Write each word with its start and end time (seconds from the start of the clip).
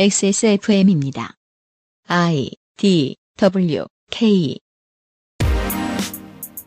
XSFM입니다. 0.00 1.34
I 2.06 2.52
D 2.76 3.16
W 3.36 3.84
K 4.12 4.56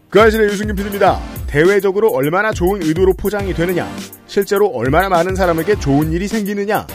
그 0.10 0.22
아실의 0.22 0.48
유승균 0.48 0.76
PD입니다. 0.76 1.22
대외적으로 1.48 2.10
얼마나 2.10 2.52
좋은 2.52 2.84
의도로 2.84 3.14
포장이 3.14 3.54
되느냐, 3.54 3.90
실제로 4.28 4.68
얼마나 4.68 5.08
많은 5.08 5.38
사람에게 5.38 5.80
좋은 5.80 6.12
일이 6.12 6.28
생기느냐, 6.28 6.86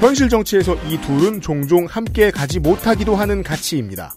현실 0.00 0.28
정치에서 0.28 0.74
이 0.88 1.00
둘은 1.02 1.40
종종 1.40 1.86
함께 1.86 2.32
가지 2.32 2.58
못하기도 2.58 3.14
하는 3.14 3.44
가치입니다. 3.44 4.12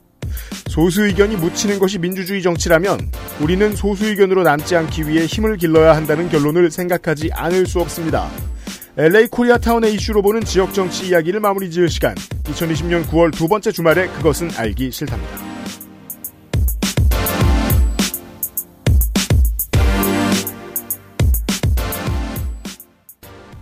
소수 0.70 1.06
의견이 1.06 1.36
묻히는 1.36 1.78
것이 1.78 2.00
민주주의 2.00 2.42
정치라면 2.42 3.12
우리는 3.42 3.76
소수 3.76 4.08
의견으로 4.08 4.42
남지 4.42 4.76
않기 4.76 5.08
위해 5.08 5.28
힘을 5.28 5.58
길러야 5.58 5.96
한다는 5.96 6.30
결론을 6.30 6.72
생각하지 6.72 7.30
않을 7.32 7.68
수 7.68 7.80
없습니다. 7.80 8.28
LA 9.00 9.28
코리아타운의 9.28 9.94
이슈로 9.94 10.22
보는 10.22 10.42
지역 10.42 10.74
정치 10.74 11.08
이야기를 11.08 11.40
마무리 11.40 11.72
지을 11.72 11.88
시간. 11.88 12.16
2020년 12.44 13.06
9월 13.06 13.32
두 13.32 13.48
번째 13.48 13.72
주말에 13.72 14.08
그것은 14.08 14.50
알기 14.58 14.92
싫답니다. 14.92 15.38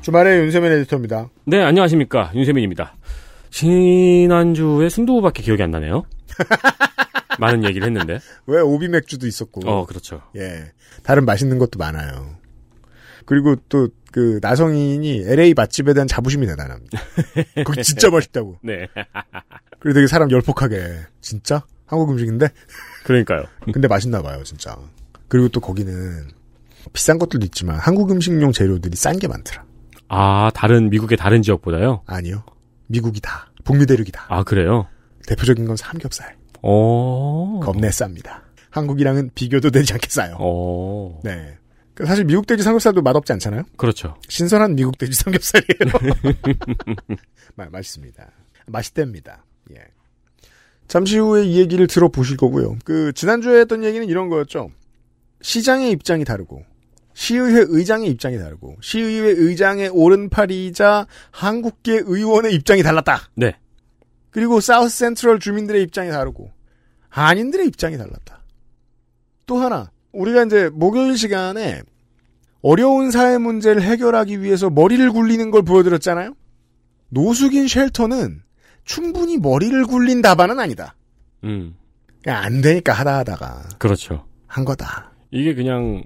주말에 0.02 0.40
윤세민 0.40 0.72
에디터입니다. 0.72 1.30
네, 1.46 1.62
안녕하십니까. 1.62 2.32
윤세민입니다. 2.34 2.96
지난주에 3.52 4.90
순두부밖에 4.90 5.44
기억이 5.44 5.62
안 5.62 5.70
나네요. 5.70 6.06
많은 7.38 7.64
얘기를 7.64 7.86
했는데. 7.86 8.22
왜 8.48 8.60
오비 8.62 8.88
맥주도 8.88 9.28
있었고. 9.28 9.70
어, 9.70 9.86
그렇죠. 9.86 10.24
예. 10.36 10.72
다른 11.04 11.26
맛있는 11.26 11.60
것도 11.60 11.78
많아요. 11.78 12.37
그리고 13.28 13.56
또 13.70 13.90
그 14.18 14.40
나성인이 14.42 15.26
LA 15.28 15.54
맛집에 15.54 15.94
대한 15.94 16.08
자부심이 16.08 16.48
대단합니다. 16.48 17.00
거기 17.66 17.84
진짜 17.84 18.10
맛있다고. 18.10 18.58
네. 18.64 18.88
그리고 19.80 19.94
되게 19.94 20.08
사람 20.08 20.32
열폭하게 20.32 21.02
진짜 21.22 21.64
한국 21.86 22.10
음식인데 22.10 22.48
그러니까요. 23.04 23.44
근데 23.72 23.88
맛있나 23.88 24.24
봐요, 24.24 24.44
진짜. 24.44 24.76
그리고 25.28 25.50
또 25.50 25.60
거기는 25.60 26.30
비싼 26.94 27.20
것들도 27.20 27.46
있지만 27.46 27.78
한국 27.78 28.10
음식용 28.12 28.52
재료들이 28.54 28.96
싼 28.96 29.20
게 29.20 29.28
많더라. 29.28 29.66
아, 30.10 30.50
다른, 30.56 30.90
미국의 30.90 31.16
다른 31.16 31.44
지역보다요? 31.44 32.02
아니요. 32.08 32.44
미국이 32.88 33.22
다. 33.22 33.52
북미 33.66 33.86
대륙이 33.86 34.10
다. 34.12 34.26
아, 34.30 34.44
그래요? 34.44 34.88
대표적인 35.28 35.66
건 35.66 35.76
삼겹살. 35.76 36.38
어. 36.64 37.60
겁내 37.62 37.90
쌉니다. 37.90 38.42
한국이랑은 38.72 39.30
비교도 39.36 39.70
되지 39.70 39.94
않게 39.94 40.08
싸요. 40.10 40.38
어. 40.40 41.20
네. 41.24 41.58
그 41.98 42.06
사실 42.06 42.26
미국 42.26 42.46
돼지 42.46 42.62
삼겹살도 42.62 43.02
맛없지 43.02 43.34
않잖아요? 43.34 43.64
그렇죠. 43.76 44.14
신선한 44.30 44.76
미국 44.76 45.00
돼지 45.00 45.14
삼겹살이에요. 45.14 46.38
마, 47.56 47.66
맛있습니다. 47.72 48.32
맛있답니다. 48.68 49.44
예. 49.72 49.84
잠시 50.88 51.18
후에 51.18 51.46
이 51.46 51.60
얘기를 51.60 51.88
들어보실 51.88 52.38
거고요. 52.38 52.78
그, 52.86 53.12
지난주에 53.14 53.62
했던 53.62 53.84
얘기는 53.84 54.08
이런 54.08 54.30
거였죠. 54.30 54.70
시장의 55.42 55.90
입장이 55.90 56.24
다르고, 56.24 56.64
시의회 57.16 57.66
의장의 57.68 58.12
입장이 58.12 58.38
다르고, 58.38 58.78
시의회 58.80 59.30
의장의 59.30 59.90
오른팔이자 59.90 61.08
한국계 61.32 62.04
의원의 62.06 62.54
입장이 62.54 62.84
달랐다. 62.84 63.32
네. 63.34 63.58
그리고 64.30 64.62
사우스 64.62 65.00
센트럴 65.00 65.40
주민들의 65.40 65.82
입장이 65.82 66.12
다르고, 66.12 66.52
한인들의 67.10 67.66
입장이 67.66 67.98
달랐다. 67.98 68.44
또 69.48 69.58
하나, 69.58 69.90
우리가 70.12 70.44
이제 70.44 70.70
목요일 70.74 71.18
시간에 71.18 71.82
어려운 72.62 73.12
사회 73.12 73.38
문제를 73.38 73.82
해결하기 73.82 74.42
위해서 74.42 74.70
머리를 74.70 75.12
굴리는 75.12 75.52
걸 75.52 75.64
보여드렸잖아요? 75.64 76.34
노숙인 77.10 77.68
쉘터는 77.68 78.42
충분히 78.84 79.38
머리를 79.38 79.86
굴린 79.86 80.22
답안은 80.22 80.60
아니다. 80.60 80.96
음. 81.44 81.76
그냥 82.24 82.44
안 82.44 82.62
되니까 82.62 82.94
하다 82.94 83.20
하다가 83.20 83.70
그렇죠. 83.78 84.26
한 84.48 84.66
거다. 84.66 85.12
이게 85.32 85.54
그냥 85.54 86.04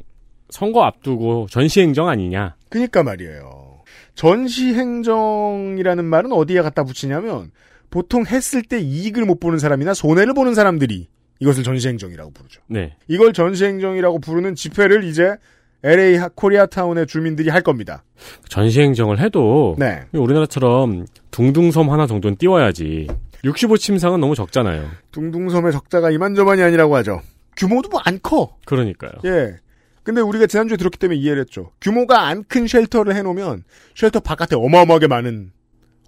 선거 0.49 0.83
앞두고 0.83 1.47
전시행정 1.49 2.09
아니냐. 2.09 2.55
그니까 2.69 3.03
말이에요. 3.03 3.81
전시행정이라는 4.15 6.05
말은 6.05 6.31
어디에 6.31 6.61
갖다 6.61 6.83
붙이냐면 6.83 7.51
보통 7.89 8.25
했을 8.25 8.61
때 8.61 8.79
이익을 8.79 9.25
못 9.25 9.39
보는 9.39 9.57
사람이나 9.59 9.93
손해를 9.93 10.33
보는 10.33 10.53
사람들이 10.53 11.07
이것을 11.41 11.63
전시행정이라고 11.63 12.31
부르죠. 12.31 12.61
네. 12.67 12.95
이걸 13.07 13.33
전시행정이라고 13.33 14.19
부르는 14.19 14.55
집회를 14.55 15.03
이제 15.03 15.35
LA 15.83 16.15
하- 16.17 16.29
코리아타운의 16.29 17.07
주민들이 17.07 17.49
할 17.49 17.61
겁니다. 17.61 18.03
전시행정을 18.49 19.19
해도 19.19 19.75
네. 19.79 20.03
우리나라처럼 20.13 21.05
둥둥섬 21.31 21.89
하나 21.91 22.05
정도는 22.07 22.37
띄워야지. 22.37 23.07
65침상은 23.43 24.19
너무 24.19 24.35
적잖아요. 24.35 24.87
둥둥섬의 25.11 25.71
적자가 25.71 26.11
이만저만이 26.11 26.61
아니라고 26.61 26.95
하죠. 26.97 27.21
규모도 27.57 27.89
뭐 27.89 27.99
안 28.05 28.19
커. 28.21 28.55
그러니까요. 28.65 29.11
예. 29.25 29.55
근데 30.03 30.21
우리가 30.21 30.45
지난주에 30.47 30.77
들었기 30.77 30.97
때문에 30.99 31.19
이해를 31.19 31.41
했죠. 31.41 31.71
규모가 31.81 32.27
안 32.27 32.43
큰 32.47 32.67
shelter를 32.67 33.15
해놓으면 33.15 33.63
shelter 33.95 34.19
바깥에 34.19 34.55
어마어마하게 34.55 35.07
많은 35.07 35.51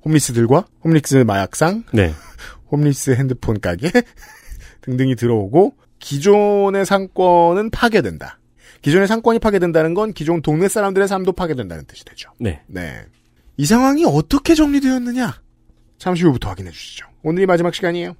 homeless들과 0.06 0.66
homeless 0.84 1.16
마약상, 1.18 1.84
네. 1.94 2.14
homeless 2.72 3.12
핸드폰 3.12 3.60
가게 3.60 3.90
등등이 4.84 5.16
들어오고 5.16 5.74
기존의 6.00 6.86
상권은 6.86 7.70
파괴된다. 7.72 8.40
기존의 8.82 9.08
상권이 9.08 9.40
파괴된다는 9.40 9.94
건 9.94 10.14
기존 10.14 10.42
동네 10.42 10.68
사람들의 10.68 11.08
삶도 11.08 11.32
파괴된다는 11.34 11.86
뜻이 11.86 12.04
되죠. 12.06 12.30
네. 12.40 12.62
네. 12.68 13.02
이 13.58 13.66
상황이 13.66 14.04
어떻게 14.06 14.56
정리되었느냐? 14.56 15.42
잠시 15.98 16.24
후부터 16.26 16.50
확인해 16.50 16.70
주시죠. 16.72 17.08
오늘이 17.24 17.46
마지막 17.46 17.74
시간이에요. 17.74 18.16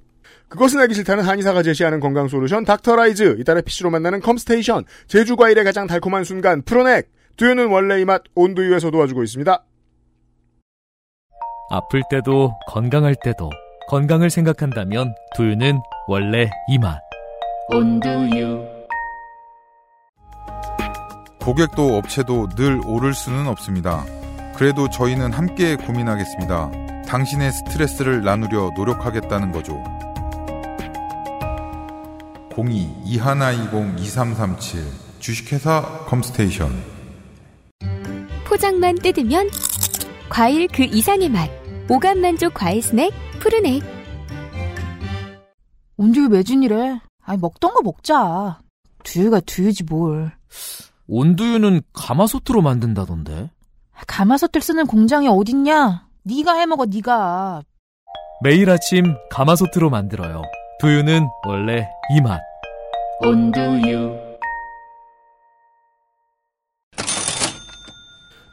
그것은 0.48 0.80
알기 0.80 0.94
싫다는 0.94 1.24
한의사가 1.24 1.62
제시하는 1.62 2.00
건강 2.00 2.28
솔루션 2.28 2.64
닥터라이즈, 2.64 3.36
이달의 3.40 3.62
PC로 3.62 3.90
만나는 3.90 4.20
컴스테이션, 4.20 4.84
제주 5.08 5.36
과일의 5.36 5.64
가장 5.64 5.86
달콤한 5.86 6.24
순간 6.24 6.62
프로넥, 6.62 7.10
두유는 7.36 7.68
원래 7.68 8.00
이 8.00 8.04
맛 8.04 8.22
온두유에서 8.34 8.90
도와주고 8.90 9.22
있습니다. 9.24 9.64
아플 11.70 12.02
때도 12.08 12.54
건강할 12.68 13.16
때도 13.22 13.50
건강을 13.88 14.30
생각한다면 14.30 15.14
두유는 15.36 15.80
원래 16.08 16.50
이 16.68 16.78
맛. 16.78 17.00
온두유 17.68 18.64
고객도 21.40 21.96
업체도 21.96 22.48
늘 22.56 22.80
오를 22.86 23.14
수는 23.14 23.46
없습니다. 23.46 24.04
그래도 24.54 24.88
저희는 24.88 25.32
함께 25.32 25.76
고민하겠습니다. 25.76 26.70
당신의 27.06 27.52
스트레스를 27.52 28.22
나누려 28.22 28.70
노력하겠다는 28.74 29.52
거죠. 29.52 29.78
02-2120-2337 32.50 34.82
주식회사 35.18 35.82
컴스테이션 36.06 36.70
포장만 38.46 38.94
뜯으면 38.96 39.50
과일 40.28 40.68
그 40.68 40.84
이상의 40.84 41.28
맛. 41.28 41.63
오감 41.88 42.20
만족 42.20 42.54
과일 42.54 42.80
스낵 42.82 43.12
푸르넥. 43.40 43.82
온두유 45.96 46.28
매진이래. 46.28 47.00
아니 47.22 47.38
먹던 47.38 47.74
거 47.74 47.82
먹자. 47.82 48.60
두유가 49.02 49.40
두유지 49.40 49.84
뭘. 49.84 50.32
온두유는 51.06 51.82
가마솥으로 51.92 52.62
만든다던데. 52.62 53.50
가마솥을 54.06 54.60
쓰는 54.62 54.86
공장이 54.86 55.28
어딨냐? 55.28 56.06
네가 56.22 56.54
해먹어 56.54 56.86
네가. 56.86 57.62
매일 58.42 58.70
아침 58.70 59.14
가마솥으로 59.30 59.90
만들어요. 59.90 60.42
두유는 60.80 61.28
원래 61.46 61.88
이 62.10 62.20
맛. 62.22 62.40
온두유 63.20 64.24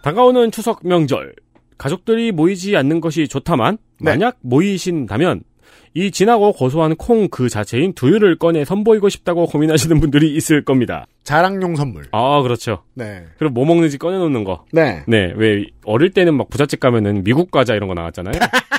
다가오는 0.04 0.52
추석 0.52 0.86
명절. 0.86 1.34
가족들이 1.82 2.32
모이지 2.32 2.78
않는 2.78 3.02
것이 3.02 3.28
좋다만 3.28 3.80
네. 4.00 4.12
만약 4.12 4.38
모이신다면 4.42 5.42
이 5.96 6.12
진하고 6.12 6.54
고소한 6.54 6.96
콩 6.96 7.28
그 7.32 7.50
자체인 7.50 7.94
두유를 7.94 8.38
꺼내 8.38 8.64
선보이고 8.66 9.10
싶다고 9.10 9.48
고민하시는 9.48 10.00
분들이 10.00 10.36
있을 10.36 10.64
겁니다. 10.64 11.08
자랑용 11.24 11.76
선물. 11.76 12.06
아, 12.12 12.42
그렇죠. 12.44 12.84
네. 12.94 13.26
그럼 13.40 13.56
뭐 13.56 13.66
먹는지 13.66 13.98
꺼내놓는 13.98 14.44
거. 14.44 14.66
네. 14.72 15.04
네, 15.08 15.34
왜 15.36 15.66
어릴 15.84 16.12
때는 16.12 16.36
막 16.36 16.50
부잣집 16.52 16.80
가면은 16.80 17.24
미국 17.24 17.50
과자 17.50 17.74
이런 17.74 17.88
거 17.88 17.96
나왔잖아요. 17.96 18.34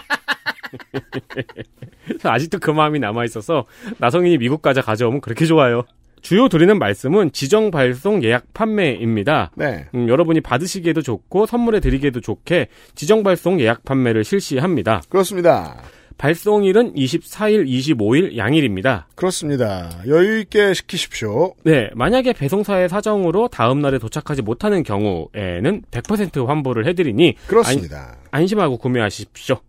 아직도 2.23 2.59
그 2.61 2.71
마음이 2.71 2.99
남아 2.99 3.25
있어서 3.25 3.67
나성인이 3.99 4.39
미국 4.39 4.63
과자 4.63 4.81
가져오면 4.81 5.21
그렇게 5.21 5.45
좋아요. 5.45 5.83
주요 6.23 6.49
드리는 6.49 6.79
말씀은 6.79 7.33
지정 7.33 7.71
발송 7.71 8.23
예약 8.25 8.55
판매입니다. 8.55 9.51
네. 9.57 9.87
음, 9.95 10.09
여러분이 10.09 10.41
받으시기에도 10.41 11.03
좋고 11.03 11.47
선물해 11.47 11.81
드리기에도 11.81 12.21
좋게 12.21 12.69
지정 12.95 13.23
발송 13.23 13.61
예약 13.61 13.85
판매를 13.85 14.25
실시합니다. 14.25 15.03
그렇습니다. 15.09 15.77
발송일은 16.19 16.95
24일, 16.95 17.67
25일 17.67 18.37
양일입니다. 18.37 19.09
그렇습니다. 19.15 19.91
여유있게 20.07 20.75
시키십시오. 20.75 21.55
네, 21.65 21.91
만약에 21.95 22.33
배송사의 22.33 22.89
사정으로 22.89 23.49
다음 23.49 23.81
날에 23.81 23.99
도착하지 23.99 24.43
못하는 24.43 24.83
경우에는 24.83 25.83
100% 25.91 26.47
환불을 26.47 26.87
해드리니 26.87 27.37
그렇습니다. 27.47 28.17
안 28.31 28.47
심하고 28.47 28.79
구매하십시오. 28.79 29.61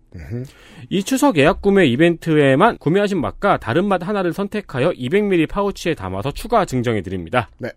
이 0.89 1.03
추석 1.03 1.37
예약 1.37 1.61
구매 1.61 1.85
이벤트에만 1.87 2.77
구매하신 2.77 3.19
맛과 3.19 3.57
다른 3.57 3.85
맛 3.85 4.07
하나를 4.07 4.33
선택하여 4.33 4.91
200ml 4.91 5.49
파우치에 5.49 5.95
담아서 5.95 6.31
추가 6.31 6.65
증정해 6.65 7.01
드립니다. 7.01 7.49
네. 7.57 7.69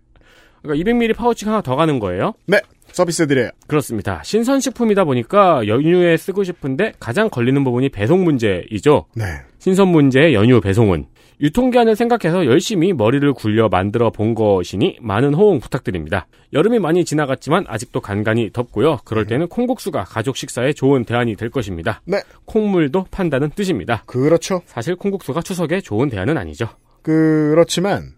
그러니까 0.62 0.90
200ml 0.90 1.16
파우치가 1.16 1.52
하나 1.52 1.62
더 1.62 1.76
가는 1.76 1.98
거예요. 1.98 2.34
네. 2.46 2.60
서비스 2.96 3.26
드려요. 3.26 3.50
그렇습니다. 3.66 4.22
신선식품이다 4.24 5.04
보니까 5.04 5.66
연휴에 5.66 6.16
쓰고 6.16 6.44
싶은데 6.44 6.94
가장 6.98 7.28
걸리는 7.28 7.62
부분이 7.62 7.90
배송 7.90 8.24
문제이죠. 8.24 9.04
네. 9.14 9.24
신선 9.58 9.88
문제의 9.88 10.32
연휴 10.32 10.62
배송은 10.62 11.04
유통기한을 11.42 11.94
생각해서 11.94 12.46
열심히 12.46 12.94
머리를 12.94 13.30
굴려 13.34 13.68
만들어 13.68 14.08
본 14.08 14.34
것이니 14.34 14.96
많은 15.02 15.34
호응 15.34 15.60
부탁드립니다. 15.60 16.26
여름이 16.54 16.78
많이 16.78 17.04
지나갔지만 17.04 17.66
아직도 17.68 18.00
간간히 18.00 18.50
덥고요. 18.50 19.00
그럴 19.04 19.26
때는 19.26 19.48
콩국수가 19.48 20.04
가족 20.04 20.38
식사에 20.38 20.72
좋은 20.72 21.04
대안이 21.04 21.36
될 21.36 21.50
것입니다. 21.50 22.00
네. 22.06 22.22
콩물도 22.46 23.08
판다는 23.10 23.50
뜻입니다. 23.50 24.04
그렇죠. 24.06 24.62
사실 24.64 24.96
콩국수가 24.96 25.42
추석에 25.42 25.82
좋은 25.82 26.08
대안은 26.08 26.38
아니죠. 26.38 26.66
그렇지만 27.02 28.14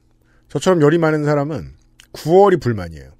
저처럼 0.46 0.82
열이 0.82 0.98
많은 0.98 1.24
사람은 1.24 1.72
9월이 2.12 2.62
불만이에요. 2.62 3.17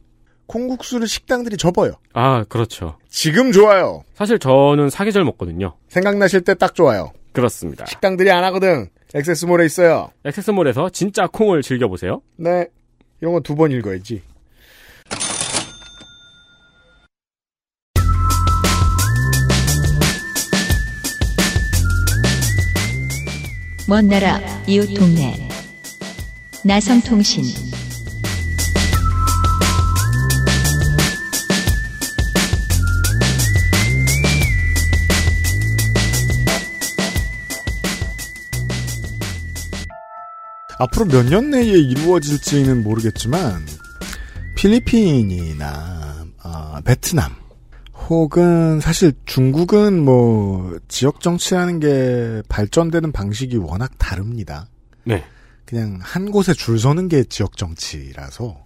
콩국수를 0.48 1.06
식당들이 1.06 1.56
접어요. 1.56 1.92
아, 2.14 2.42
그렇죠. 2.48 2.96
지금 3.08 3.52
좋아요. 3.52 4.02
사실 4.14 4.38
저는 4.40 4.90
사계절 4.90 5.22
먹거든요. 5.24 5.74
생각나실 5.88 6.40
때 6.42 6.54
딱 6.54 6.74
좋아요. 6.74 7.12
그렇습니다. 7.32 7.86
식당들이 7.86 8.30
안 8.32 8.42
하거든. 8.44 8.88
액세스몰에 9.14 9.64
있어요. 9.66 10.10
액세스몰에서 10.24 10.90
진짜 10.90 11.26
콩을 11.28 11.62
즐겨보세요. 11.62 12.20
네. 12.36 12.66
이런 13.20 13.32
건 13.34 13.42
두 13.42 13.54
번 13.54 13.70
읽어야지. 13.72 14.22
먼 23.88 24.06
나라 24.08 24.38
이웃 24.66 24.86
동네 24.94 25.48
나성통신 26.64 27.44
앞으로 40.78 41.06
몇 41.06 41.24
년 41.28 41.50
내에 41.50 41.64
이루어질지는 41.64 42.82
모르겠지만 42.84 43.66
필리핀이나 44.56 46.26
아, 46.42 46.80
베트남 46.84 47.32
혹은 48.08 48.80
사실 48.80 49.12
중국은 49.26 50.02
뭐 50.02 50.78
지역 50.88 51.20
정치라는 51.20 51.80
게 51.80 52.42
발전되는 52.48 53.12
방식이 53.12 53.56
워낙 53.56 53.92
다릅니다. 53.98 54.68
네. 55.04 55.24
그냥 55.66 55.98
한 56.00 56.30
곳에 56.30 56.54
줄 56.54 56.78
서는 56.78 57.08
게 57.08 57.24
지역 57.24 57.56
정치라서 57.56 58.56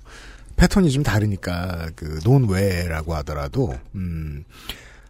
패턴이 0.56 0.90
좀 0.90 1.02
다르니까 1.02 1.88
그 1.96 2.20
논외라고 2.24 3.14
하더라도 3.16 3.74
음 3.96 4.44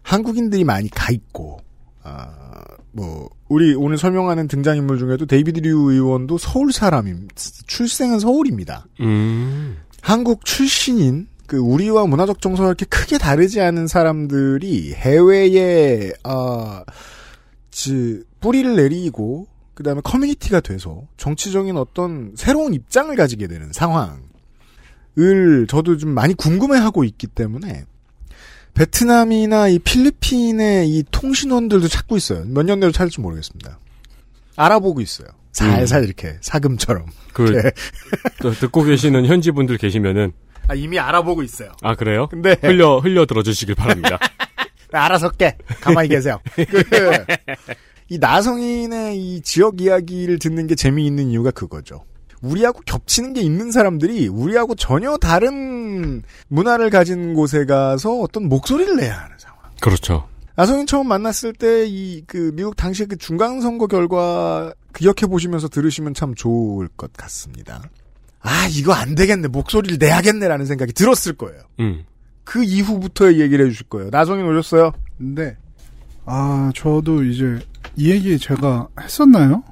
한국인들이 0.02 0.64
많이 0.64 0.88
가 0.88 1.12
있고 1.12 1.60
아 2.02 2.62
뭐 2.92 3.30
우리 3.48 3.74
오늘 3.74 3.98
설명하는 3.98 4.48
등장인물 4.48 4.98
중에도 4.98 5.26
데이비드 5.26 5.60
류 5.60 5.90
의원도 5.90 6.38
서울 6.38 6.72
사람임 6.72 7.28
출생은 7.66 8.20
서울입니다. 8.20 8.86
음. 9.00 9.78
한국 10.02 10.44
출신인 10.44 11.26
그 11.46 11.56
우리와 11.56 12.06
문화적 12.06 12.40
정서가 12.40 12.68
이렇게 12.68 12.84
크게 12.86 13.18
다르지 13.18 13.60
않은 13.60 13.86
사람들이 13.86 14.92
해외에 14.94 16.12
아 16.22 16.84
지, 17.70 18.22
뿌리를 18.40 18.76
내리고 18.76 19.46
그다음에 19.74 20.00
커뮤니티가 20.02 20.60
돼서 20.60 21.02
정치적인 21.16 21.76
어떤 21.76 22.32
새로운 22.36 22.74
입장을 22.74 23.14
가지게 23.16 23.46
되는 23.46 23.72
상황을 23.72 24.20
저도 25.68 25.96
좀 25.96 26.10
많이 26.10 26.34
궁금해하고 26.34 27.04
있기 27.04 27.26
때문에 27.28 27.86
베트남이나 28.74 29.68
이 29.68 29.78
필리핀의 29.78 30.88
이 30.88 31.04
통신원들도 31.10 31.88
찾고 31.88 32.16
있어요. 32.16 32.44
몇 32.46 32.64
년 32.64 32.80
내로 32.80 32.90
찾을지 32.92 33.20
모르겠습니다. 33.20 33.78
알아보고 34.56 35.00
있어요. 35.00 35.28
살살 35.52 36.04
이렇게 36.04 36.36
사금처럼. 36.40 37.06
그, 37.34 37.70
듣고 38.60 38.82
계시는 38.84 39.26
현지 39.26 39.50
분들 39.50 39.76
계시면은, 39.78 40.32
아, 40.68 40.74
이미 40.74 40.98
알아보고 40.98 41.42
있어요. 41.42 41.72
아, 41.82 41.94
그래요? 41.94 42.26
근데 42.28 42.56
흘려, 42.62 42.98
흘려 42.98 43.26
들어주시길 43.26 43.74
바랍니다. 43.74 44.18
알아서 44.92 45.30
깨. 45.30 45.56
가만히 45.80 46.08
계세요. 46.08 46.40
그, 46.54 47.24
이 48.08 48.18
나성인의 48.18 49.18
이 49.18 49.40
지역 49.42 49.80
이야기를 49.80 50.38
듣는 50.38 50.66
게 50.66 50.74
재미있는 50.74 51.30
이유가 51.30 51.50
그거죠. 51.50 52.04
우리하고 52.42 52.80
겹치는 52.84 53.32
게 53.32 53.40
있는 53.40 53.70
사람들이 53.70 54.28
우리하고 54.28 54.74
전혀 54.74 55.16
다른 55.16 56.22
문화를 56.48 56.90
가진 56.90 57.34
곳에 57.34 57.64
가서 57.64 58.20
어떤 58.20 58.48
목소리를 58.48 58.96
내야 58.96 59.16
하는 59.16 59.36
상황. 59.38 59.58
그렇죠. 59.80 60.28
나성인 60.56 60.86
처음 60.86 61.08
만났을 61.08 61.54
때 61.54 61.86
이 61.88 62.22
그 62.26 62.52
미국 62.54 62.76
당시 62.76 63.06
그 63.06 63.16
중간 63.16 63.60
선거 63.62 63.86
결과 63.86 64.74
기억해 64.94 65.26
보시면서 65.30 65.68
들으시면 65.68 66.12
참 66.14 66.34
좋을 66.34 66.88
것 66.96 67.12
같습니다. 67.14 67.82
아 68.40 68.66
이거 68.70 68.92
안 68.92 69.14
되겠네 69.14 69.48
목소리를 69.48 69.96
내야겠네라는 69.98 70.66
생각이 70.66 70.92
들었을 70.92 71.34
거예요. 71.34 71.62
음. 71.80 72.04
그 72.44 72.62
이후부터의 72.64 73.40
얘기를 73.40 73.64
해주실 73.66 73.88
거예요. 73.88 74.10
나성인 74.10 74.44
오셨어요? 74.46 74.92
네. 75.18 75.56
아, 76.24 76.70
저도 76.74 77.22
이제 77.24 77.58
이 77.96 78.10
얘기 78.10 78.38
제가 78.38 78.88
했었나요? 79.00 79.62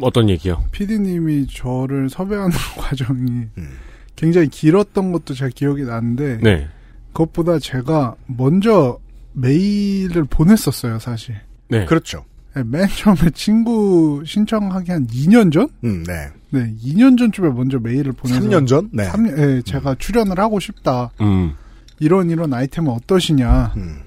어떤 0.00 0.28
얘기요? 0.28 0.64
PD님이 0.72 1.46
저를 1.48 2.08
섭외하는 2.08 2.50
과정이 2.76 3.48
음. 3.58 3.78
굉장히 4.16 4.48
길었던 4.48 5.12
것도 5.12 5.34
제 5.34 5.50
기억이 5.54 5.82
나는데 5.82 6.38
네. 6.42 6.68
그것보다 7.12 7.58
제가 7.58 8.14
먼저 8.26 8.98
메일을 9.32 10.24
보냈었어요, 10.24 10.98
사실. 10.98 11.36
네. 11.68 11.84
그렇죠. 11.84 12.24
네, 12.54 12.62
맨 12.64 12.86
처음에 12.86 13.30
친구 13.34 14.22
신청하기 14.26 14.90
한 14.90 15.06
2년 15.06 15.50
전? 15.52 15.68
음, 15.84 16.04
네. 16.04 16.28
네, 16.50 16.74
2년 16.84 17.16
전쯤에 17.18 17.48
먼저 17.50 17.78
메일을 17.78 18.12
보내서 18.12 18.40
3년 18.40 18.66
전? 18.66 18.90
네. 18.92 19.04
3년, 19.08 19.38
예, 19.38 19.62
제가 19.62 19.94
출연을 19.98 20.38
하고 20.38 20.60
싶다. 20.60 21.10
음. 21.22 21.54
이런 21.98 22.28
이런 22.28 22.52
아이템은 22.52 22.90
어떠시냐. 22.90 23.72
음. 23.76 24.00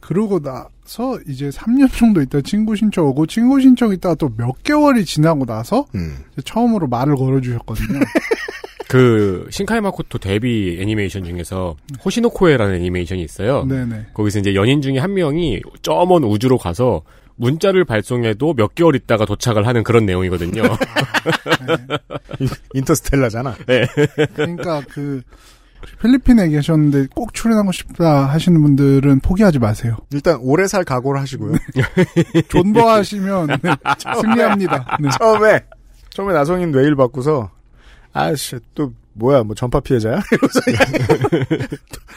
그러고 0.00 0.40
나 0.40 0.68
서 0.86 1.18
이제 1.26 1.48
3년 1.48 1.92
정도 1.92 2.22
있다 2.22 2.40
친구 2.42 2.76
신청 2.76 3.06
오고 3.06 3.26
친구 3.26 3.60
신청 3.60 3.92
있다가 3.92 4.14
또 4.14 4.30
몇 4.36 4.62
개월이 4.62 5.04
지나고 5.04 5.44
나서 5.44 5.86
음. 5.94 6.18
처음으로 6.44 6.86
말을 6.86 7.16
걸어주셨거든요. 7.16 8.00
그, 8.88 9.48
신카이 9.50 9.80
마코토 9.80 10.18
데뷔 10.18 10.78
애니메이션 10.80 11.24
중에서 11.24 11.74
호시노코에라는 12.04 12.76
애니메이션이 12.76 13.22
있어요. 13.22 13.64
네네. 13.64 14.06
거기서 14.14 14.38
이제 14.38 14.54
연인 14.54 14.80
중에 14.80 14.98
한 14.98 15.14
명이 15.14 15.60
저먼 15.82 16.22
우주로 16.22 16.56
가서 16.56 17.02
문자를 17.34 17.84
발송해도 17.84 18.54
몇 18.54 18.74
개월 18.76 18.94
있다가 18.94 19.24
도착을 19.26 19.66
하는 19.66 19.82
그런 19.82 20.06
내용이거든요. 20.06 20.62
인터스텔라잖아. 22.74 23.56
그러니까 24.34 24.82
그 24.88 25.22
필리핀에 26.00 26.48
계셨는데 26.48 27.08
꼭 27.14 27.32
출연하고 27.34 27.72
싶다 27.72 28.26
하시는 28.26 28.60
분들은 28.60 29.20
포기하지 29.20 29.58
마세요. 29.58 29.96
일단 30.12 30.38
오래 30.40 30.66
살 30.66 30.84
각오를 30.84 31.20
하시고요. 31.20 31.54
존버하시면 32.48 33.46
네, 33.46 33.56
승리합니다. 34.20 34.98
네. 35.00 35.08
처음에 35.18 35.60
처음에 36.10 36.32
나성인 36.32 36.70
메일 36.70 36.94
받고서 36.96 37.50
아씨 38.12 38.58
또 38.74 38.92
뭐야 39.14 39.42
뭐 39.42 39.54
전파 39.54 39.80
피해자야? 39.80 40.20
이러면서 40.30 40.60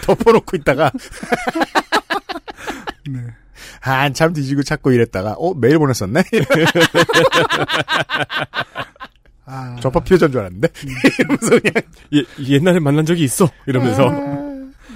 덮어놓고 0.03 0.57
있다가 0.57 0.91
네. 3.09 3.19
한참 3.81 4.33
뒤지고 4.33 4.63
찾고 4.63 4.91
이랬다가 4.91 5.35
어 5.37 5.53
메일 5.53 5.77
보냈었네? 5.79 6.21
아, 9.49 9.75
전파 9.79 9.99
피해자인 9.99 10.31
줄 10.31 10.41
알았는데 10.41 10.67
이러면서 11.19 11.49
그냥 11.59 11.73
예, 12.13 12.53
옛날에 12.53 12.79
만난 12.79 13.05
적이 13.05 13.23
있어. 13.23 13.49
이러면서. 13.65 14.09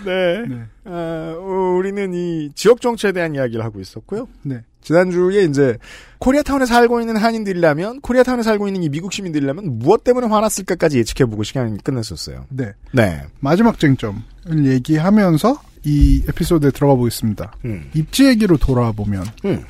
네. 0.05 0.45
네. 0.47 0.63
아, 0.85 1.35
어, 1.37 1.75
우리는 1.77 2.13
이 2.13 2.51
지역 2.55 2.81
정치에 2.81 3.11
대한 3.11 3.35
이야기를 3.35 3.63
하고 3.63 3.79
있었고요. 3.79 4.27
네. 4.43 4.63
지난주에 4.81 5.45
이제 5.45 5.77
코리아타운에 6.19 6.65
살고 6.65 6.99
있는 6.99 7.15
한인들이라면 7.15 8.01
코리아타운에 8.01 8.43
살고 8.43 8.67
있는 8.67 8.83
이 8.83 8.89
미국 8.89 9.13
시민들이라면 9.13 9.79
무엇 9.79 10.03
때문에 10.03 10.27
화났을까까지 10.27 10.97
예측해보고 10.99 11.43
시간이 11.43 11.81
끝냈었어요. 11.83 12.45
네. 12.49 12.73
네. 12.91 13.23
마지막 13.39 13.79
쟁점을 13.79 14.21
얘기하면서 14.65 15.61
이 15.85 16.23
에피소드에 16.27 16.71
들어가 16.71 16.95
보겠습니다. 16.95 17.53
음. 17.65 17.89
입지 17.93 18.25
얘기로 18.25 18.57
돌아와 18.57 18.91
보면 18.91 19.25
음. 19.45 19.63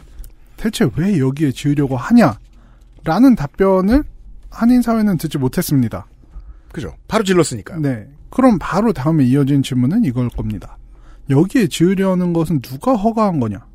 대체 0.57 0.87
왜 0.95 1.19
여기에 1.19 1.51
지으려고 1.51 1.95
하냐라는 1.97 3.35
답변을 3.37 4.03
한인 4.53 4.81
사회는 4.81 5.17
듣지 5.17 5.38
못했습니다. 5.38 6.05
그죠. 6.72 6.93
바로 7.07 7.24
질렀으니까요. 7.24 7.79
네. 7.79 8.07
그럼 8.29 8.57
바로 8.60 8.93
다음에 8.93 9.24
이어진 9.25 9.62
질문은 9.62 10.05
이걸 10.05 10.29
겁니다. 10.29 10.77
여기에 11.29 11.67
지으려는 11.67 12.33
것은 12.33 12.62
누가 12.62 12.93
허가한 12.93 13.39
거냐? 13.39 13.65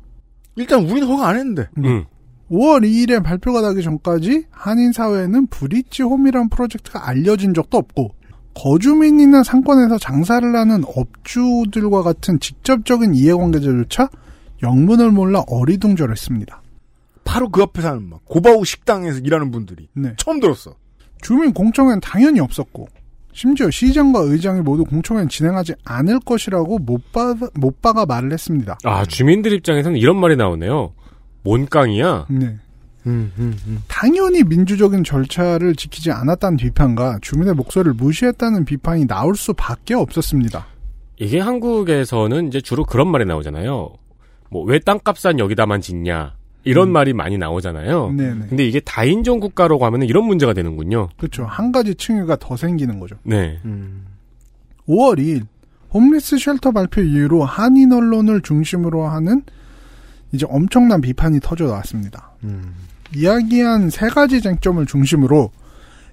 일단 0.55 0.83
우리는 0.83 1.07
허가 1.07 1.29
안 1.29 1.37
했는데. 1.37 1.69
음. 1.77 2.05
5월 2.51 2.81
2일에 2.83 3.23
발표가 3.23 3.61
나기 3.61 3.83
전까지 3.83 4.45
한인 4.49 4.91
사회에는 4.91 5.47
브릿지 5.47 6.01
홈이란 6.01 6.49
프로젝트가 6.49 7.07
알려진 7.07 7.53
적도 7.53 7.77
없고 7.77 8.15
거주민이나 8.55 9.43
상권에서 9.43 9.99
장사를 9.99 10.55
하는 10.55 10.83
업주들과 10.83 12.01
같은 12.01 12.39
직접적인 12.39 13.13
이해관계자조차 13.13 14.09
영문을 14.63 15.11
몰라 15.11 15.43
어리둥절했습니다. 15.47 16.61
바로 17.23 17.49
그 17.49 17.61
앞에 17.61 17.81
사는 17.81 18.07
막 18.09 18.21
고바우 18.25 18.65
식당에서 18.65 19.19
일하는 19.19 19.51
분들이 19.51 19.87
네. 19.93 20.13
처음 20.17 20.39
들었어. 20.39 20.75
주민 21.21 21.53
공청회는 21.53 21.99
당연히 21.99 22.39
없었고 22.39 22.87
심지어 23.33 23.69
시장과 23.69 24.21
의장이 24.21 24.61
모두 24.61 24.83
공청회는 24.85 25.29
진행하지 25.29 25.73
않을 25.85 26.19
것이라고 26.21 26.79
못바, 26.79 27.35
못바가 27.53 28.05
말을 28.05 28.33
했습니다. 28.33 28.77
아, 28.83 29.05
주민들 29.05 29.53
입장에서는 29.53 29.97
이런 29.97 30.17
말이 30.17 30.35
나오네요. 30.35 30.93
뭔깡이야? 31.43 32.27
네. 32.29 32.57
당연히 33.87 34.43
민주적인 34.43 35.03
절차를 35.03 35.75
지키지 35.75 36.11
않았다는 36.11 36.57
비판과 36.57 37.19
주민의 37.21 37.55
목소리를 37.55 37.93
무시했다는 37.93 38.65
비판이 38.65 39.07
나올 39.07 39.35
수밖에 39.35 39.95
없었습니다. 39.95 40.65
이게 41.17 41.39
한국에서는 41.39 42.47
이제 42.47 42.61
주로 42.61 42.83
그런 42.83 43.09
말이 43.09 43.25
나오잖아요. 43.25 43.93
뭐, 44.51 44.63
왜 44.63 44.79
땅값은 44.79 45.39
여기다만 45.39 45.81
짓냐? 45.81 46.35
이런 46.69 46.91
말이 46.91 47.13
많이 47.13 47.37
나오잖아요. 47.37 48.11
네네. 48.11 48.45
근데 48.49 48.67
이게 48.67 48.79
다인종 48.79 49.39
국가로 49.39 49.79
가면 49.79 50.03
이런 50.03 50.25
문제가 50.25 50.53
되는군요. 50.53 51.09
그렇죠. 51.17 51.45
한 51.45 51.71
가지 51.71 51.95
층위가 51.95 52.37
더 52.37 52.55
생기는 52.55 52.99
거죠. 52.99 53.15
네. 53.23 53.59
5월 54.87 55.17
2일 55.19 55.45
홈리스 55.93 56.37
쉘터 56.37 56.71
발표 56.71 57.01
이후로 57.01 57.43
한인 57.43 57.91
언론을 57.91 58.41
중심으로 58.41 59.07
하는 59.07 59.43
이제 60.31 60.45
엄청난 60.49 61.01
비판이 61.01 61.39
터져 61.41 61.65
나왔습니다. 61.65 62.31
이야기한 63.15 63.89
세 63.89 64.07
가지 64.07 64.41
쟁점을 64.41 64.85
중심으로 64.85 65.49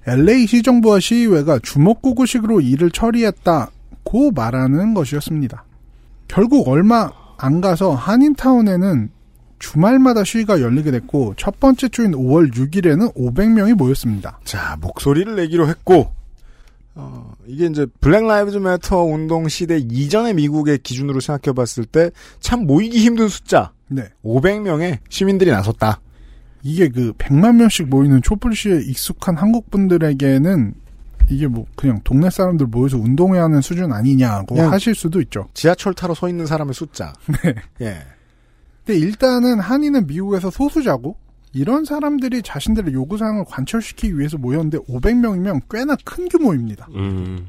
LA 0.07 0.47
시정부와 0.47 1.01
시의회가 1.01 1.59
주먹구구식으로 1.59 2.61
일을 2.61 2.91
처리했다고 2.91 4.31
말하는 4.35 4.95
것이었습니다. 4.95 5.65
결국 6.29 6.69
얼마 6.69 7.11
안 7.39 7.61
가서 7.61 7.93
한인타운에는 7.93 9.11
주말마다 9.59 10.25
시위가 10.25 10.61
열리게 10.61 10.91
됐고 10.91 11.35
첫 11.37 11.59
번째 11.61 11.89
주인 11.89 12.13
5월 12.13 12.53
6일에는 12.55 13.15
500명이 13.15 13.75
모였습니다. 13.75 14.39
자, 14.45 14.77
목소리를 14.81 15.35
내기로 15.37 15.69
했고, 15.69 16.13
어, 16.95 17.33
이게 17.47 17.67
이제 17.67 17.87
블랙 18.01 18.27
라이브즈 18.27 18.57
매터 18.59 19.03
운동 19.03 19.49
시대 19.49 19.77
이전의 19.79 20.35
미국의 20.35 20.79
기준으로 20.79 21.21
생각해 21.21 21.55
봤을 21.55 21.85
때 21.85 22.11
참 22.41 22.67
모이기 22.67 22.99
힘든 22.99 23.29
숫자. 23.29 23.73
네. 23.89 24.05
500명의 24.25 24.99
시민들이 25.09 25.51
나섰다. 25.51 26.01
이게 26.63 26.89
그 26.89 27.13
100만 27.13 27.57
명씩 27.57 27.89
모이는 27.89 28.23
촛불 28.23 28.55
시에 28.57 28.81
익숙한 28.87 29.37
한국 29.37 29.71
분들에게는 29.71 30.75
이게 31.29 31.47
뭐 31.47 31.67
그냥 31.77 32.01
동네 32.05 32.31
사람들 32.31 32.67
모여서 32.67 32.97
운동해야 32.99 33.45
하는 33.45 33.61
수준 33.61 33.93
아니냐고 33.93 34.61
하실 34.61 34.95
수도 34.95 35.21
있죠. 35.23 35.49
지하철 35.55 35.93
타러 35.95 36.15
서 36.15 36.29
있는 36.29 36.47
사람의 36.47 36.75
숫자. 36.75 37.13
네. 37.43 37.55
예. 37.83 37.99
근데 38.87 39.01
일단은 39.01 39.59
한인은 39.59 40.07
미국에서 40.07 40.49
소수자고 40.49 41.17
이런 41.53 41.85
사람들이 41.85 42.43
자신들의 42.43 42.95
요구사항을 42.95 43.45
관철시키기 43.49 44.17
위해서 44.17 44.39
모였는데 44.39 44.79
500명이면 44.79 45.63
꽤나 45.69 45.97
큰 46.05 46.29
규모입니다. 46.29 46.87
음. 46.95 47.49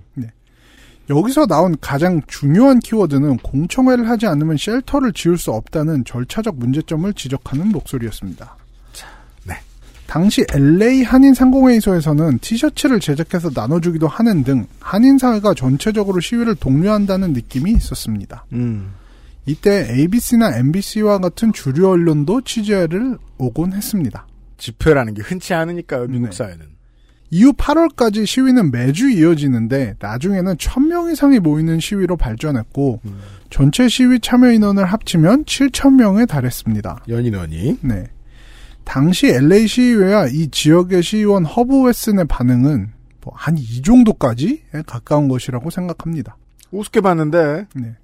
여기서 1.10 1.46
나온 1.46 1.78
가장 1.80 2.22
중요한 2.28 2.80
키워드는 2.80 3.38
공청회를 3.38 4.10
하지 4.10 4.26
않으면 4.26 4.58
쉘터를 4.58 5.14
지을 5.14 5.38
수 5.38 5.52
없다는 5.52 6.04
절차적 6.06 6.58
문제점을 6.58 7.14
지적하는 7.14 7.70
목소리였습니다. 7.70 8.58
네. 9.46 9.54
당시 10.06 10.44
LA 10.52 11.04
한인 11.04 11.34
상공회의소에서는 11.34 12.40
티셔츠를 12.40 13.00
제작해서 13.00 13.52
나눠주기도 13.54 14.08
하는 14.08 14.44
등 14.44 14.66
한인 14.80 15.18
사회가 15.18 15.54
전체적으로 15.54 16.20
시위를 16.20 16.56
독려한다는 16.56 17.34
느낌이 17.34 17.72
있었습니다. 17.72 18.46
음. 18.54 18.92
이때 19.48 19.88
ABC나 19.90 20.58
MBC와 20.58 21.20
같은 21.20 21.54
주류 21.54 21.90
언론도 21.90 22.42
취재를 22.42 23.18
오곤 23.38 23.74
했습니다. 23.74 24.28
집회라는 24.58 25.14
게 25.14 25.22
흔치 25.22 25.54
않으니까요, 25.54 26.08
미국 26.08 26.30
네. 26.30 26.36
사회는. 26.36 26.66
이후 27.30 27.52
8월까지 27.54 28.26
시위는 28.26 28.72
매주 28.72 29.10
이어지는데 29.10 29.96
나중에는 30.00 30.56
1000명 30.56 31.12
이상이 31.12 31.40
모이는 31.40 31.80
시위로 31.80 32.16
발전했고 32.16 33.02
전체 33.50 33.90
시위 33.90 34.20
참여 34.22 34.52
인원을 34.52 34.86
합치면 34.86 35.44
7000명에 35.46 36.28
달했습니다. 36.28 37.04
연인원이. 37.10 37.80
네. 37.82 38.06
당시 38.86 39.28
LA 39.28 39.68
시의회와 39.68 40.28
이 40.28 40.48
지역의 40.50 41.04
시의원 41.04 41.44
허브 41.46 41.84
웨슨의 41.84 42.26
반응은 42.28 42.92
뭐 43.22 43.34
한 43.36 43.58
이 43.58 43.82
정도까지에 43.82 44.84
가까운 44.86 45.28
것이라고 45.28 45.70
생각합니다. 45.70 46.38
우습게 46.72 47.02
봤는데, 47.02 47.68
네. 47.76 47.96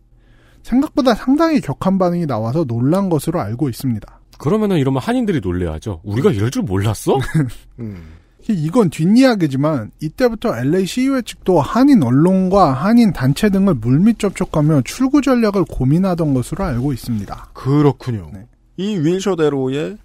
생각보다 0.64 1.14
상당히 1.14 1.62
격한 1.62 1.98
반응이 1.98 2.26
나와서 2.26 2.64
놀란 2.64 3.10
것으로 3.10 3.40
알고 3.40 3.70
있습니다. 3.70 4.20
그러면은 4.38 4.78
이러면 4.78 5.02
한인들이 5.02 5.42
놀래야죠. 5.42 6.02
우리가 6.04 6.32
이럴 6.32 6.50
줄 6.52 6.64
몰랐어? 6.64 7.18
음. 7.80 8.04
이건 8.50 8.90
뒷이야기지만 8.90 9.92
이때부터 10.02 10.58
LA 10.58 10.86
시의회 10.86 11.22
측도 11.22 11.62
한인 11.62 12.04
언론과 12.04 12.74
한인 12.74 13.14
단체 13.14 13.50
등을 13.50 13.76
물밑 13.76 14.20
접촉하며 14.20 14.82
출구 14.84 15.22
전략을 15.22 15.64
고민하던 15.66 16.34
것으로 16.34 16.66
알고 16.66 16.92
있습니다. 16.92 17.50
그렇군요. 17.54 18.30
네. 18.34 18.46
이 18.76 18.98
윌셔대로의 18.98 19.98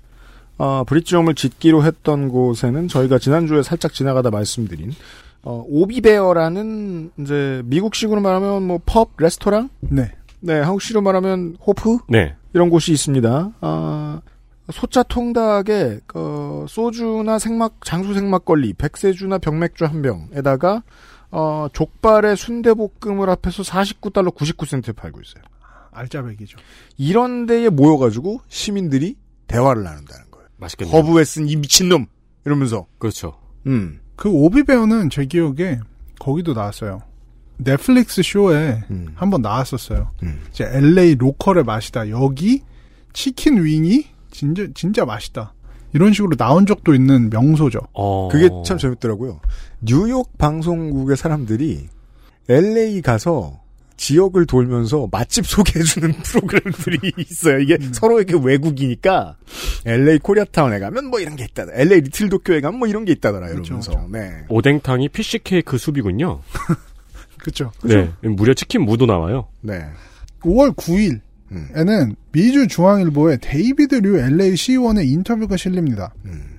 어, 0.59 0.85
브릿지홈을 0.85 1.35
짓기로 1.35 1.85
했던 1.85 2.29
곳에는 2.29 2.88
저희가 2.88 3.19
지난주에 3.19 3.62
살짝 3.62 3.93
지나가다 3.93 4.31
말씀드린 4.31 4.93
어, 5.43 5.65
오비베어라는 5.69 7.12
이제 7.21 7.62
미국식으로 7.65 8.21
말하면 8.21 8.65
뭐 8.65 8.81
펍, 8.85 9.11
레스토랑, 9.19 9.71
네. 9.81 10.12
네 10.40 10.61
한국식으로 10.61 11.02
말하면 11.02 11.57
호프 11.64 11.99
네. 12.09 12.35
이런 12.54 12.71
곳이 12.71 12.92
있습니다. 12.92 13.52
아, 13.61 14.21
소자 14.73 15.02
통닭에 15.02 16.00
어, 16.14 16.66
소주나 16.68 17.38
생막 17.38 17.85
장수 17.85 18.14
생막걸리, 18.14 18.75
백세주나 18.75 19.38
병맥주 19.38 19.85
한 19.85 20.02
병에다가 20.02 20.83
어, 21.30 21.68
족발에 21.73 22.37
순대볶음을 22.37 23.28
합해서 23.28 23.62
49달러 23.62 24.35
99센트에 24.35 24.95
팔고 24.97 25.21
있어요. 25.21 25.42
알짜배기죠. 25.92 26.59
이런 26.97 27.47
데에 27.47 27.68
모여가지고 27.68 28.40
시민들이 28.49 29.16
대화를 29.47 29.83
나눈다는 29.83 30.30
거예요. 30.30 30.49
맛있겠네요. 30.57 30.97
허브 30.97 31.25
웨슨 31.25 31.49
이 31.49 31.57
미친놈! 31.57 32.07
이러면서. 32.45 32.87
그렇죠. 32.99 33.38
음. 33.66 34.00
그 34.16 34.28
오비베어는 34.30 35.11
제 35.11 35.25
기억에 35.26 35.80
거기도 36.18 36.52
나왔어요. 36.54 37.02
넷플릭스 37.59 38.23
쇼에 38.23 38.83
음. 38.91 39.09
한번 39.15 39.43
나왔었어요. 39.43 40.11
음. 40.23 40.41
이제 40.50 40.65
LA 40.65 41.17
local의 41.17 41.64
맛이다. 41.65 42.09
여기 42.11 42.62
chicken 43.12 43.62
wing이 43.62 44.07
진짜 44.31 44.67
진짜 44.75 45.05
맛있다. 45.05 45.55
이런 45.93 46.12
식으로 46.12 46.37
나온 46.37 46.67
적도 46.67 46.95
있는 46.95 47.31
명소죠. 47.31 47.81
어. 47.95 48.29
그게 48.31 48.49
참 48.65 48.79
재밌더라고요. 48.79 49.41
뉴욕 49.81 50.37
방송국의 50.38 51.17
사람들이 51.17 51.88
LA 52.49 53.03
가서 53.03 53.61
지역을 53.97 54.47
돌면서 54.47 55.09
맛집 55.11 55.47
소개해주는 55.47 56.12
프로그램들이 56.23 57.12
있어요. 57.19 57.59
이게 57.59 57.79
서로에게 57.93 58.35
외국이니까 58.41 59.37
LA 59.85 60.19
코리아타운에 60.21 60.79
가면 60.79 61.07
뭐 61.07 61.19
이런 61.21 61.35
게 61.37 61.45
있다더라. 61.45 61.77
LA 61.77 62.00
리틀 62.03 62.29
도쿄에 62.29 62.61
가면 62.61 62.79
뭐 62.79 62.87
이런 62.87 63.05
게 63.05 63.12
있다더라. 63.12 63.49
그렇죠, 63.49 63.65
이러면서. 63.65 63.91
그렇죠. 63.91 64.09
네. 64.12 64.45
오뎅탕이 64.49 65.09
fish 65.09 65.40
cake 65.40 65.76
soup이군요. 65.76 66.40
그렇죠. 67.49 67.73
네. 67.83 68.28
무려 68.28 68.55
치킨 68.55 68.83
무도 68.83 69.07
나와요. 69.07 69.47
네. 69.61 69.85
5월 70.40 70.75
9일 70.76 71.21
음. 71.52 71.69
에는 71.75 72.14
미주 72.33 72.69
중앙일보에 72.69 73.38
데이비드 73.38 73.97
류 73.97 74.19
LA 74.19 74.57
시의원의 74.57 75.09
인터뷰가 75.09 75.57
실립니다. 75.57 76.12
음. 76.25 76.59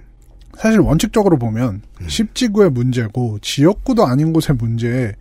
사실 0.58 0.80
원칙적으로 0.80 1.38
보면 1.38 1.82
십지구의 2.08 2.72
문제고 2.72 3.40
지역구도 3.42 4.06
아닌 4.06 4.34
곳의 4.34 4.58
문제에 4.58 5.14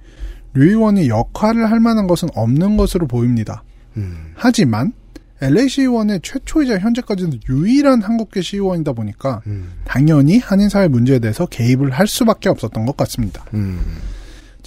류 0.55 0.71
의원이 0.71 1.09
역할을 1.09 1.71
할 1.71 1.79
만한 1.79 2.07
것은 2.07 2.29
없는 2.35 2.77
것으로 2.77 3.07
보입니다. 3.07 3.63
음. 3.97 4.33
하지만 4.35 4.93
LA 5.41 5.69
시의원의 5.69 6.21
최초이자 6.23 6.79
현재까지는 6.79 7.41
유일한 7.49 8.03
한국계 8.03 8.41
시의원이다 8.43 8.93
보니까 8.93 9.43
음. 9.47 9.71
당연히 9.85 10.39
한인사회 10.39 10.89
문제에 10.89 11.21
대해서 11.21 11.47
개입을 11.47 11.91
할 11.91 12.09
수밖에 12.09 12.49
없었던 12.49 12.87
것 12.87 12.97
같습니다. 12.97 13.45
음. 13.55 13.81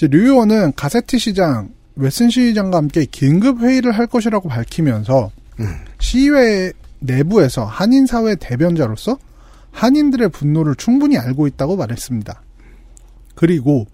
이제 0.02 0.08
류 0.08 0.24
의원은 0.24 0.74
가세티 0.76 1.20
시장, 1.20 1.70
웨슨 1.96 2.32
시의장과 2.32 2.76
함께 2.76 3.06
긴급 3.06 3.60
회의를 3.60 3.92
할 3.92 4.08
것이라고 4.08 4.50
밝히면서 4.50 5.30
음. 5.60 5.66
시의회 6.00 6.72
내부에서 6.98 7.66
한인 7.66 8.08
사회 8.08 8.34
대변자로서 8.34 9.20
한인들의 9.70 10.30
분노를 10.30 10.74
충분히 10.74 11.20
알고 11.20 11.46
있다고 11.46 11.76
말했습니다. 11.76 12.42
그리고 13.36 13.86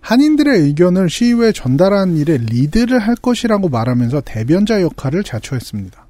한인들의 0.00 0.60
의견을 0.60 1.08
시의회에 1.08 1.52
전달하는 1.52 2.18
일에 2.18 2.36
리드를 2.36 2.98
할 2.98 3.14
것이라고 3.14 3.70
말하면서 3.70 4.20
대변자 4.20 4.82
역할을 4.82 5.24
자처했습니다. 5.24 6.06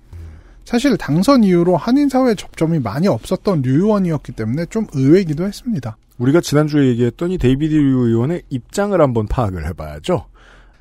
사실 0.65 0.97
당선 0.97 1.45
이후로 1.45 1.77
한인 1.77 2.09
사회 2.09 2.35
접점이 2.35 2.81
많이 2.81 3.07
없었던 3.07 3.63
류 3.63 3.85
의원이었기 3.85 4.33
때문에 4.33 4.67
좀 4.67 4.89
의외이기도 4.95 5.47
했습니다. 5.47 5.97
우리가 6.19 6.41
지난주에 6.41 6.87
얘기했던 6.89 7.31
이 7.31 7.39
데이비드 7.39 7.75
류 7.75 8.07
의원의 8.09 8.43
입장을 8.51 8.99
한번 9.01 9.27
파악을 9.27 9.67
해봐야죠. 9.69 10.27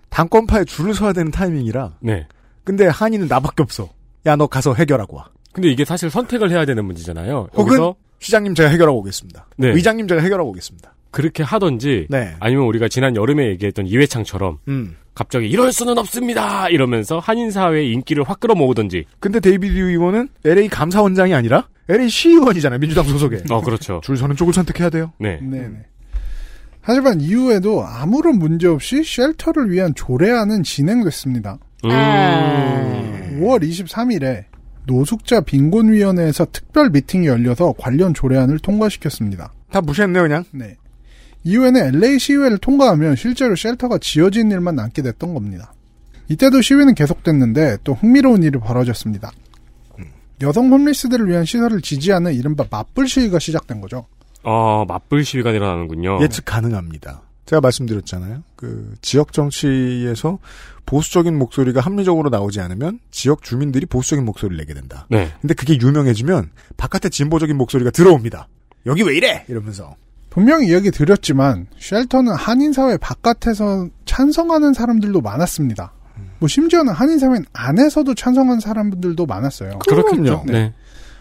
당권파에 0.09 0.65
줄을 0.65 0.93
서야 0.93 1.13
되는 1.13 1.31
타이밍이라. 1.31 1.97
네. 2.01 2.27
근데 2.63 2.87
한인은 2.87 3.27
나밖에 3.27 3.63
없어. 3.63 3.89
야, 4.25 4.35
너 4.35 4.47
가서 4.47 4.73
해결하고 4.73 5.17
와. 5.17 5.29
근데 5.51 5.69
이게 5.69 5.85
사실 5.85 6.09
선택을 6.09 6.51
해야 6.51 6.65
되는 6.65 6.85
문제잖아요. 6.85 7.49
혹은 7.53 7.73
여기서 7.73 7.95
시장님 8.19 8.55
제가 8.55 8.69
해결하고 8.69 8.99
오겠습니다. 8.99 9.47
네. 9.57 9.69
의장님 9.69 10.07
제가 10.07 10.21
해결하고 10.21 10.49
오겠습니다. 10.51 10.92
그렇게 11.13 11.43
하던지 11.43 12.07
네. 12.09 12.33
아니면 12.39 12.65
우리가 12.65 12.89
지난 12.89 13.15
여름에 13.15 13.47
얘기했던 13.49 13.85
이회창처럼 13.87 14.57
음. 14.67 14.95
갑자기 15.13 15.47
이럴 15.47 15.71
수는 15.71 15.97
없습니다 15.99 16.69
이러면서 16.69 17.19
한인 17.19 17.51
사회의 17.51 17.91
인기를 17.93 18.23
확 18.23 18.39
끌어모으던지. 18.39 19.05
근데 19.19 19.39
데이비드 19.39 19.73
류 19.73 19.89
의원은 19.89 20.27
LA 20.43 20.67
감사원장이 20.69 21.33
아니라 21.35 21.67
LA 21.87 22.09
시의원이잖아요. 22.09 22.79
민주당 22.79 23.05
소속에. 23.05 23.43
어 23.51 23.61
그렇죠. 23.61 24.01
줄 24.03 24.17
서는 24.17 24.35
쪽을 24.35 24.53
선택해야 24.53 24.89
돼요. 24.89 25.13
네. 25.19 25.39
네네. 25.39 25.85
하지만 26.81 27.21
이후에도 27.21 27.85
아무런 27.85 28.39
문제 28.39 28.67
없이 28.67 29.03
shelter를 29.03 29.69
위한 29.71 29.93
조례안은 29.95 30.63
진행됐습니다. 30.63 31.59
음. 31.85 33.39
5월 33.39 33.61
23일에 33.61 34.45
노숙자 34.85 35.41
빈곤위원회에서 35.41 36.47
특별 36.51 36.89
미팅이 36.89 37.27
열려서 37.27 37.73
관련 37.77 38.13
조례안을 38.13 38.59
통과시켰습니다. 38.59 39.53
다 39.71 39.79
무시했네요, 39.81 40.23
그냥. 40.23 40.43
네. 40.51 40.75
이후에는 41.43 41.95
LA 41.95 42.19
시의회를 42.19 42.57
통과하면 42.57 43.15
실제로 43.15 43.55
쉘터가 43.55 43.97
지어진 43.99 44.51
일만 44.51 44.75
남게 44.75 45.01
됐던 45.01 45.33
겁니다. 45.33 45.73
이때도 46.29 46.61
시위는 46.61 46.95
계속됐는데 46.95 47.77
또 47.83 47.93
흥미로운 47.93 48.43
일이 48.43 48.57
벌어졌습니다. 48.59 49.31
여성 50.41 50.71
홈리스들을 50.71 51.27
위한 51.29 51.45
시설을 51.45 51.81
지지하는 51.81 52.33
이른바 52.33 52.65
맞불 52.69 53.07
시위가 53.07 53.39
시작된 53.39 53.81
거죠. 53.81 54.05
어 54.43 54.83
맞불 54.87 55.23
시위가 55.23 55.51
일어나는군요. 55.51 56.19
예측 56.21 56.45
가능합니다. 56.45 57.21
제가 57.45 57.61
말씀드렸잖아요. 57.61 58.43
그 58.55 58.93
지역 59.01 59.33
정치에서 59.33 60.39
보수적인 60.85 61.37
목소리가 61.37 61.81
합리적으로 61.81 62.29
나오지 62.29 62.59
않으면 62.61 62.99
지역 63.11 63.43
주민들이 63.43 63.85
보수적인 63.85 64.25
목소리를 64.25 64.57
내게 64.57 64.73
된다. 64.73 65.07
네. 65.09 65.31
근데 65.41 65.53
그게 65.53 65.77
유명해지면 65.79 66.51
바깥에 66.77 67.09
진보적인 67.09 67.55
목소리가 67.57 67.91
들어옵니다. 67.91 68.47
여기 68.85 69.01
왜 69.03 69.15
이래? 69.15 69.45
이러면서. 69.47 69.95
분명히 70.33 70.69
이야기 70.69 70.89
드렸지만 70.89 71.67
쉘터는 71.79 72.33
한인 72.33 72.73
사회 72.73 72.97
바깥에서 72.97 73.87
찬성하는 74.05 74.73
사람들도 74.73 75.21
많았습니다. 75.21 75.93
뭐 76.39 76.47
심지어는 76.47 76.91
한인 76.91 77.19
사회 77.19 77.37
안에서도 77.53 78.15
찬성하는 78.15 78.59
사람들도 78.59 79.25
많았어요. 79.27 79.77
그렇겠죠. 79.79 80.43
네. 80.47 80.73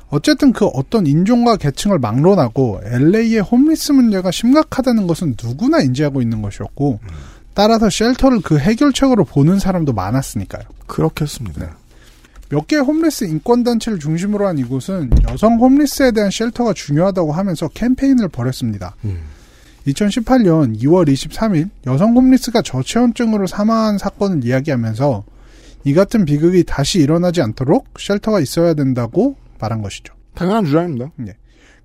어쨌든 0.09 0.53
그 0.55 0.65
어떤 0.67 1.07
인종과 1.07 1.57
계층을 1.57 1.99
막론하고 1.99 2.81
LA의 2.85 3.41
홈리스 3.41 3.93
문제가 3.93 4.31
심각하다는 4.31 5.07
것은 5.07 5.37
누구나 5.43 5.81
인지하고 5.81 6.23
있는 6.23 6.41
것이었고 6.41 7.01
따라서 7.53 7.91
shelter를 7.91 8.41
그 8.41 8.59
해결책으로 8.59 9.25
보는 9.25 9.59
사람도 9.59 9.93
많았으니까요. 9.93 10.63
그렇겠습니다. 10.87 11.77
몇 12.53 12.67
개의 12.67 12.83
homeless 12.83 13.25
인권단체를 13.25 13.99
중심으로 13.99 14.47
한 14.47 14.59
이곳은 14.59 15.09
여성 15.31 15.59
homeless에 15.59 16.11
대한 16.11 16.31
shelter가 16.31 16.75
중요하다고 16.75 17.33
하면서 17.33 17.67
캠페인을 17.69 18.29
벌였습니다. 18.29 18.95
2018년 19.87 20.79
2월 20.83 21.11
23일 21.11 21.71
여성 21.87 22.15
homeless가 22.15 22.61
저체온증으로 22.61 23.47
사망한 23.47 23.97
사건을 23.97 24.45
이야기하면서 24.45 25.25
이 25.85 25.95
같은 25.95 26.27
비극이 26.27 26.65
다시 26.65 26.99
일어나지 27.01 27.41
않도록 27.41 27.89
shelter가 27.99 28.41
있어야 28.41 28.75
된다고 28.75 29.37
말한 29.59 29.81
것이죠. 29.81 30.13
당연한 30.35 30.67
주장입니다. 30.67 31.11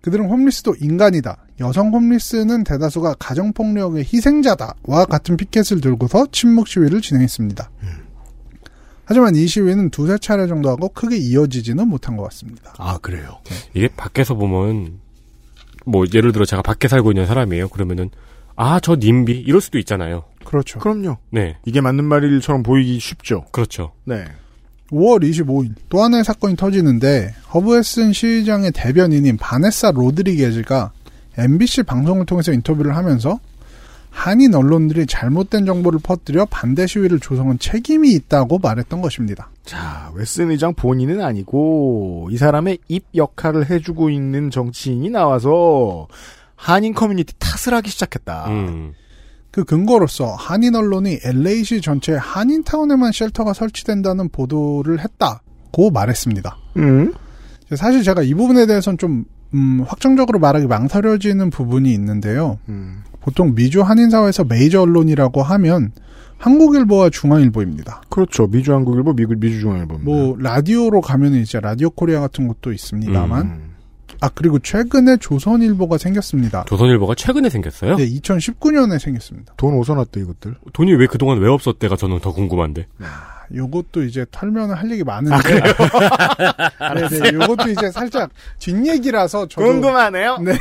그들은 0.02 0.26
homeless도 0.26 0.76
인간이다. 0.82 1.46
여성 1.62 1.94
homeless는 1.94 2.66
대다수가 2.66 3.16
가정폭력의 3.20 4.04
희생자다와 4.04 5.06
같은 5.06 5.38
피켓을 5.38 5.80
들고서 5.80 6.28
침묵 6.34 6.68
시위를 6.68 7.00
진행했습니다. 7.00 7.70
하지만 9.08 9.36
이 9.36 9.48
시위는 9.48 9.90
두세 9.90 10.18
차례 10.18 10.48
정도 10.48 10.70
하고 10.70 10.90
크게 10.90 11.16
이어지지는 11.16 11.88
못한 11.88 12.18
것 12.18 12.24
같습니다. 12.26 12.74
아, 12.78 12.98
그래요? 12.98 13.38
이게 13.74 13.88
밖에서 13.88 14.36
보면 14.36 15.00
뭐 15.86 16.06
예를 16.14 16.34
들어 16.34 16.44
제가 16.44 16.62
밖에 16.62 16.90
살고 16.90 17.12
있는 17.14 17.26
사람이에요. 17.26 17.70
그러면은 17.70 18.10
아 18.58 18.80
저 18.82 18.98
님비 18.98 19.40
이럴 19.40 19.62
수도 19.62 19.78
있잖아요. 19.80 20.26
그렇죠. 20.44 20.80
그럼요. 20.80 21.18
네. 21.30 21.56
이게 21.66 21.80
맞는 21.80 22.04
말일처럼 22.04 22.64
보이기 22.64 23.00
쉽죠. 23.00 23.46
그렇죠. 23.52 23.94
네. 24.04 24.26
5월 24.92 25.24
25일 25.24 25.74
또 25.90 26.02
하나의 26.02 26.24
사건이 26.26 26.58
터지는데 26.58 27.34
허브웨슨 27.54 28.12
시의장의 28.14 28.72
대변인인 28.74 29.38
바네사 29.38 29.92
로드리게즈가 29.92 30.92
MBC 31.38 31.84
방송을 31.84 32.26
통해서 32.26 32.52
인터뷰를 32.52 32.96
하면서 32.96 33.40
한인 34.18 34.56
언론들이 34.56 35.06
잘못된 35.06 35.68
정보를 35.68 36.00
퍼뜨려 36.02 36.48
반대 36.50 36.88
시위를 36.88 37.20
조성한 37.20 37.60
책임이 37.60 38.12
있다고 38.14 38.58
말했던 38.58 39.00
것입니다. 39.00 39.52
자, 39.64 40.12
웨슨 40.16 40.50
의장 40.50 40.74
본인은 40.74 41.22
아니고 41.22 42.30
이 42.32 42.38
사람의 42.38 42.80
입 42.88 43.06
역할을 43.14 43.70
해주고 43.70 44.10
있는 44.10 44.50
정치인이 44.50 45.12
나와서 45.12 46.08
한인 46.56 46.96
커뮤니티 46.96 47.36
탓을 47.38 47.76
하기 47.76 47.92
시작했다. 47.92 48.48
음. 48.50 48.94
그 49.52 49.64
근거로서 49.64 50.34
한인 50.34 50.74
언론이 50.74 51.20
LA시 51.24 51.82
전체 51.82 52.16
한인타운에만 52.16 53.12
shelter가 53.12 53.54
설치된다는 53.54 54.30
보도를 54.30 55.00
했다고 55.00 55.92
말했습니다. 55.92 56.58
음? 56.78 57.14
사실 57.76 58.02
제가 58.02 58.24
이 58.24 58.34
부분에 58.34 58.66
대해서는 58.66 58.98
좀 58.98 59.26
음, 59.54 59.86
확정적으로 59.88 60.40
말하기 60.40 60.66
망설여지는 60.66 61.52
부분이 61.52 61.94
있는데요. 61.94 62.58
음. 62.68 63.04
보통 63.28 63.54
미주 63.56 63.82
한인사회에서 63.82 64.46
메이저 64.46 64.82
언론이라고 64.84 65.44
하면 65.44 65.92
한국일보와 66.38 67.10
중앙일보입니다. 67.10 68.04
그렇죠. 68.10 68.48
미주 68.48 68.74
한국일보, 68.74 69.16
미국 69.16 69.38
미주 69.38 69.60
중앙일보. 69.60 69.98
뭐 69.98 70.38
라디오로 70.40 71.02
가면 71.02 71.34
이제 71.36 71.60
라디오 71.60 71.90
코리아 71.90 72.22
같은 72.22 72.48
것도 72.48 72.72
있습니다만 72.72 73.42
음. 73.42 73.76
아 74.22 74.30
그리고 74.34 74.60
최근에 74.60 75.18
조선일보가 75.18 75.98
생겼습니다. 75.98 76.64
조선일보가 76.70 77.16
최근에 77.16 77.50
생겼어요? 77.50 77.98
네, 77.98 78.08
2019년에 78.08 78.98
생겼습니다. 78.98 79.56
돈 79.58 79.78
어디서 79.78 79.96
났대 79.96 80.22
이것들? 80.22 80.56
돈이 80.72 80.94
왜 80.94 81.06
그동안 81.06 81.40
왜 81.40 81.50
없었대가 81.50 81.98
저는 81.98 82.20
더 82.20 82.32
궁금한데. 82.32 82.88
아, 83.02 83.44
요것도 83.54 84.04
이제 84.04 84.26
털면 84.32 84.72
할 84.72 84.90
얘기 84.90 85.04
많은데. 85.04 85.38
네네, 86.96 87.34
요것도 87.44 87.72
이제 87.72 87.92
살짝 87.92 88.30
뒷얘기라서 88.60 89.50
저도 89.50 89.68
궁금하네요. 89.68 90.38
네. 90.38 90.58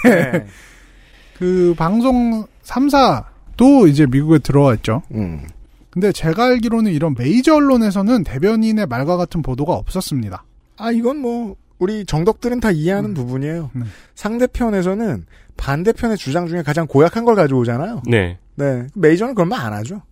그 1.38 1.74
방송 1.76 2.46
3사도 2.66 3.88
이제 3.88 4.06
미국에 4.06 4.38
들어와 4.38 4.74
있죠. 4.74 5.02
음. 5.14 5.46
근데 5.90 6.12
제가 6.12 6.44
알기로는 6.46 6.92
이런 6.92 7.14
메이저 7.16 7.54
언론에서는 7.54 8.24
대변인의 8.24 8.86
말과 8.86 9.16
같은 9.16 9.40
보도가 9.42 9.72
없었습니다. 9.74 10.44
아 10.76 10.90
이건 10.90 11.18
뭐 11.18 11.56
우리 11.78 12.04
정덕들은 12.04 12.60
다 12.60 12.70
이해하는 12.70 13.14
부분이에요. 13.14 13.70
네. 13.74 13.82
상대편에서는 14.14 15.24
반대편의 15.56 16.18
주장 16.18 16.48
중에 16.48 16.62
가장 16.62 16.86
고약한 16.86 17.24
걸 17.24 17.34
가져오잖아요. 17.34 18.02
네. 18.06 18.38
네. 18.56 18.86
메이저는 18.94 19.34
그런 19.34 19.48
말 19.48 19.60
안 19.60 19.72
하죠. 19.72 20.02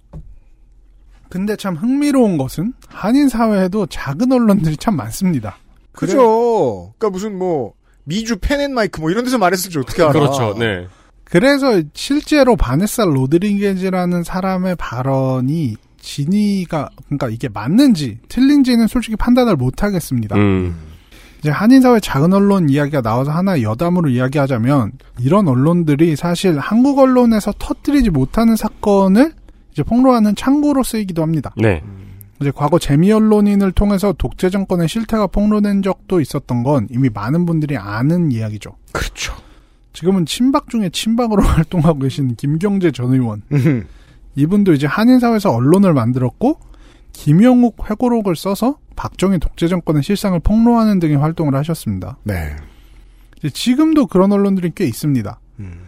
근데 1.28 1.56
참 1.56 1.74
흥미로운 1.74 2.38
것은 2.38 2.72
한인 2.88 3.28
사회에도 3.28 3.86
작은 3.86 4.30
언론들이 4.30 4.76
참 4.76 4.96
많습니다. 4.96 5.56
그죠. 5.92 6.92
그러니까 6.98 7.10
무슨 7.10 7.36
뭐 7.38 7.74
미주 8.04 8.36
펜앤마이크 8.38 9.00
뭐 9.00 9.10
이런 9.10 9.24
데서 9.24 9.36
말했을지 9.38 9.78
어떻게 9.78 10.02
알아? 10.02 10.12
그렇죠. 10.12 10.54
네. 10.58 10.86
그래서 11.24 11.82
실제로 11.94 12.56
바네사 12.56 13.04
로드리게즈라는 13.04 14.22
사람의 14.22 14.76
발언이 14.76 15.76
진위가 16.00 16.90
그러니까 17.06 17.28
이게 17.28 17.48
맞는지 17.48 18.18
틀린지는 18.28 18.87
솔직히 18.87 19.16
판단을 19.16 19.56
못 19.56 19.82
하겠습니다. 19.82 20.37
음. 20.37 20.76
이제 21.40 21.50
한인 21.50 21.82
사회 21.82 22.00
작은 22.00 22.32
언론 22.32 22.70
이야기가 22.70 23.02
나와서 23.02 23.30
하나의 23.30 23.64
여담으로 23.64 24.08
이야기하자면 24.08 24.92
이런 25.20 25.46
언론들이 25.48 26.16
사실 26.16 26.58
한국 26.58 26.98
언론에서 26.98 27.52
터뜨리지 27.58 28.10
못하는 28.10 28.56
사건을 28.56 29.32
이제 29.72 29.82
폭로하는 29.82 30.37
창구로 30.37 30.82
쓰이기도 30.82 31.20
합니다. 31.22 31.52
네. 31.56 31.82
이제 32.40 32.50
과거 32.54 32.78
재미 32.78 33.12
언론인을 33.12 33.72
통해서 33.72 34.14
독재 34.16 34.50
정권의 34.50 34.88
실태가 34.88 35.26
폭로된 35.28 35.82
적도 35.82 36.20
있었던 36.20 36.62
건 36.62 36.88
이미 36.90 37.08
많은 37.12 37.44
분들이 37.44 37.76
아는 37.76 38.32
이야기죠. 38.32 38.76
그렇죠. 38.92 39.34
지금은 39.94 40.26
친박 40.26 40.68
중에 40.68 40.90
친박으로 40.90 41.42
활동하고 41.42 42.00
계신 42.00 42.35
김경재 42.37 42.90
전 42.90 43.14
의원. 43.14 43.42
음. 43.52 43.87
이분도 44.37 44.74
이제 44.74 44.87
한인사회에서 44.87 45.50
언론을 45.50 45.94
만들었고 45.94 46.59
김영욱 47.12 47.88
회고록을 47.88 48.37
써서 48.37 48.78
박정희 48.96 49.38
독재 49.38 49.68
정권의 49.68 50.02
실상을 50.02 50.38
폭로하는 50.40 50.98
등의 50.98 51.16
활동을 51.16 51.54
하셨습니다. 51.54 52.18
네. 52.24 52.57
지금도 53.52 54.07
그런 54.07 54.33
언론들이 54.33 54.72
꽤 54.74 54.85
있습니다. 54.85 55.38
음. 55.61 55.78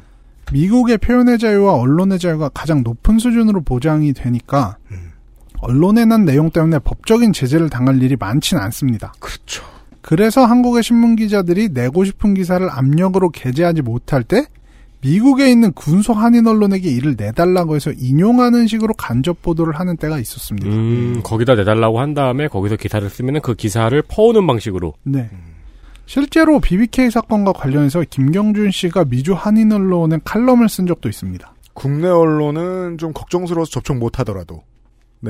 미국의 0.53 0.99
표현의 0.99 1.38
자유와 1.38 1.75
언론의 1.75 2.21
자유가 2.21 2.49
가장 2.49 2.85
높은 2.85 3.19
수준으로 3.19 3.62
보장이 3.62 4.12
되니까 4.12 4.77
음. 4.92 5.11
언론에 5.59 6.05
난 6.05 6.25
내용 6.25 6.51
때문에 6.51 6.79
법적인 6.79 7.33
제재를 7.33 7.69
당할 7.69 8.01
일이 8.01 8.14
많지는 8.16 8.62
않습니다. 8.62 9.12
그렇죠. 9.19 9.64
그래서 10.07 10.45
한국의 10.45 10.85
신문 10.85 11.16
기자들이 11.16 11.71
내고 11.73 12.05
싶은 12.05 12.35
기사를 12.35 12.64
압력으로 12.71 13.29
게재하지 13.31 13.83
못할 13.83 14.23
때 14.23 14.47
미국에 15.01 15.51
있는 15.51 15.73
군소 15.73 16.12
한인 16.12 16.47
언론에게 16.47 16.88
이를 16.88 17.16
내달라고 17.19 17.75
해서 17.75 17.90
인용하는 17.90 18.69
식으로 18.69 18.95
간접 18.95 19.42
보도를 19.42 19.75
하는 19.81 19.97
때가 19.97 20.21
있었습니다. 20.21 20.69
음, 20.69 21.21
거기다 21.25 21.57
내달라고 21.57 21.99
한 21.99 22.14
다음에 22.14 22.47
거기서 22.47 22.77
기사를 22.77 23.11
쓰면은 23.11 23.40
그 23.40 23.55
기사를 23.55 24.01
퍼오는 24.03 24.47
방식으로. 24.47 24.95
네. 25.03 25.29
실제로 26.07 26.61
BBK 26.61 27.11
사건과 27.11 27.53
관련해서 27.53 28.05
김경준 28.09 28.71
씨가 28.71 29.07
미주 29.07 29.35
한인 29.35 29.73
언론에 29.73 30.19
칼럼을 30.25 30.69
쓴 30.69 30.87
적도 30.87 31.09
있습니다. 31.09 31.53
국내 31.75 32.07
언론은 32.07 32.99
좀 32.99 33.12
걱정스러워서 33.12 33.73
접촉 33.73 33.97
못 33.97 34.21
하더라도. 34.21 34.62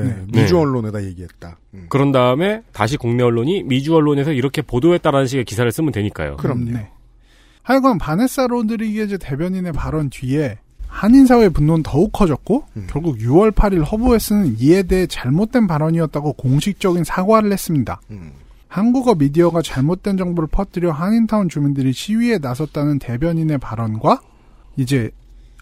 네. 0.03 0.25
네. 0.27 0.41
미주 0.41 0.53
네. 0.53 0.59
언론에다 0.59 1.03
얘기했다. 1.03 1.57
음. 1.73 1.85
그런 1.89 2.11
다음에 2.11 2.61
다시 2.71 2.97
국내 2.97 3.23
언론이 3.23 3.63
미주 3.63 3.95
언론에서 3.95 4.31
이렇게 4.31 4.61
보도했다라는 4.61 5.27
식의 5.27 5.45
기사를 5.45 5.69
쓰면 5.71 5.91
되니까요. 5.91 6.37
그럼요. 6.37 6.71
네. 6.71 6.89
하여간 7.63 7.97
바네사 7.97 8.47
로드리게즈 8.47 9.17
대변인의 9.19 9.73
발언 9.73 10.09
뒤에 10.09 10.57
한인 10.87 11.27
사회의 11.27 11.49
분노는 11.49 11.83
더욱 11.83 12.11
커졌고 12.11 12.63
음. 12.77 12.87
결국 12.89 13.17
6월 13.17 13.51
8일 13.51 13.89
허브 13.91 14.17
웨슨은 14.17 14.55
이에 14.59 14.83
대해 14.83 15.05
잘못된 15.05 15.67
발언이었다고 15.67 16.33
공식적인 16.33 17.03
사과를 17.03 17.51
했습니다. 17.51 18.01
음. 18.09 18.31
한국어 18.67 19.15
미디어가 19.15 19.61
잘못된 19.61 20.17
정보를 20.17 20.47
퍼뜨려 20.51 20.91
한인타운 20.91 21.49
주민들이 21.49 21.93
시위에 21.93 22.37
나섰다는 22.37 22.99
대변인의 22.99 23.59
발언과 23.59 24.21
이제 24.75 25.09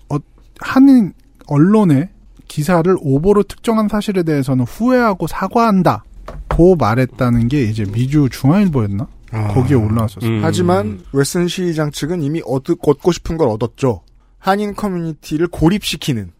어, 0.09 0.17
한인 0.59 1.13
언론의 1.47 2.09
기사를 2.47 2.95
오보로 2.99 3.43
특정한 3.43 3.87
사실에 3.87 4.23
대해서는 4.23 4.65
후회하고 4.65 5.27
사과한다 5.27 6.03
고 6.49 6.75
말했다는 6.75 7.47
게 7.49 7.63
이제 7.63 7.83
미주 7.85 8.29
중앙일보였나? 8.31 9.07
아. 9.31 9.47
거기에 9.49 9.75
올라왔었어요. 9.75 10.29
음. 10.31 10.39
하지만 10.43 11.01
웨슨 11.11 11.47
시장 11.47 11.91
측은 11.91 12.21
이미 12.21 12.41
얻, 12.45 12.63
얻고 12.69 13.11
싶은 13.11 13.37
걸 13.37 13.49
얻었죠. 13.49 14.01
한인 14.39 14.73
커뮤니티를 14.75 15.47
고립시키는 15.47 16.31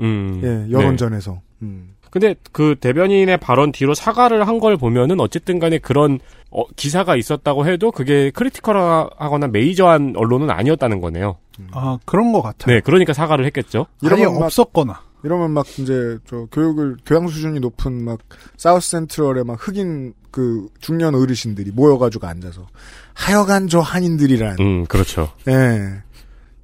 음. 0.00 0.40
예, 0.44 0.48
네. 0.48 0.70
여론전에서. 0.70 1.40
음. 1.62 1.90
근데 2.10 2.36
그 2.52 2.76
대변인의 2.78 3.38
발언 3.38 3.72
뒤로 3.72 3.92
사과를 3.94 4.46
한 4.46 4.60
걸 4.60 4.76
보면은 4.76 5.18
어쨌든 5.18 5.58
간에 5.58 5.78
그런 5.78 6.20
어, 6.50 6.62
기사가 6.76 7.16
있었다고 7.16 7.66
해도 7.66 7.90
그게 7.90 8.30
크리티컬하거나 8.30 9.48
메이저한 9.48 10.14
언론은 10.16 10.48
아니었다는 10.50 11.00
거네요. 11.00 11.36
아 11.72 11.98
그런 12.04 12.32
것 12.32 12.40
같아요. 12.42 12.76
네, 12.76 12.80
그러니까 12.80 13.12
사과를 13.12 13.44
했겠죠. 13.46 13.86
이러면 14.00 14.34
막- 14.34 14.42
없었거나. 14.44 15.00
이러면 15.24 15.50
막 15.52 15.66
이제 15.78 16.18
저 16.28 16.46
교육을 16.52 16.98
교양 17.06 17.26
수준이 17.28 17.60
높은 17.60 18.04
막 18.04 18.18
사우스 18.56 18.90
센트럴의 18.90 19.44
막 19.44 19.56
흑인 19.60 20.14
그 20.30 20.68
중년 20.80 21.14
어르신들이 21.14 21.70
모여가지고 21.72 22.26
앉아서 22.26 22.66
하여간 23.14 23.68
저 23.68 23.80
한인들이란 23.80 24.56
음, 24.60 24.86
그렇죠. 24.86 25.32
예 25.48 26.02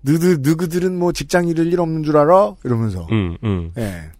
너들 0.03 0.43
너희들은 0.43 0.99
뭐 0.99 1.13
직장 1.13 1.49
잃을 1.49 1.73
일 1.73 1.81
없는 1.81 2.03
줄 2.03 2.17
알아 2.17 2.55
이러면서 2.65 3.07
음, 3.11 3.37
음. 3.43 3.73
예 3.77 4.11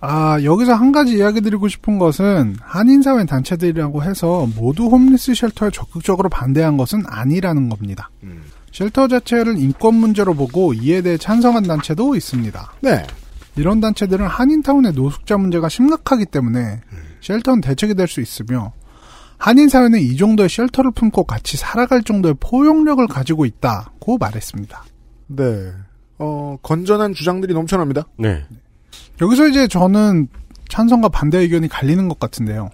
아 0.00 0.38
여기서 0.42 0.74
한 0.74 0.92
가지 0.92 1.16
이야기 1.16 1.40
드리고 1.40 1.66
싶은 1.68 1.98
것은 1.98 2.56
한인사회 2.60 3.26
단체들이라고 3.26 4.04
해서 4.04 4.46
모두 4.56 4.86
homeless 4.86 5.34
shelter에 5.34 5.70
적극적으로 5.70 6.28
반대한 6.28 6.76
것은 6.76 7.02
아니라는 7.06 7.68
겁니다. 7.68 8.10
음. 8.22 8.44
shelter 8.72 9.08
자체를 9.08 9.58
인권 9.58 9.94
문제로 9.94 10.34
보고 10.34 10.72
이에 10.72 11.02
대해 11.02 11.16
찬성한 11.16 11.64
단체도 11.64 12.14
있습니다. 12.14 12.72
네 12.82 13.04
이런 13.58 13.80
단체들은 13.80 14.26
한인타운의 14.26 14.92
노숙자 14.92 15.36
문제가 15.36 15.68
심각하기 15.68 16.26
때문에 16.26 16.80
shelter는 17.20 17.60
대책이 17.60 17.94
될 17.94 18.06
수 18.06 18.20
있으며 18.20 18.72
한인 19.36 19.68
사회는 19.68 20.00
이 20.00 20.16
정도의 20.16 20.48
shelter를 20.48 20.90
품고 20.92 21.24
같이 21.24 21.56
살아갈 21.56 22.02
정도의 22.02 22.34
포용력을 22.40 23.06
가지고 23.06 23.44
있다고 23.44 24.18
말했습니다. 24.18 24.84
네. 25.28 25.72
어, 26.18 26.56
건전한 26.62 27.14
주장들이 27.14 27.54
넘쳐납니다. 27.54 28.06
네. 28.18 28.44
여기서 29.20 29.46
이제 29.48 29.68
저는 29.68 30.28
찬성과 30.68 31.08
반대 31.08 31.38
의견이 31.38 31.68
갈리는 31.68 32.08
것 32.08 32.18
같은데요. 32.18 32.70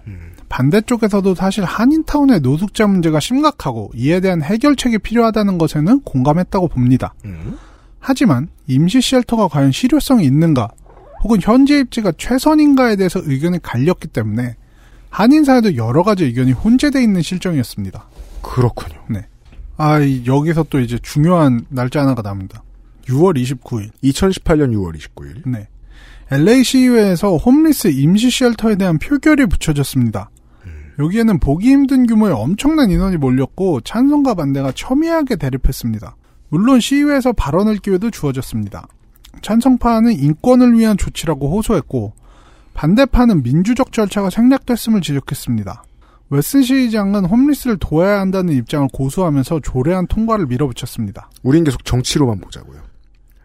반대쪽에서도 0.49 1.35
사실 1.35 1.63
한인타운의 1.63 2.41
노숙자 2.41 2.87
문제가 2.87 3.19
심각하고 3.19 3.91
이에 3.95 4.19
대한 4.19 4.41
해결책이 4.41 4.99
필요하다는 4.99 5.57
것에는 5.57 6.01
공감했다고 6.01 6.67
봅니다. 6.69 7.13
하지만 8.07 8.47
임시 8.67 9.01
쉘터가 9.01 9.47
과연 9.47 9.71
실효성이 9.71 10.25
있는가 10.25 10.69
혹은 11.23 11.39
현재 11.41 11.79
입지가 11.79 12.11
최선인가에 12.19 12.97
대해서 12.97 13.19
의견이 13.23 13.59
갈렸기 13.63 14.09
때문에 14.09 14.55
한인사회도 15.09 15.75
여러 15.75 16.03
가지 16.03 16.25
의견이 16.25 16.51
혼재돼 16.51 17.01
있는 17.01 17.23
실정이었습니다. 17.23 18.05
그렇군요. 18.43 18.95
아, 19.77 19.99
이- 19.99 20.23
여기서 20.25 20.63
또 20.69 20.79
이제 20.79 20.99
중요한 21.01 21.65
날짜 21.69 22.01
하나가 22.01 22.21
나옵니다. 22.21 22.63
6월 23.07 23.35
29일. 23.41 23.89
2018년 24.03 24.71
6월 24.73 24.95
29일. 24.97 25.49
네. 25.49 25.67
LA 26.31 26.63
시의회에서 26.63 27.37
홈리스 27.37 27.87
임시 27.87 28.29
쉘터에 28.29 28.75
대한 28.75 28.99
표결이 28.99 29.47
붙여졌습니다. 29.47 30.29
여기에는 30.99 31.39
보기 31.39 31.69
힘든 31.71 32.05
규모의 32.05 32.33
엄청난 32.33 32.89
인원이 32.91 33.17
몰렸고 33.17 33.81
찬성과 33.81 34.35
반대가 34.35 34.71
첨예하게 34.73 35.35
대립했습니다. 35.37 36.15
물론 36.55 36.79
시의회에서 36.79 37.33
발언할 37.33 37.79
기회도 37.79 38.11
주어졌습니다. 38.11 38.87
찬성파는 39.41 40.13
인권을 40.13 40.79
위한 40.79 40.95
조치라고 40.95 41.53
호소했고 41.53 42.13
반대파는 42.73 43.43
민주적 43.43 43.91
절차가 43.91 44.29
생략됐음을 44.29 45.01
지적했습니다. 45.01 45.83
웨슨 46.29 46.61
시의장은 46.61 47.25
홈리스를 47.25 47.75
도와야 47.77 48.21
한다는 48.21 48.53
입장을 48.53 48.87
고수하면서 48.93 49.59
조례안 49.63 50.07
통과를 50.07 50.45
밀어붙였습니다. 50.45 51.29
우린 51.43 51.65
계속 51.65 51.83
정치로만 51.83 52.39
보자고요. 52.39 52.79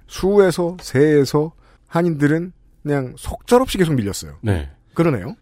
수에서 0.07 0.77
세에서 0.81 1.51
한인들은 1.88 2.53
그냥 2.85 3.14
속절없이 3.18 3.77
계속 3.77 3.94
밀렸어요. 3.94 4.37
네. 4.40 4.70
그러네요. 4.94 5.35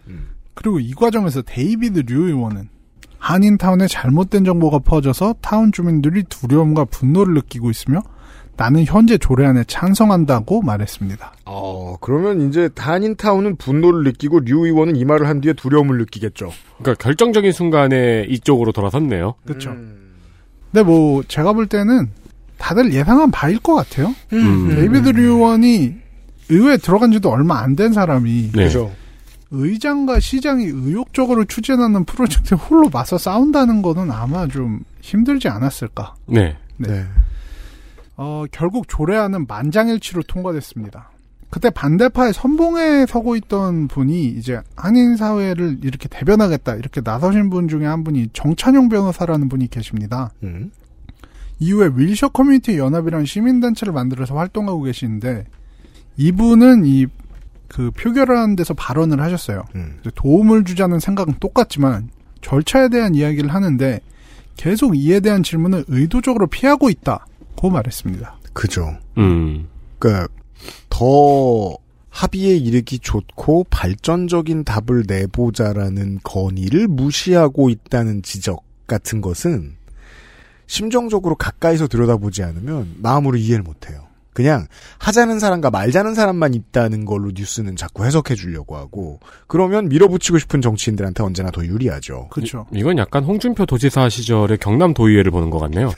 그리고 0.55 0.81
이 0.81 0.95
과정에서 0.95 1.43
데이비드 1.43 2.11
류 2.11 2.29
의원은 2.29 2.71
한인타운에 3.19 3.87
잘못된 3.89 4.45
정보가 4.45 4.81
퍼져서 4.81 5.37
타운 5.41 5.73
주민들이 5.73 6.23
두려움과 6.25 6.85
분노를 6.87 7.35
느끼고 7.35 7.71
있으며 7.71 8.03
나는 8.57 8.85
현재 8.85 9.19
조례안에 9.19 9.65
찬성한다고 9.69 10.63
말했습니다. 10.63 11.33
어, 11.45 11.97
그러면 12.01 12.49
이제 12.49 12.69
한인타운은 12.77 13.57
분노를 13.57 14.03
느끼고 14.05 14.41
류 14.41 14.67
의원은 14.67 14.97
이 14.97 15.05
말을 15.05 15.29
한 15.29 15.41
뒤에 15.41 15.53
두려움을 15.53 15.99
느끼겠죠. 15.99 16.51
그러니까 16.79 17.03
결정적인 17.03 17.53
순간에 17.53 18.25
이쪽으로 18.29 18.73
돌아섰네요. 18.73 19.35
그렇죠. 19.45 19.71
음. 19.71 20.15
근데 20.73 20.83
뭐 20.83 21.23
제가 21.29 21.53
볼 21.53 21.67
때는 21.69 22.11
다들 22.59 22.93
예상한 22.93 23.31
바일 23.31 23.61
것 23.61 23.75
같아요. 23.77 24.13
음. 24.33 24.69
데이비드 24.75 25.11
류 25.11 25.35
의원이 25.37 25.95
의회에 26.49 26.79
들어간 26.79 27.13
지도 27.13 27.31
얼마 27.31 27.61
안 27.61 27.77
된 27.77 27.93
사람이 27.93 28.51
네. 28.55 28.65
그죠. 28.65 28.91
의장과 29.51 30.21
시장이 30.21 30.65
의욕적으로 30.65 31.45
추진하는 31.45 32.05
프로젝트에 32.05 32.57
홀로 32.57 32.89
맞서 32.91 33.17
싸운다는 33.17 33.83
거는 33.83 34.11
아마 34.11 34.47
좀 34.47 34.81
힘들지 35.01 35.49
않았을까. 35.49 36.15
네. 36.27 36.57
네. 36.77 36.89
네. 36.89 37.05
어, 38.17 38.45
결국 38.51 38.89
조례안은 38.89 39.47
만장일치로 39.47 40.23
통과됐습니다. 40.25 41.11
그때 41.51 41.71
반대파의 41.71 42.35
선봉에 42.35 43.07
서고 43.07 43.35
있던 43.37 43.89
분이 43.89 44.27
이제 44.27 44.61
한인 44.77 45.17
사회를 45.17 45.79
이렇게 45.83 46.09
대변하겠다 46.09 46.75
이렇게 46.75 47.01
나서신 47.03 47.49
분 47.49 47.69
중에 47.69 47.87
한 47.87 48.05
분이 48.05 48.29
정찬용 48.35 48.91
변호사라는 48.91 49.49
분이 49.49 49.69
계십니다. 49.69 50.31
음. 50.43 50.71
이후에 51.59 51.91
윌셔 51.95 52.29
커뮤니티 52.29 52.77
연합이라는 52.77 53.25
시민단체를 53.25 53.93
만들어서 53.93 54.37
활동하고 54.37 54.83
계시는데 54.83 55.47
이분은 56.19 56.85
이 56.85 57.07
그 57.69 57.91
표결을 57.91 58.37
하는 58.37 58.57
데서 58.57 58.75
발언을 58.75 59.21
하셨어요. 59.21 59.65
음. 59.75 60.01
도움을 60.15 60.65
주자는 60.65 61.01
생각은 61.01 61.35
똑같지만 61.39 62.11
절차에 62.41 62.89
대한 62.89 63.15
이야기를 63.15 63.53
하는데 63.53 64.01
계속 64.57 64.97
이에 64.97 65.21
대한 65.21 65.43
질문을 65.43 65.85
의도적으로 65.89 66.47
피하고 66.47 66.91
있다고 66.91 67.71
말했습니다. 67.71 68.39
그죠. 68.53 68.97
음. 69.19 69.69
그러니까 69.99 70.29
더 70.89 71.77
합의에 72.11 72.57
이르기 72.57 72.99
좋고 72.99 73.67
발전적인 73.71 74.65
답을 74.65 75.05
내보자라는 75.07 76.19
건의를 76.25 76.89
무시하고 76.89 77.71
있다는 77.71 78.23
지적 78.23 78.65
같은 78.89 79.21
것은 79.21 79.77
심정적으로 80.67 81.37
가까이서 81.37 81.87
들여다보지 81.87 82.43
않으면 82.43 82.97
마음으로 82.99 83.37
이해를 83.37 83.63
못해요. 83.63 84.08
그냥 84.39 84.69
하자는 84.99 85.41
사람과 85.41 85.71
말자는 85.71 86.15
사람만 86.15 86.55
있다는 86.55 87.05
걸로 87.05 87.33
뉴스는 87.35 87.75
자꾸 87.75 88.05
해석해 88.05 88.37
주려고 88.37 88.77
하고 88.77 89.19
그러면 89.49 89.89
밀어붙이고 89.89 90.39
싶은 90.39 90.63
정치인들한테 90.63 91.25
언제나 91.25 91.51
더 91.51 91.67
유리하죠. 91.67 92.29
그렇죠. 92.31 92.65
이건 92.73 92.99
약간 92.99 93.25
홍준표 93.25 93.67
도지사 93.67 94.09
시절의 94.09 94.59
경남 94.59 94.95
도의회를 94.95 95.33
보는 95.33 95.51
것 95.51 95.59
같네요. 95.59 95.91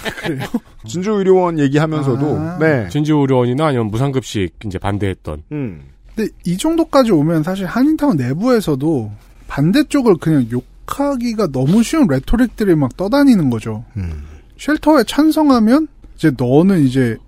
진주 0.88 1.10
의료원 1.12 1.58
얘기하면서도 1.58 2.38
아. 2.38 2.58
네. 2.58 2.88
진주 2.88 3.14
의료원이나 3.16 3.66
아니면 3.66 3.88
무상급식 3.88 4.54
이제 4.64 4.78
반대했던. 4.78 5.42
음. 5.52 5.82
근데 6.16 6.30
이 6.46 6.56
정도까지 6.56 7.12
오면 7.12 7.42
사실 7.42 7.66
한인타운 7.66 8.16
내부에서도 8.16 9.12
반대쪽을 9.48 10.16
그냥 10.16 10.46
생각하기가 10.88 11.48
너무 11.48 11.82
쉬운 11.82 12.06
레토릭들이 12.08 12.74
막 12.74 12.96
떠다니는 12.96 13.50
거죠. 13.50 13.84
음. 13.98 14.24
쉘터에 14.58 15.04
찬성하면 15.04 15.88
이제 16.16 16.32
너는 16.36 16.84
이제 16.84 17.18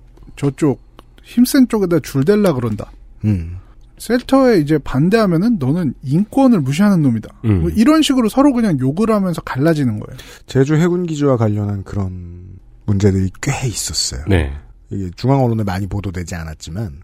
저쪽 0.42 0.81
힘센 1.22 1.68
쪽에다 1.68 2.00
줄 2.00 2.24
댈라 2.24 2.52
그런다. 2.52 2.90
음. 3.24 3.59
셀터에 3.98 4.59
이제 4.59 4.76
반대하면은 4.78 5.59
너는 5.61 5.94
인권을 6.02 6.61
무시하는 6.61 7.00
놈이다. 7.02 7.33
음. 7.44 7.61
뭐 7.61 7.70
이런 7.70 8.02
식으로 8.02 8.28
서로 8.28 8.52
그냥 8.52 8.76
욕을 8.81 9.11
하면서 9.11 9.40
갈라지는 9.42 10.00
거예요. 10.00 10.18
제주 10.46 10.74
해군 10.74 11.07
기지와 11.07 11.37
관련한 11.37 11.85
그런 11.85 12.59
문제들이 12.87 13.31
꽤 13.40 13.52
있었어요. 13.68 14.24
네. 14.26 14.52
이게 14.90 15.11
중앙 15.14 15.44
언론에 15.44 15.62
많이 15.62 15.87
보도되지 15.87 16.35
않았지만 16.35 17.02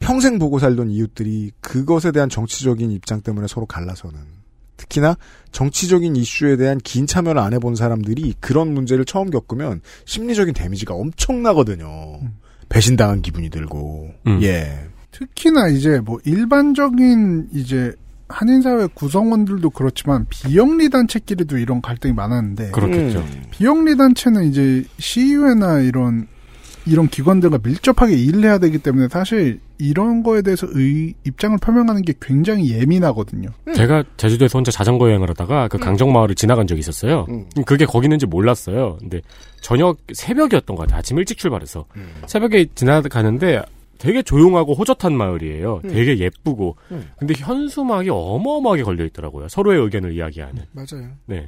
평생 0.00 0.40
보고 0.40 0.58
살던 0.58 0.90
이웃들이 0.90 1.52
그것에 1.60 2.10
대한 2.10 2.28
정치적인 2.28 2.90
입장 2.90 3.20
때문에 3.20 3.46
서로 3.46 3.66
갈라서는 3.66 4.18
특히나 4.76 5.16
정치적인 5.52 6.16
이슈에 6.16 6.56
대한 6.56 6.78
긴 6.78 7.06
참여를 7.06 7.40
안 7.40 7.52
해본 7.52 7.76
사람들이 7.76 8.34
그런 8.40 8.74
문제를 8.74 9.04
처음 9.04 9.30
겪으면 9.30 9.80
심리적인 10.06 10.54
데미지가 10.54 10.94
엄청나거든요. 10.94 12.20
배신당한 12.70 13.20
기분이 13.20 13.50
들고 13.50 14.10
음. 14.26 14.42
예. 14.42 14.88
특히나 15.10 15.68
이제 15.68 16.00
뭐 16.00 16.18
일반적인 16.24 17.48
이제 17.52 17.92
한인 18.28 18.62
사회 18.62 18.86
구성원들도 18.86 19.70
그렇지만 19.70 20.24
비영리 20.30 20.88
단체끼리도 20.88 21.58
이런 21.58 21.82
갈등이 21.82 22.14
많았는데 22.14 22.70
그렇겠죠. 22.70 23.18
음. 23.18 23.42
비영리 23.50 23.96
단체는 23.96 24.44
이제 24.44 24.84
시의회나 24.98 25.80
이런 25.80 26.28
이런 26.90 27.08
기관들과 27.08 27.60
밀접하게 27.62 28.16
일을 28.16 28.42
해야 28.42 28.58
되기 28.58 28.78
때문에 28.78 29.06
사실 29.08 29.60
이런 29.78 30.24
거에 30.24 30.42
대해서 30.42 30.66
의, 30.72 31.14
입장을 31.24 31.56
표명하는 31.58 32.02
게 32.02 32.14
굉장히 32.20 32.72
예민하거든요. 32.72 33.48
제가 33.76 34.02
제주도에서 34.16 34.58
혼자 34.58 34.72
자전거 34.72 35.08
여행을 35.08 35.30
하다가 35.30 35.68
그 35.68 35.78
강정마을을 35.78 36.34
지나간 36.34 36.66
적이 36.66 36.80
있었어요. 36.80 37.26
음. 37.28 37.46
그게 37.64 37.86
거기 37.86 38.06
있는지 38.06 38.26
몰랐어요. 38.26 38.96
근데 38.98 39.20
저녁 39.60 39.98
새벽이었던 40.12 40.74
것 40.74 40.82
같아요. 40.82 40.98
아침 40.98 41.16
일찍 41.18 41.38
출발해서 41.38 41.84
음. 41.96 42.08
새벽에 42.26 42.66
지나가는데 42.74 43.62
되게 43.98 44.22
조용하고 44.22 44.74
호젓한 44.74 45.16
마을이에요. 45.16 45.82
음. 45.84 45.90
되게 45.90 46.18
예쁘고. 46.18 46.74
음. 46.90 47.08
근데 47.18 47.34
현수막이 47.36 48.08
어마어마하게 48.10 48.82
걸려 48.82 49.04
있더라고요. 49.04 49.46
서로의 49.48 49.80
의견을 49.80 50.12
이야기하는. 50.16 50.64
맞아요. 50.72 51.10
네. 51.26 51.46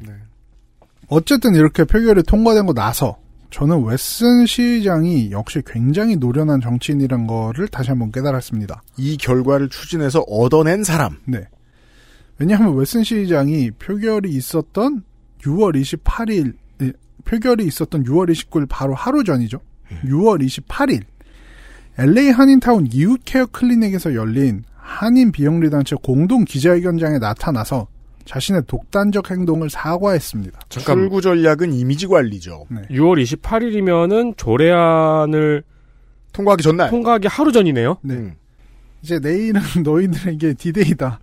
어쨌든 1.08 1.56
이렇게 1.56 1.82
표결이 1.84 2.22
통과된 2.22 2.66
거 2.66 2.74
나서 2.74 3.16
저는 3.52 3.84
웨슨 3.84 4.46
시장이 4.46 5.30
역시 5.30 5.62
굉장히 5.66 6.16
노련한 6.16 6.62
정치인이란 6.62 7.26
거를 7.26 7.68
다시 7.68 7.90
한번 7.90 8.10
깨달았습니다. 8.10 8.82
이 8.96 9.18
결과를 9.18 9.68
추진해서 9.68 10.20
얻어낸 10.20 10.82
사람. 10.82 11.18
네. 11.26 11.46
왜냐하면 12.38 12.74
웨슨 12.74 13.04
시장이 13.04 13.72
표결이 13.72 14.30
있었던 14.30 15.04
6월 15.42 15.78
28일, 15.78 16.54
예, 16.80 16.92
표결이 17.26 17.66
있었던 17.66 18.04
6월 18.04 18.32
29일 18.32 18.66
바로 18.70 18.94
하루 18.94 19.22
전이죠. 19.22 19.60
6월 20.06 20.42
28일, 20.42 21.02
LA 21.98 22.30
한인타운 22.30 22.88
이웃케어 22.90 23.46
클리닉에서 23.46 24.14
열린 24.14 24.64
한인 24.74 25.30
비영리 25.30 25.68
단체 25.68 25.94
공동 26.02 26.46
기자회견장에 26.46 27.18
나타나서 27.18 27.86
자신의 28.24 28.62
독단적 28.66 29.30
행동을 29.30 29.70
사과했습니다. 29.70 30.60
잠깐 30.68 30.96
출구 30.98 31.20
전략은 31.20 31.72
이미지 31.72 32.06
관리죠. 32.06 32.66
6월 32.90 33.22
28일이면은 33.22 34.36
조례안을 34.36 35.62
통과하기 36.32 36.62
전날. 36.62 36.90
통과하기 36.90 37.28
하루 37.28 37.52
전이네요. 37.52 37.98
네. 38.02 38.14
음. 38.14 38.34
이제 39.02 39.18
내일은 39.18 39.60
너희들에게 39.84 40.54
디데이다. 40.54 41.20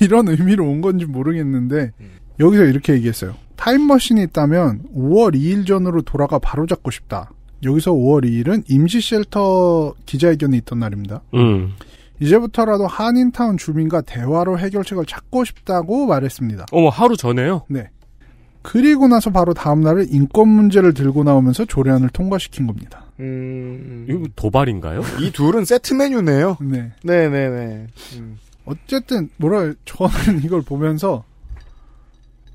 이런 0.00 0.28
의미로 0.28 0.68
온 0.68 0.80
건지 0.80 1.04
모르겠는데, 1.04 1.92
여기서 2.40 2.64
이렇게 2.64 2.94
얘기했어요. 2.94 3.34
타임머신이 3.56 4.22
있다면 4.24 4.82
5월 4.96 5.34
2일 5.34 5.66
전으로 5.66 6.02
돌아가 6.02 6.38
바로잡고 6.38 6.90
싶다. 6.90 7.30
여기서 7.62 7.92
5월 7.92 8.24
2일은 8.24 8.64
임시 8.68 9.00
쉘터 9.00 9.94
기자회견이 10.06 10.56
있던 10.58 10.80
날입니다. 10.80 11.22
음. 11.34 11.74
이제부터라도 12.22 12.86
한인타운 12.86 13.56
주민과 13.56 14.02
대화로 14.02 14.58
해결책을 14.58 15.06
찾고 15.06 15.44
싶다고 15.44 16.06
말했습니다. 16.06 16.66
어머 16.70 16.88
하루 16.88 17.16
전에요. 17.16 17.62
네. 17.68 17.90
그리고 18.62 19.08
나서 19.08 19.30
바로 19.30 19.54
다음날에 19.54 20.06
인권 20.08 20.48
문제를 20.48 20.94
들고 20.94 21.24
나오면서 21.24 21.64
조례안을 21.64 22.10
통과시킨 22.10 22.68
겁니다. 22.68 23.04
음. 23.18 24.06
이거 24.08 24.28
도발인가요? 24.36 25.02
이 25.20 25.32
둘은 25.32 25.64
세트 25.64 25.94
메뉴네요. 25.94 26.58
네. 26.60 26.92
네네네. 27.02 27.88
어쨌든 28.64 29.28
뭐라 29.36 29.72
저는 29.84 30.42
이걸 30.44 30.62
보면서 30.62 31.24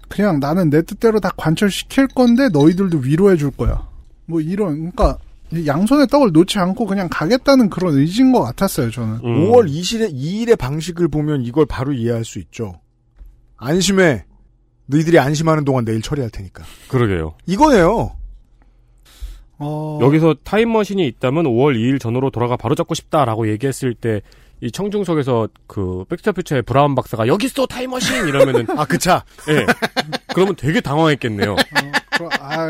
그냥 0.07 0.39
나는 0.39 0.69
내 0.69 0.81
뜻대로 0.81 1.19
다 1.19 1.29
관철시킬 1.35 2.07
건데 2.07 2.47
너희들도 2.53 2.99
위로해 2.99 3.35
줄 3.35 3.51
거야. 3.51 3.85
뭐 4.25 4.39
이런 4.39 4.75
그러니까 4.75 5.17
양손에 5.65 6.07
떡을 6.07 6.31
놓지 6.33 6.59
않고 6.59 6.85
그냥 6.85 7.07
가겠다는 7.09 7.69
그런 7.69 7.93
의지인 7.95 8.31
것 8.31 8.41
같았어요. 8.41 8.91
저는. 8.91 9.15
음. 9.23 9.49
5월 9.49 9.69
20일, 9.69 10.13
2일의 10.13 10.57
방식을 10.57 11.07
보면 11.07 11.43
이걸 11.43 11.65
바로 11.65 11.93
이해할 11.93 12.25
수 12.25 12.39
있죠. 12.39 12.81
안심해. 13.55 14.25
너희들이 14.87 15.19
안심하는 15.19 15.63
동안 15.65 15.85
내일 15.85 16.01
처리할 16.01 16.29
테니까. 16.31 16.63
그러게요. 16.89 17.35
이거네요. 17.45 18.11
어, 19.59 19.99
여기서 20.01 20.35
타임머신이 20.43 21.05
있다면 21.07 21.45
5월 21.45 21.75
2일 21.75 21.99
전후로 21.99 22.29
돌아가 22.29 22.57
바로 22.57 22.75
잡고 22.75 22.93
싶다라고 22.93 23.49
얘기했을 23.49 23.95
때 23.95 24.21
이 24.61 24.71
청중석에서 24.71 25.47
그 25.67 26.03
백 26.09 26.22
투 26.22 26.28
더 26.28 26.38
퓨처의 26.38 26.63
브라운 26.63 26.95
박사가 26.95 27.27
여기 27.27 27.45
있어 27.45 27.65
타임머신 27.67 28.27
이러면은 28.27 28.65
아, 28.77 28.85
그 28.85 28.97
차. 28.97 29.23
예. 29.49 29.65
그러면 30.33 30.55
되게 30.55 30.81
당황했겠네요. 30.81 31.53
어, 31.53 31.55
그, 32.17 32.27
아, 32.39 32.67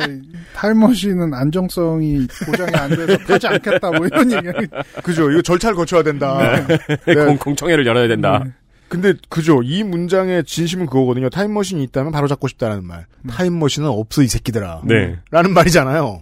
타임머신은 0.54 1.34
안정성이 1.34 2.28
보장이 2.45 2.76
안 2.76 2.89
돼서 2.89 3.17
타지 3.19 3.47
않겠다 3.47 3.91
뭐 3.91 4.06
이런 4.06 4.32
얘기. 4.32 4.67
그죠. 5.02 5.32
이거 5.32 5.41
절차를 5.41 5.76
거쳐야 5.76 6.04
된다. 6.04 6.65
네. 7.06 7.15
공, 7.15 7.38
공청회를 7.38 7.86
열어야 7.86 8.08
된다. 8.10 8.43
근데 8.89 9.13
그죠. 9.30 9.62
이 9.63 9.84
문장의 9.84 10.43
진심은 10.45 10.86
그거거든요. 10.88 11.30
타임머신이 11.30 11.84
있다면 11.84 12.12
바로 12.12 12.28
잡고 12.28 12.47
싶다라는 12.47 12.86
말. 12.86 13.06
타임머신은 13.30 13.88
없어 13.88 14.21
이 14.23 14.28
새끼들아. 14.28 14.82
네. 14.86 15.17
라는 15.32 15.54
말이잖아요. 15.54 16.21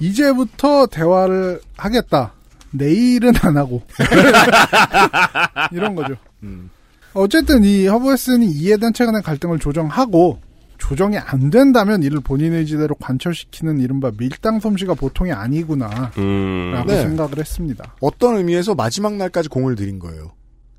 이제부터 0.00 0.86
대화를 0.86 1.60
하겠다. 1.76 2.32
내일은 2.76 3.32
안 3.42 3.56
하고. 3.56 3.82
이런 5.72 5.94
거죠. 5.94 6.16
음. 6.42 6.70
어쨌든 7.14 7.64
이 7.64 7.86
허브웨슨이 7.86 8.46
이해단체 8.46 9.06
간의 9.06 9.22
갈등을 9.22 9.58
조정하고 9.58 10.40
조정이 10.78 11.16
안 11.16 11.50
된다면 11.50 12.02
이를 12.02 12.20
본인의 12.20 12.60
의지대로 12.60 12.94
관철시키는 12.96 13.80
이른바 13.80 14.10
밀당 14.16 14.60
솜씨가 14.60 14.94
보통이 14.94 15.32
아니구나 15.32 16.12
음. 16.18 16.72
라고 16.74 16.92
네. 16.92 17.02
생각을 17.02 17.38
했습니다. 17.38 17.94
어떤 18.00 18.36
의미에서 18.36 18.74
마지막 18.74 19.14
날까지 19.14 19.48
공을 19.48 19.74
들인 19.74 19.98
거예요. 19.98 20.32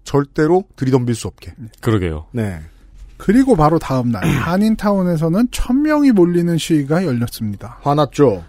절대로 0.03 0.63
들이덤빌 0.75 1.15
수 1.15 1.27
없게. 1.27 1.53
그러게요. 1.81 2.27
네. 2.31 2.59
그리고 3.17 3.55
바로 3.55 3.79
다음 3.79 4.11
날 4.11 4.23
한인타운에서는 4.25 5.47
천 5.51 5.81
명이 5.81 6.11
몰리는 6.11 6.57
시위가 6.57 7.03
열렸습니다. 7.03 7.79
화났죠. 7.81 8.43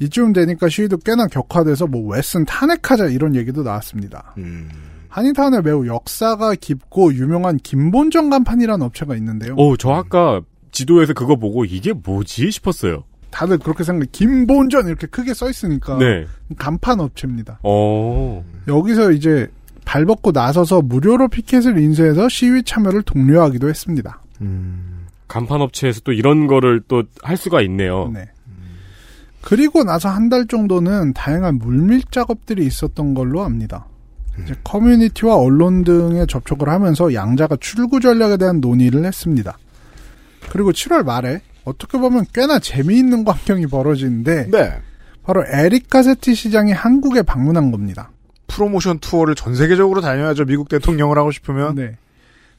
이쯤 0.00 0.32
되니까 0.32 0.68
시위도 0.68 0.98
꽤나 0.98 1.26
격화돼서 1.26 1.86
뭐 1.86 2.14
웨슨 2.14 2.44
탄핵하자 2.44 3.06
이런 3.06 3.34
얘기도 3.36 3.62
나왔습니다. 3.62 4.34
음. 4.38 4.68
한인타운에 5.08 5.60
매우 5.62 5.86
역사가 5.86 6.54
깊고 6.54 7.14
유명한 7.14 7.58
김본정 7.58 8.30
간판이라는 8.30 8.84
업체가 8.86 9.16
있는데요. 9.16 9.54
오, 9.56 9.76
저 9.76 9.90
아까 9.90 10.40
지도에서 10.70 11.12
그거 11.14 11.36
보고 11.36 11.64
이게 11.64 11.92
뭐지 11.92 12.50
싶었어요. 12.50 13.04
다들 13.30 13.58
그렇게 13.58 13.84
생각해. 13.84 14.08
김본전 14.12 14.86
이렇게 14.88 15.06
크게 15.06 15.34
써 15.34 15.50
있으니까 15.50 15.98
네. 15.98 16.26
간판 16.56 17.00
업체입니다. 17.00 17.58
어. 17.62 18.44
여기서 18.68 19.12
이제 19.12 19.48
발벗고 19.84 20.30
나서서 20.32 20.82
무료로 20.82 21.28
피켓을 21.28 21.78
인쇄해서 21.78 22.28
시위 22.28 22.62
참여를 22.62 23.02
독려하기도 23.02 23.68
했습니다. 23.68 24.22
음. 24.40 25.06
간판 25.28 25.60
업체에서 25.60 26.00
또 26.04 26.12
이런 26.12 26.46
거를 26.46 26.80
또 26.88 27.02
할 27.22 27.36
수가 27.36 27.60
있네요. 27.62 28.10
네. 28.14 28.28
그리고 29.42 29.84
나서 29.84 30.08
한 30.08 30.28
달 30.28 30.46
정도는 30.46 31.12
다양한 31.14 31.58
물밀 31.58 32.02
작업들이 32.10 32.66
있었던 32.66 33.14
걸로 33.14 33.42
압니다. 33.42 33.86
이제 34.42 34.54
커뮤니티와 34.62 35.36
언론 35.36 35.82
등에 35.84 36.24
접촉을 36.26 36.68
하면서 36.68 37.12
양자가 37.12 37.56
출구 37.60 38.00
전략에 38.00 38.36
대한 38.36 38.60
논의를 38.60 39.04
했습니다. 39.04 39.58
그리고 40.50 40.72
7월 40.72 41.04
말에 41.04 41.40
어떻게 41.64 41.98
보면 41.98 42.26
꽤나 42.32 42.58
재미있는 42.58 43.24
광경이 43.24 43.66
벌어지는데 43.66 44.50
네. 44.50 44.72
바로 45.24 45.44
에릭 45.46 45.90
가세티 45.90 46.34
시장이 46.34 46.72
한국에 46.72 47.22
방문한 47.22 47.70
겁니다. 47.70 48.10
프로모션 48.46 48.98
투어를 49.00 49.34
전 49.34 49.54
세계적으로 49.54 50.00
다녀야죠. 50.00 50.44
미국 50.44 50.68
대통령을 50.68 51.18
하고 51.18 51.30
싶으면. 51.30 51.74
네. 51.74 51.96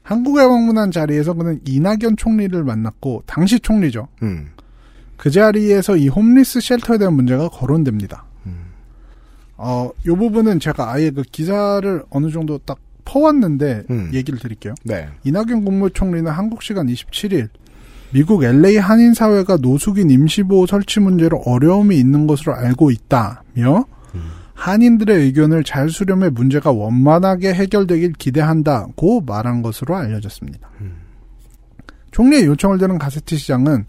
한국에 0.04 0.42
방문한 0.42 0.92
자리에서 0.92 1.34
그는 1.34 1.60
이낙연 1.66 2.18
총리를 2.18 2.64
만났고 2.64 3.24
당시 3.26 3.60
총리죠. 3.60 4.08
음. 4.24 4.50
그 5.22 5.30
자리에서 5.30 5.98
이 5.98 6.08
홈리스 6.08 6.60
쉘터에 6.62 6.98
대한 6.98 7.14
문제가 7.14 7.48
거론됩니다. 7.48 8.26
음. 8.48 8.72
어, 9.56 9.92
요 10.08 10.16
부분은 10.16 10.60
제가 10.60 10.92
아예 10.92 11.12
그 11.12 11.22
기사를 11.22 12.04
어느 12.10 12.32
정도 12.32 12.58
딱 12.58 12.80
퍼왔는데 13.06 13.84
음. 13.92 14.10
얘기를 14.14 14.40
드릴게요. 14.40 14.74
네. 14.84 15.10
이낙연 15.24 15.64
국무총리는 15.64 16.26
한국 16.32 16.64
시간 16.64 16.88
27일 16.88 17.50
미국 18.10 18.44
LA 18.44 18.78
한인 18.78 19.14
사회가 19.14 19.58
노숙인 19.58 20.10
임시보호 20.10 20.66
설치 20.66 21.00
문제로 21.00 21.38
어려움이 21.46 22.00
있는 22.00 22.26
것으로 22.26 22.56
알고 22.56 22.90
있다며 22.90 23.86
한인들의 24.56 25.16
의견을 25.16 25.64
잘 25.64 25.92
수렴해 25.92 26.30
문제가 26.30 26.72
원만하게 26.72 27.54
해결되길 27.54 28.14
기대한다고 28.14 29.22
말한 29.22 29.62
것으로 29.62 29.96
알려졌습니다. 29.98 30.68
총리의 32.10 32.46
요청을 32.46 32.80
들은 32.80 32.98
가세티 32.98 33.38
시장은 33.38 33.86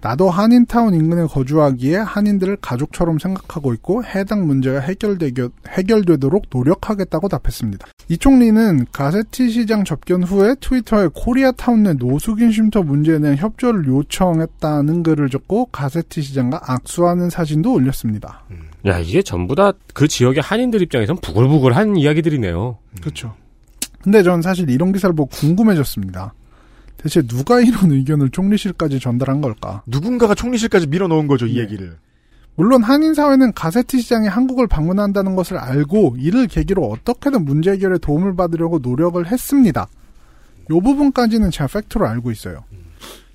나도 0.00 0.30
한인타운 0.30 0.94
인근에 0.94 1.26
거주하기에 1.26 1.96
한인들을 1.96 2.58
가족처럼 2.60 3.18
생각하고 3.18 3.74
있고 3.74 4.04
해당 4.04 4.46
문제가 4.46 4.80
해결되겨, 4.80 5.50
해결되도록 5.68 6.46
노력하겠다고 6.50 7.28
답했습니다. 7.28 7.86
이 8.08 8.16
총리는 8.16 8.86
가세티 8.92 9.50
시장 9.50 9.84
접견 9.84 10.22
후에 10.22 10.54
트위터에 10.60 11.08
코리아타운 11.14 11.82
내 11.82 11.94
노숙인 11.94 12.52
쉼터 12.52 12.82
문제에 12.82 13.18
대한 13.18 13.36
협조를 13.36 13.86
요청했다는 13.86 15.02
글을 15.02 15.30
적고 15.30 15.66
가세티 15.66 16.22
시장과 16.22 16.60
악수하는 16.64 17.28
사진도 17.30 17.72
올렸습니다. 17.74 18.44
야, 18.86 18.98
이게 18.98 19.22
전부 19.22 19.54
다 19.54 19.72
그 19.98 20.06
지역의 20.06 20.42
한인들 20.42 20.80
입장에선 20.82 21.16
부글부글한 21.16 21.96
이야기들이네요. 21.96 22.78
그렇죠. 23.00 23.34
근데 24.00 24.22
전 24.22 24.42
사실 24.42 24.70
이런 24.70 24.92
기사를 24.92 25.12
보고 25.12 25.28
궁금해졌습니다. 25.30 26.34
대체 26.98 27.22
누가 27.22 27.60
이런 27.60 27.92
의견을 27.92 28.30
총리실까지 28.30 29.00
전달한 29.00 29.40
걸까? 29.40 29.82
누군가가 29.86 30.34
총리실까지 30.34 30.88
밀어넣은 30.88 31.26
거죠, 31.26 31.46
이 31.46 31.54
네. 31.54 31.60
얘기를. 31.60 31.96
물론 32.56 32.82
한인 32.82 33.14
사회는 33.14 33.52
가세티 33.52 34.00
시장이 34.00 34.26
한국을 34.26 34.66
방문한다는 34.66 35.36
것을 35.36 35.56
알고 35.58 36.16
이를 36.18 36.48
계기로 36.48 36.84
어떻게든 36.90 37.44
문제 37.44 37.70
해결에 37.70 37.98
도움을 37.98 38.34
받으려고 38.34 38.80
노력을 38.80 39.24
했습니다. 39.24 39.88
요 40.70 40.80
부분까지는 40.80 41.52
제가 41.52 41.68
팩트로 41.68 42.06
알고 42.08 42.32
있어요. 42.32 42.64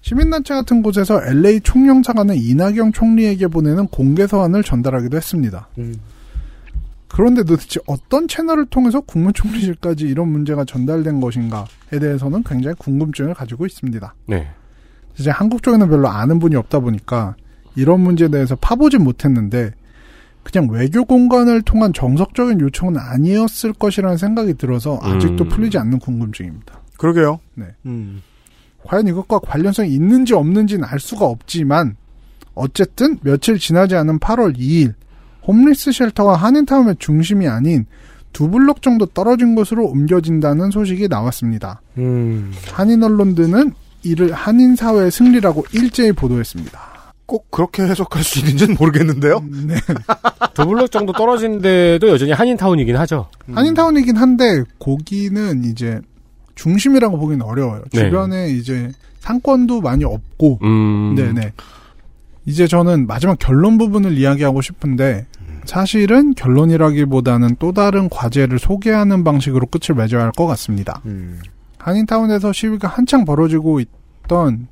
시민단체 0.02 0.54
같은 0.54 0.84
곳에서 0.84 1.24
LA 1.24 1.62
총영사관의 1.62 2.38
이낙연 2.38 2.92
총리에게 2.92 3.48
보내는 3.48 3.88
공개 3.88 4.28
서한을 4.28 4.62
전달하기도 4.62 5.16
했습니다. 5.16 5.70
그런데 7.14 7.44
도대체 7.44 7.80
어떤 7.86 8.28
채널을 8.28 8.66
통해서 8.66 9.00
국무총리실까지 9.00 10.06
이런 10.06 10.30
문제가 10.30 10.66
전달된 10.66 11.22
것인가에 11.22 12.00
대해서는 12.02 12.44
굉장히 12.44 12.76
궁금증을 12.80 13.36
가지고 13.36 13.68
있습니다. 13.68 14.16
네. 14.26 14.50
이제 15.20 15.30
한국 15.30 15.62
쪽에는 15.62 15.88
별로 15.90 16.08
아는 16.08 16.40
분이 16.40 16.56
없다 16.56 16.80
보니까 16.80 17.36
이런 17.76 18.00
문제에 18.00 18.30
대해서 18.30 18.56
파보진 18.56 19.04
못했는데 19.04 19.74
그냥 20.42 20.68
외교 20.72 21.06
공간을 21.06 21.62
통한 21.62 21.94
정석적인 21.94 22.60
요청은 22.60 22.98
아니었을 22.98 23.74
것이라는 23.74 24.18
생각이 24.18 24.56
들어서 24.56 25.00
아직도 25.04 25.44
음. 25.44 25.50
풀리지 25.50 25.78
않는 25.78 26.00
궁금증입니다. 26.00 26.82
그러게요. 26.98 27.40
네. 27.54 27.68
음. 27.86 28.24
과연 28.86 29.08
이것과 29.08 29.38
관련성이 29.38 29.94
있는지 29.94 30.34
없는지는 30.34 30.84
알 30.84 31.00
수가 31.00 31.26
없지만 31.26 31.96
어쨌든 32.56 33.20
며칠 33.22 33.60
지나지 33.60 33.96
않은 33.96 34.18
8월 34.18 34.58
2일 34.58 34.96
홈리스 35.48 35.92
쉘터가 35.92 36.36
한인타운의 36.36 36.96
중심이 37.00 37.48
아닌 37.48 37.86
두 38.32 38.50
블록 38.50 38.82
정도 38.82 39.06
떨어진 39.06 39.56
곳으로 39.56 39.86
옮겨진다는 39.86 40.72
소식이 40.72 41.08
나왔습니다. 41.08 41.82
음. 41.98 42.52
한인 42.72 43.04
언론들은 43.04 43.74
이를 44.04 44.34
한인 44.34 44.76
사회의 44.76 45.12
승리라고 45.12 45.66
일제히 45.72 46.12
보도했습니다. 46.12 46.94
꼭 47.26 47.50
그렇게 47.52 47.84
해석할 47.84 48.24
수 48.24 48.40
있는지는 48.40 48.76
모르겠는데요. 48.80 49.44
네. 49.66 49.76
두 50.54 50.66
블록 50.66 50.92
정도 50.92 51.14
떨어진 51.14 51.62
데도 51.62 52.10
여전히 52.10 52.32
한인타운이긴 52.32 52.98
하죠. 52.98 53.28
한인타운이긴 53.54 54.18
한데 54.18 54.64
거기는 54.80 55.64
이제 55.64 56.02
중심이라고 56.56 57.18
보기는 57.18 57.46
어려워요. 57.46 57.84
네. 57.94 58.06
주변에 58.06 58.50
이제 58.50 58.92
상권도 59.20 59.82
많이 59.82 60.04
없고 60.04 60.60
음. 60.64 61.16
네네. 61.16 61.54
이제 62.46 62.68
저는 62.68 63.08
마지막 63.08 63.40
결론 63.40 63.78
부분을 63.78 64.18
이야기하고 64.18 64.62
싶은데 64.62 65.26
사실은 65.66 66.34
결론이라기보다는 66.34 67.56
또 67.60 67.72
다른 67.72 68.10
과제를 68.10 68.60
소개하는 68.60 69.24
방식으로 69.24 69.68
끝을 69.68 69.96
맺어야 69.96 70.24
할 70.24 70.32
것 70.32 70.46
같습니다. 70.48 71.02
음. 71.06 71.40
한인타운에서 71.78 72.52
시위가 72.54 72.88
한창 72.88 73.26
벌어지고 73.26 73.80
있던 73.80 74.68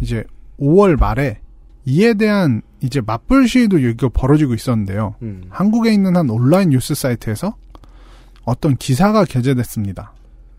이제 0.00 0.24
5월 0.60 0.98
말에 0.98 1.40
이에 1.86 2.14
대한 2.14 2.62
이제 2.80 3.00
맞불 3.00 3.48
시위도 3.48 3.82
여기가 3.82 4.10
벌어지고 4.10 4.54
있었는데요. 4.54 5.14
음. 5.22 5.44
한국에 5.50 5.92
있는 5.92 6.16
한 6.16 6.28
온라인 6.30 6.70
뉴스 6.70 6.94
사이트에서 6.94 7.56
어떤 8.44 8.76
기사가 8.76 9.24
게재됐습니다. 9.24 10.12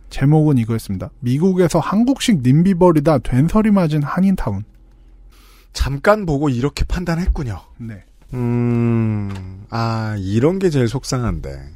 제목은 0.10 0.58
이거였습니다. 0.60 1.10
미국에서 1.20 1.80
한국식 1.80 2.42
님비벌이다 2.42 3.20
된설이 3.20 3.72
맞은 3.72 4.04
한인타운. 4.04 4.64
잠깐 5.74 6.26
보고 6.26 6.50
이렇게 6.50 6.84
판단했군요. 6.86 7.60
네. 7.78 8.04
음. 8.36 9.66
아, 9.70 10.16
이런 10.20 10.60
게 10.60 10.70
제일 10.70 10.88
속상한데. 10.88 11.72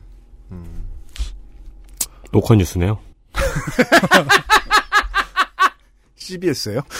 노컷 2.32 2.58
뉴스네요. 2.58 3.00
CBS예요? 6.16 6.82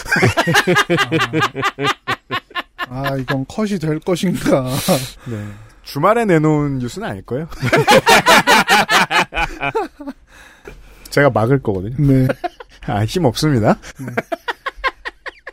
아, 2.90 3.16
이건 3.16 3.46
컷이 3.46 3.78
될 3.78 4.00
것인가. 4.00 4.64
네. 5.30 5.48
주말에 5.84 6.26
내놓은 6.26 6.80
뉴스는 6.80 7.08
아닐 7.08 7.22
거예요. 7.24 7.48
제가 11.12 11.30
막을 11.30 11.62
거거든요. 11.62 11.96
네. 12.00 12.28
아, 12.88 13.06
힘 13.06 13.26
없습니다. 13.26 13.78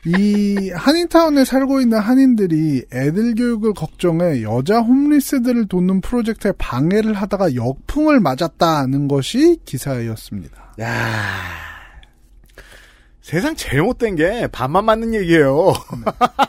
이 0.07 0.71
한인타운에 0.71 1.45
살고 1.45 1.81
있는 1.81 1.99
한인들이 1.99 2.85
애들 2.93 3.35
교육을 3.35 3.75
걱정해 3.75 4.43
여자 4.43 4.79
홈리스들을 4.79 5.67
돕는 5.67 6.01
프로젝트에 6.01 6.53
방해를 6.57 7.15
하다가 7.15 7.57
역풍을 7.57 8.21
맞았다는 8.21 9.09
것이 9.09 9.59
기사였습니다. 9.65 10.75
야 10.81 11.67
세상 13.21 13.57
제일 13.57 13.83
못된 13.83 14.15
게 14.15 14.47
반만 14.53 14.85
맞는 14.85 15.13
얘기예요. 15.15 15.73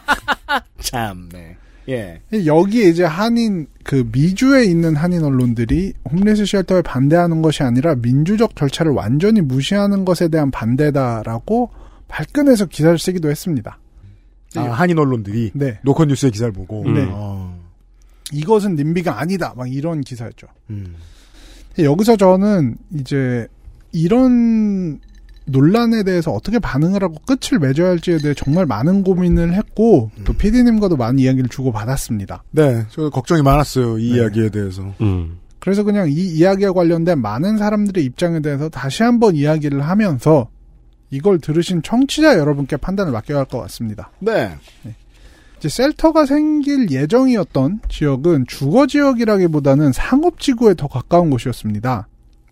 참, 0.80 1.28
네. 1.34 1.58
예. 1.90 2.22
여기에 2.46 2.90
이제 2.90 3.04
한인 3.06 3.66
그 3.84 4.08
미주에 4.12 4.66
있는 4.66 4.96
한인 4.96 5.24
언론들이 5.24 5.94
홈리스 6.12 6.46
쉘터에 6.46 6.84
반대하는 6.84 7.42
것이 7.42 7.64
아니라 7.64 7.96
민주적 7.96 8.56
절차를 8.56 8.92
완전히 8.92 9.42
무시하는 9.42 10.06
것에 10.06 10.28
대한 10.28 10.52
반대다라고 10.52 11.72
발끈해서 12.08 12.66
기사를 12.66 12.98
쓰기도 12.98 13.30
했습니다. 13.30 13.80
아, 14.56 14.62
한인 14.62 14.98
언론들이 14.98 15.52
네. 15.54 15.80
노컷 15.84 16.08
뉴스의 16.08 16.32
기사를 16.32 16.52
보고. 16.54 16.84
네. 16.90 17.08
어. 17.10 17.58
이것은 18.34 18.76
님비가 18.76 19.20
아니다. 19.20 19.54
막 19.56 19.72
이런 19.72 20.02
기사였죠. 20.02 20.48
음. 20.70 20.96
여기서 21.80 22.18
저는 22.18 22.76
이제 22.96 23.48
이런 23.92 25.00
논란에 25.46 26.04
대해서 26.04 26.32
어떻게 26.32 26.60
반응을 26.60 27.02
하고 27.04 27.16
끝을 27.26 27.60
맺어야 27.60 27.90
할지에 27.90 28.18
대해 28.18 28.34
정말 28.34 28.66
많은 28.66 29.04
고민을 29.04 29.54
했고 29.54 30.12
또 30.26 30.34
PD님과도 30.34 30.98
많은 30.98 31.20
이야기를 31.20 31.50
주고 31.50 31.72
받았습니다. 31.72 32.44
네, 32.52 32.86
저 32.90 33.10
걱정이 33.10 33.42
많았어요. 33.44 33.98
이 33.98 34.12
네. 34.12 34.18
이야기에 34.18 34.50
대해서. 34.50 34.94
음. 35.00 35.38
그래서 35.60 35.84
그냥 35.84 36.10
이 36.10 36.14
이야기와 36.14 36.74
관련된 36.74 37.22
많은 37.22 37.58
사람들의 37.58 38.04
입장에 38.04 38.42
대해서 38.42 38.70
다시 38.70 39.04
한번 39.04 39.36
이야기를 39.36 39.82
하면서 39.82 40.50
이걸 41.10 41.40
들으신 41.40 41.82
청취자 41.82 42.38
여러분께 42.38 42.78
판단을 42.78 43.12
맡겨야 43.14 43.40
할 43.40 43.46
것 43.46 43.60
같습니다. 43.62 44.10
네. 44.20 44.52
이제 45.58 45.70
셀터가 45.70 46.26
생길 46.26 46.92
예정이었던 46.92 47.80
지역은 47.90 48.46
주거 48.48 48.86
지역이라기보다는 48.88 49.92
상업 49.92 50.40
지구에 50.40 50.76
더 50.76 50.88
가까운 50.88 51.30
곳이었습니다. 51.30 52.08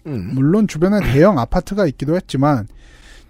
음. 0.07 0.31
물론 0.33 0.67
주변에 0.67 0.99
대형 1.11 1.37
아파트가 1.37 1.85
있기도 1.87 2.15
했지만 2.15 2.67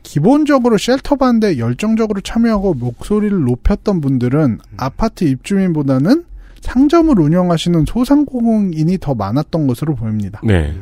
기본적으로 0.03 0.77
쉘터 0.77 1.15
반대에 1.15 1.57
열정적으로 1.57 2.21
참여하고 2.21 2.75
목소리를 2.75 3.37
높였던 3.43 4.01
분들은 4.01 4.59
아파트 4.77 5.23
입주민보다는 5.23 6.23
상점을 6.61 7.19
운영하시는 7.19 7.85
소상공인이 7.87 8.97
더 8.99 9.15
많았던 9.15 9.67
것으로 9.67 9.95
보입니다. 9.95 10.41
네. 10.43 10.73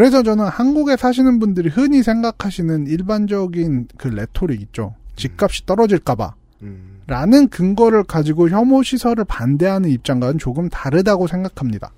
그래서 0.00 0.22
저는 0.22 0.46
한국에 0.46 0.96
사시는 0.96 1.40
분들이 1.40 1.68
흔히 1.68 2.02
생각하시는 2.02 2.86
일반적인 2.86 3.88
그 3.98 4.08
레토릭 4.08 4.62
있죠. 4.62 4.94
집값이 5.14 5.66
떨어질까봐. 5.66 6.34
음. 6.62 7.02
라는 7.06 7.48
근거를 7.48 8.04
가지고 8.04 8.48
혐오 8.48 8.82
시설을 8.82 9.26
반대하는 9.26 9.90
입장과는 9.90 10.38
조금 10.38 10.70
다르다고 10.70 11.26
생각합니다. 11.26 11.92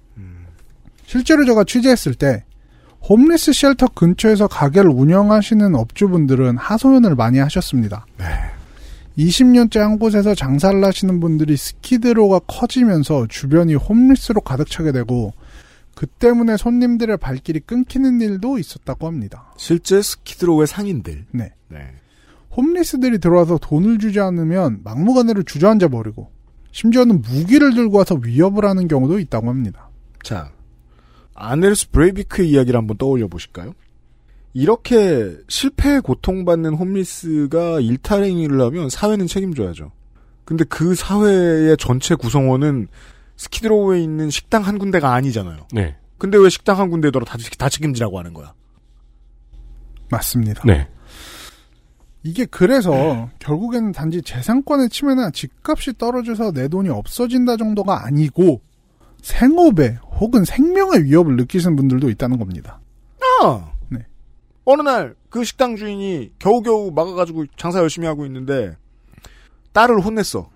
실제로 1.06 1.44
제가 1.44 1.62
취재했을 1.62 2.16
때 2.16 2.42
홈리스 3.08 3.52
쉘터 3.52 3.90
근처에서 3.94 4.48
가게를 4.48 4.90
운영하시는 4.90 5.72
업주분들은 5.72 6.56
하소연을 6.56 7.14
많이 7.14 7.38
하셨습니다. 7.38 8.04
20년째 9.16 9.78
한 9.78 10.00
곳에서 10.00 10.34
장사를 10.34 10.82
하시는 10.82 11.20
분들이 11.20 11.56
스키드로가 11.56 12.40
커지면서 12.48 13.28
주변이 13.28 13.76
홈리스로 13.76 14.40
가득 14.40 14.68
차게 14.68 14.90
되고 14.90 15.34
그 16.02 16.06
때문에 16.08 16.56
손님들의 16.56 17.16
발길이 17.18 17.60
끊기는 17.60 18.20
일도 18.20 18.58
있었다고 18.58 19.06
합니다. 19.06 19.54
실제 19.56 20.02
스키드로우의 20.02 20.66
상인들. 20.66 21.26
네. 21.30 21.52
네. 21.68 21.94
홈리스들이 22.56 23.18
들어와서 23.20 23.56
돈을 23.58 24.00
주지 24.00 24.18
않으면 24.18 24.80
막무가내로 24.82 25.44
주저앉아 25.44 25.86
버리고 25.86 26.32
심지어는 26.72 27.22
무기를 27.22 27.72
들고 27.74 27.98
와서 27.98 28.16
위협을 28.20 28.64
하는 28.64 28.88
경우도 28.88 29.20
있다고 29.20 29.48
합니다. 29.48 29.90
자, 30.24 30.50
아네르스 31.36 31.92
브레이비크의 31.92 32.50
이야기를 32.50 32.76
한번 32.76 32.96
떠올려 32.96 33.28
보실까요? 33.28 33.72
이렇게 34.54 35.36
실패에 35.46 36.00
고통받는 36.00 36.74
홈리스가 36.74 37.78
일탈행위를 37.78 38.60
하면 38.60 38.90
사회는 38.90 39.28
책임져야죠. 39.28 39.92
근데 40.44 40.64
그 40.64 40.96
사회의 40.96 41.76
전체 41.76 42.16
구성원은 42.16 42.88
스키드로우에 43.36 44.00
있는 44.00 44.30
식당 44.30 44.62
한 44.62 44.78
군데가 44.78 45.12
아니잖아요. 45.14 45.66
네. 45.72 45.96
근데 46.18 46.38
왜 46.38 46.48
식당 46.48 46.78
한 46.78 46.90
군데더러 46.90 47.24
다, 47.24 47.36
다 47.58 47.68
책임지라고 47.68 48.18
하는 48.18 48.32
거야? 48.32 48.54
맞습니다. 50.10 50.62
네. 50.64 50.88
이게 52.22 52.44
그래서 52.44 53.30
결국에는 53.40 53.90
단지 53.90 54.22
재산권의 54.22 54.90
침해나 54.90 55.30
집값이 55.30 55.98
떨어져서 55.98 56.52
내 56.52 56.68
돈이 56.68 56.88
없어진다 56.88 57.56
정도가 57.56 58.06
아니고 58.06 58.60
생업에 59.22 59.98
혹은 60.20 60.44
생명의 60.44 61.04
위협을 61.04 61.36
느끼시는 61.36 61.74
분들도 61.74 62.10
있다는 62.10 62.38
겁니다. 62.38 62.80
아! 63.42 63.72
네. 63.88 64.06
어느 64.64 64.82
날 64.82 65.16
그 65.32 65.44
식당 65.44 65.76
주인이 65.76 66.32
겨우겨우 66.38 66.92
막아가지고 66.92 67.46
장사 67.56 67.78
열심히 67.80 68.06
하고 68.06 68.26
있는데 68.26 68.76
딸을 69.72 70.04
혼냈어. 70.04 70.50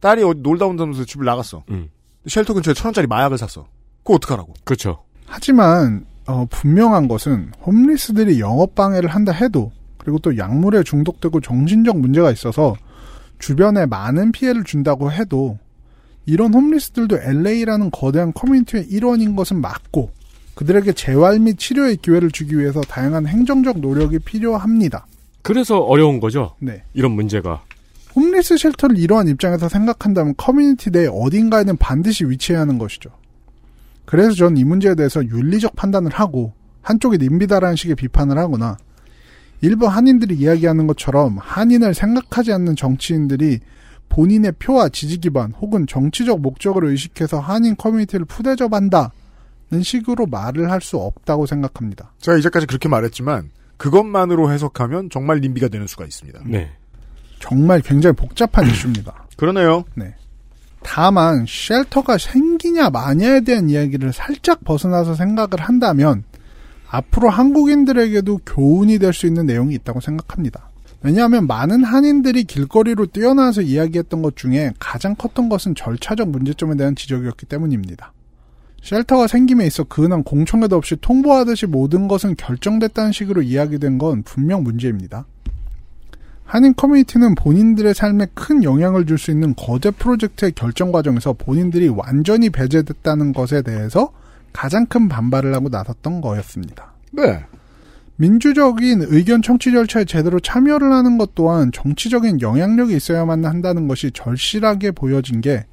딸이 0.00 0.22
어디 0.22 0.40
놀다 0.40 0.64
온다면서 0.64 1.04
집을 1.04 1.26
나갔어. 1.26 1.62
음. 1.70 1.90
쉘터 2.28 2.54
근처에 2.54 2.74
천 2.74 2.88
원짜리 2.88 3.06
마약을 3.06 3.38
샀어. 3.38 3.66
그거 4.02 4.14
어떡하라고? 4.14 4.54
그렇죠. 4.64 5.02
하지만 5.26 6.04
어, 6.26 6.46
분명한 6.50 7.08
것은 7.08 7.52
홈리스들이 7.64 8.40
영업 8.40 8.74
방해를 8.74 9.08
한다 9.08 9.32
해도 9.32 9.72
그리고 9.96 10.18
또 10.18 10.36
약물에 10.36 10.82
중독되고 10.82 11.40
정신적 11.40 11.98
문제가 11.98 12.30
있어서 12.30 12.76
주변에 13.38 13.86
많은 13.86 14.32
피해를 14.32 14.64
준다고 14.64 15.10
해도 15.12 15.58
이런 16.26 16.52
홈리스들도 16.52 17.18
LA라는 17.18 17.90
거대한 17.90 18.32
커뮤니티의 18.32 18.84
일원인 18.88 19.36
것은 19.36 19.60
맞고 19.60 20.10
그들에게 20.54 20.92
재활 20.92 21.38
및 21.38 21.58
치료의 21.58 21.98
기회를 21.98 22.30
주기 22.30 22.58
위해서 22.58 22.80
다양한 22.80 23.26
행정적 23.26 23.78
노력이 23.78 24.18
필요합니다. 24.18 25.06
그래서 25.42 25.78
어려운 25.78 26.20
거죠. 26.20 26.54
네. 26.58 26.82
이런 26.94 27.12
문제가. 27.12 27.62
홈리스 28.16 28.56
쉘터를 28.56 28.98
이러한 28.98 29.28
입장에서 29.28 29.68
생각한다면 29.68 30.34
커뮤니티 30.36 30.90
내 30.90 31.06
어딘가에는 31.06 31.76
반드시 31.76 32.24
위치해야 32.24 32.60
하는 32.62 32.78
것이죠. 32.78 33.10
그래서 34.04 34.32
전 34.34 34.56
이 34.56 34.64
문제에 34.64 34.94
대해서 34.94 35.24
윤리적 35.24 35.76
판단을 35.76 36.10
하고 36.12 36.52
한쪽이 36.82 37.18
님비다라는 37.18 37.76
식의 37.76 37.94
비판을 37.96 38.38
하거나 38.38 38.76
일부 39.60 39.86
한인들이 39.86 40.36
이야기하는 40.36 40.86
것처럼 40.86 41.36
한인을 41.38 41.92
생각하지 41.94 42.52
않는 42.52 42.76
정치인들이 42.76 43.60
본인의 44.08 44.52
표와 44.58 44.88
지지 44.88 45.18
기반 45.18 45.52
혹은 45.52 45.86
정치적 45.86 46.40
목적을 46.40 46.84
의식해서 46.86 47.40
한인 47.40 47.76
커뮤니티를 47.76 48.24
푸대접한다는 48.24 49.10
식으로 49.82 50.26
말을 50.26 50.70
할 50.70 50.80
수 50.80 50.96
없다고 50.96 51.44
생각합니다. 51.46 52.12
제가 52.20 52.38
이제까지 52.38 52.66
그렇게 52.66 52.88
말했지만 52.88 53.50
그것만으로 53.76 54.50
해석하면 54.50 55.10
정말 55.10 55.40
님비가 55.40 55.68
되는 55.68 55.86
수가 55.86 56.04
있습니다. 56.04 56.40
네. 56.46 56.70
정말 57.40 57.80
굉장히 57.80 58.14
복잡한 58.16 58.66
이슈입니다. 58.68 59.26
그러네요. 59.36 59.84
다만 60.82 61.44
쉘터가 61.46 62.18
생기냐 62.18 62.90
마냐에 62.90 63.40
대한 63.40 63.68
이야기를 63.68 64.12
살짝 64.12 64.64
벗어나서 64.64 65.14
생각을 65.14 65.60
한다면 65.60 66.24
앞으로 66.88 67.28
한국인들에게도 67.30 68.40
교훈이 68.46 68.98
될 68.98 69.12
수 69.12 69.26
있는 69.26 69.46
내용이 69.46 69.74
있다고 69.74 70.00
생각합니다. 70.00 70.68
왜냐하면 71.02 71.46
많은 71.46 71.84
한인들이 71.84 72.44
길거리로 72.44 73.06
뛰어나와서 73.06 73.62
이야기했던 73.62 74.22
것 74.22 74.36
중에 74.36 74.72
가장 74.78 75.14
컸던 75.14 75.48
것은 75.48 75.74
절차적 75.74 76.30
문제점에 76.30 76.76
대한 76.76 76.96
지적이었기 76.96 77.46
때문입니다. 77.46 78.12
쉘터가 78.82 79.26
생김에 79.26 79.66
있어 79.66 79.84
그은한 79.84 80.22
공청회도 80.24 80.76
없이 80.76 80.96
통보하듯이 81.00 81.66
모든 81.66 82.08
것은 82.08 82.36
결정됐다는 82.36 83.12
식으로 83.12 83.42
이야기된 83.42 83.98
건 83.98 84.22
분명 84.22 84.62
문제입니다. 84.62 85.26
한인 86.48 86.74
커뮤니티는 86.74 87.34
본인들의 87.34 87.92
삶에 87.92 88.26
큰 88.32 88.64
영향을 88.64 89.04
줄 89.04 89.18
수 89.18 89.30
있는 89.30 89.54
거대 89.54 89.90
프로젝트의 89.90 90.52
결정 90.52 90.92
과정에서 90.92 91.34
본인들이 91.34 91.88
완전히 91.88 92.48
배제됐다는 92.48 93.34
것에 93.34 93.60
대해서 93.60 94.12
가장 94.52 94.86
큰 94.86 95.08
반발을 95.08 95.54
하고 95.54 95.68
나섰던 95.68 96.22
거였습니다. 96.22 96.94
네. 97.12 97.44
민주적인 98.16 99.02
의견 99.08 99.42
청취 99.42 99.72
절차에 99.72 100.06
제대로 100.06 100.40
참여를 100.40 100.90
하는 100.90 101.18
것 101.18 101.34
또한 101.34 101.70
정치적인 101.70 102.40
영향력이 102.40 102.96
있어야만 102.96 103.44
한다는 103.44 103.86
것이 103.86 104.10
절실하게 104.12 104.92
보여진 104.92 105.42
게 105.42 105.66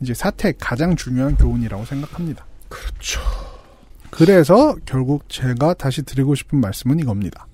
이제 0.00 0.14
사태의 0.14 0.54
가장 0.58 0.96
중요한 0.96 1.36
교훈이라고 1.36 1.84
생각합니다. 1.84 2.46
그렇죠. 2.70 3.20
그래서 4.10 4.76
결국 4.86 5.28
제가 5.28 5.74
다시 5.74 6.02
드리고 6.02 6.34
싶은 6.34 6.58
말씀은 6.58 7.00
이겁니다. 7.00 7.46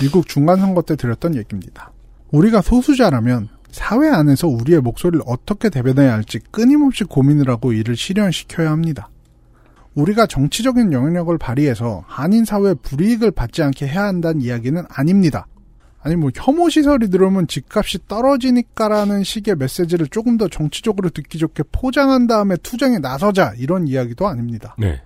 미국 0.00 0.26
중간선거 0.28 0.82
때 0.82 0.96
드렸던 0.96 1.34
얘기입니다. 1.36 1.93
우리가 2.34 2.62
소수자라면 2.62 3.48
사회 3.70 4.08
안에서 4.08 4.48
우리의 4.48 4.80
목소리를 4.80 5.22
어떻게 5.24 5.70
대변해야 5.70 6.12
할지 6.12 6.40
끊임없이 6.50 7.04
고민을 7.04 7.48
하고 7.48 7.72
이를 7.72 7.96
실현시켜야 7.96 8.70
합니다. 8.70 9.08
우리가 9.94 10.26
정치적인 10.26 10.92
영향력을 10.92 11.36
발휘해서 11.38 12.02
한인 12.08 12.44
사회의 12.44 12.74
불이익을 12.82 13.30
받지 13.30 13.62
않게 13.62 13.86
해야 13.86 14.04
한다는 14.04 14.40
이야기는 14.40 14.82
아닙니다. 14.88 15.46
아니 16.02 16.16
뭐 16.16 16.30
혐오 16.34 16.68
시설이 16.68 17.08
들어오면 17.08 17.46
집값이 17.46 17.98
떨어지니까라는 18.08 19.22
식의 19.22 19.54
메시지를 19.56 20.08
조금 20.08 20.36
더 20.36 20.48
정치적으로 20.48 21.10
듣기 21.10 21.38
좋게 21.38 21.62
포장한 21.70 22.26
다음에 22.26 22.56
투쟁에 22.56 22.98
나서자 22.98 23.54
이런 23.58 23.86
이야기도 23.86 24.26
아닙니다. 24.26 24.74
네. 24.76 25.00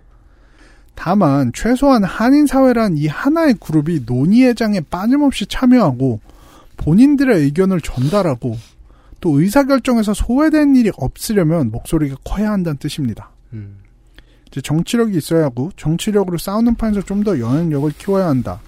다만 0.95 1.53
최소한 1.55 2.03
한인 2.05 2.47
사회란 2.47 2.97
이 2.97 3.07
하나의 3.07 3.55
그룹이 3.61 4.07
논의 4.07 4.45
회장에 4.45 4.81
빠짐없이 4.81 5.47
참여하고 5.47 6.21
본인들의 6.89 7.43
의견을 7.43 7.83
전달하고 7.83 8.57
또 9.21 9.39
의사결정에서 9.39 10.15
소외된 10.15 10.75
일이 10.75 10.91
없으려면 10.97 11.71
목소리가 11.71 12.17
커야 12.25 12.51
한다는 12.53 12.79
뜻입니다. 12.79 13.31
이제 14.47 14.63
정치력이 14.63 15.19
있어야 15.19 15.45
하고 15.45 15.71
정치력으로 15.77 16.39
싸우는 16.39 16.77
판에서 16.77 17.03
좀 17.03 17.25
더 17.25 17.39
영향력을 17.39 17.93
키워야 17.99 18.27
한다. 18.29 18.61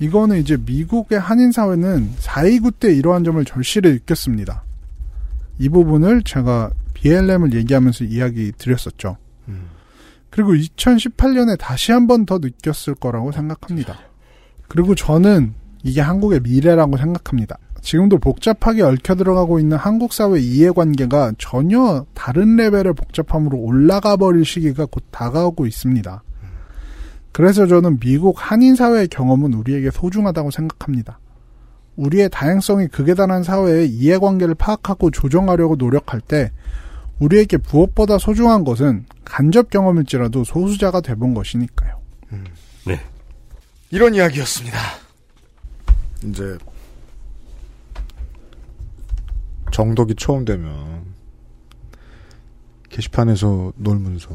이거는 0.00 0.38
이제 0.38 0.56
미국의 0.56 1.20
한인 1.20 1.52
사회는 1.52 2.12
4.29 2.18 2.78
때 2.78 2.94
이러한 2.94 3.24
점을 3.24 3.44
절실히 3.44 3.92
느꼈습니다. 3.92 4.62
이 5.58 5.68
부분을 5.68 6.22
제가 6.22 6.70
BLM을 6.94 7.52
얘기하면서 7.52 8.04
이야기 8.04 8.52
드렸었죠. 8.56 9.18
그리고 10.30 10.54
2018년에 10.54 11.58
다시 11.58 11.92
한 11.92 12.06
번 12.06 12.24
더 12.24 12.38
느꼈을 12.38 12.94
거라고 12.94 13.32
생각합니다. 13.32 13.98
그리고 14.66 14.94
저는 14.94 15.52
이게 15.84 16.00
한국의 16.00 16.40
미래라고 16.40 16.96
생각합니다. 16.96 17.58
지금도 17.82 18.18
복잡하게 18.18 18.82
얽혀 18.82 19.14
들어가고 19.14 19.60
있는 19.60 19.76
한국 19.76 20.14
사회 20.14 20.40
이해관계가 20.40 21.34
전혀 21.38 22.06
다른 22.14 22.56
레벨의 22.56 22.94
복잡함으로 22.94 23.58
올라가 23.58 24.16
버릴 24.16 24.44
시기가 24.46 24.86
곧 24.86 25.04
다가오고 25.10 25.66
있습니다. 25.66 26.22
그래서 27.32 27.66
저는 27.66 28.00
미국 28.00 28.36
한인 28.38 28.74
사회의 28.74 29.06
경험은 29.08 29.52
우리에게 29.52 29.90
소중하다고 29.90 30.50
생각합니다. 30.50 31.18
우리의 31.96 32.30
다양성이 32.30 32.88
극에 32.88 33.14
달한 33.14 33.42
사회의 33.42 33.88
이해관계를 33.90 34.54
파악하고 34.54 35.10
조정하려고 35.10 35.76
노력할 35.76 36.20
때 36.20 36.50
우리에게 37.18 37.58
무엇보다 37.70 38.18
소중한 38.18 38.64
것은 38.64 39.04
간접 39.24 39.68
경험일지라도 39.68 40.44
소수자가 40.44 41.02
돼본 41.02 41.34
것이니까요. 41.34 42.00
네. 42.86 43.00
이런 43.90 44.14
이야기였습니다. 44.14 44.78
이제 46.24 46.56
정덕이 49.72 50.14
처음 50.16 50.44
되면 50.44 51.04
게시판에서 52.90 53.72
놀면서 53.76 54.30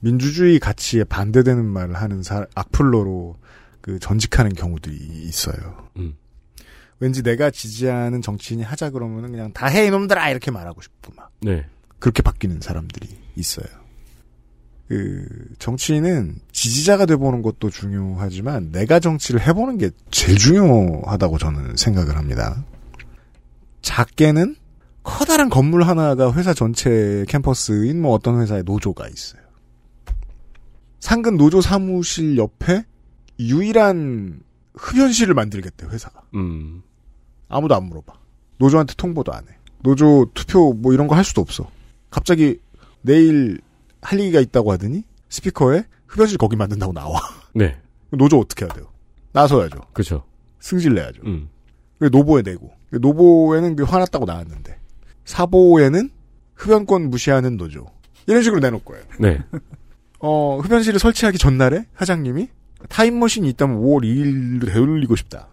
민주주의 0.00 0.58
가치에 0.58 1.04
반대되는 1.04 1.64
말을 1.64 1.94
하는 1.94 2.22
사, 2.22 2.46
악플러로 2.54 3.36
그 3.82 3.98
전직하는 3.98 4.54
경우들이 4.54 4.96
있어요. 4.96 5.88
음. 5.96 6.16
왠지 7.00 7.22
내가 7.22 7.50
지지하는 7.50 8.22
정치인이 8.22 8.62
하자 8.62 8.90
그러면은 8.90 9.30
그냥 9.30 9.52
다 9.52 9.66
해 9.68 9.86
이놈들아 9.86 10.30
이렇게 10.30 10.50
말하고 10.50 10.80
싶고 10.80 11.12
막 11.16 11.30
네. 11.40 11.66
그렇게 11.98 12.22
바뀌는 12.22 12.60
사람들이 12.60 13.08
있어요. 13.36 13.66
그 14.90 15.24
정치인은 15.60 16.40
지지자가 16.50 17.06
돼보는 17.06 17.42
것도 17.42 17.70
중요하지만 17.70 18.72
내가 18.72 18.98
정치를 18.98 19.46
해보는 19.46 19.78
게 19.78 19.90
제일 20.10 20.36
중요하다고 20.36 21.38
저는 21.38 21.76
생각을 21.76 22.16
합니다. 22.16 22.64
작게는 23.82 24.56
커다란 25.04 25.48
건물 25.48 25.84
하나가 25.84 26.32
회사 26.32 26.52
전체 26.52 27.24
캠퍼스인 27.28 28.02
뭐 28.02 28.12
어떤 28.14 28.40
회사의 28.40 28.64
노조가 28.64 29.08
있어요. 29.08 29.40
상근 30.98 31.36
노조 31.36 31.60
사무실 31.60 32.36
옆에 32.36 32.84
유일한 33.38 34.40
흡연실을 34.74 35.34
만들겠대 35.34 35.86
회사가. 35.86 36.22
음. 36.34 36.82
아무도 37.48 37.76
안 37.76 37.84
물어봐. 37.84 38.12
노조한테 38.58 38.94
통보도 38.96 39.32
안 39.32 39.44
해. 39.44 39.52
노조 39.84 40.28
투표 40.34 40.72
뭐 40.72 40.92
이런 40.92 41.06
거 41.06 41.14
할 41.14 41.24
수도 41.24 41.40
없어. 41.40 41.70
갑자기 42.10 42.58
내일 43.02 43.60
할 44.02 44.20
얘기가 44.20 44.40
있다고 44.40 44.72
하더니 44.72 45.04
스피커에 45.28 45.84
흡연실 46.06 46.38
거기 46.38 46.56
만든다고 46.56 46.92
나와. 46.92 47.20
네. 47.54 47.76
노조 48.10 48.38
어떻게 48.38 48.64
해야 48.64 48.72
돼요? 48.72 48.86
나서야죠. 49.32 49.78
그죠. 49.92 50.24
승질 50.58 50.94
내야죠. 50.94 51.22
음. 51.24 51.48
노보에 52.00 52.42
내고 52.42 52.72
노보에는 52.90 53.76
그 53.76 53.84
화났다고 53.84 54.24
나왔는데 54.24 54.78
사보에는 55.24 56.10
흡연권 56.54 57.10
무시하는 57.10 57.56
노조 57.56 57.86
이런 58.26 58.42
식으로 58.42 58.60
내놓을 58.60 58.84
거예요. 58.84 59.04
네. 59.18 59.38
어 60.18 60.58
흡연실을 60.58 60.98
설치하기 60.98 61.38
전날에 61.38 61.86
사장님이 61.96 62.48
타임머신이 62.88 63.48
있다면 63.50 63.80
5월 63.80 64.02
2일로 64.04 64.66
되돌리고 64.66 65.16
싶다. 65.16 65.48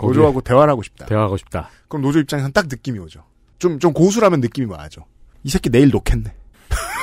노조하고 0.00 0.40
대화를 0.40 0.70
하고 0.70 0.82
싶다. 0.82 1.06
대화하고 1.06 1.36
싶다. 1.36 1.70
그럼 1.88 2.02
노조 2.02 2.18
입장에서는 2.18 2.52
딱 2.52 2.66
느낌이 2.68 2.98
오죠. 2.98 3.24
좀, 3.58 3.78
좀 3.78 3.92
고수라면 3.92 4.40
느낌이 4.40 4.66
와야죠. 4.66 5.04
이 5.44 5.50
새끼 5.50 5.70
내일 5.70 5.90
놓겠네. 5.90 6.34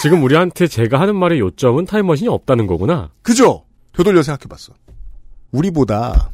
지금 0.01 0.23
우리한테 0.23 0.67
제가 0.67 0.99
하는 0.99 1.15
말의 1.15 1.39
요점은 1.39 1.85
타임머신이 1.85 2.29
없다는 2.29 2.67
거구나. 2.67 3.11
그죠? 3.21 3.65
되돌려 3.93 4.23
생각해봤어. 4.23 4.73
우리보다 5.51 6.31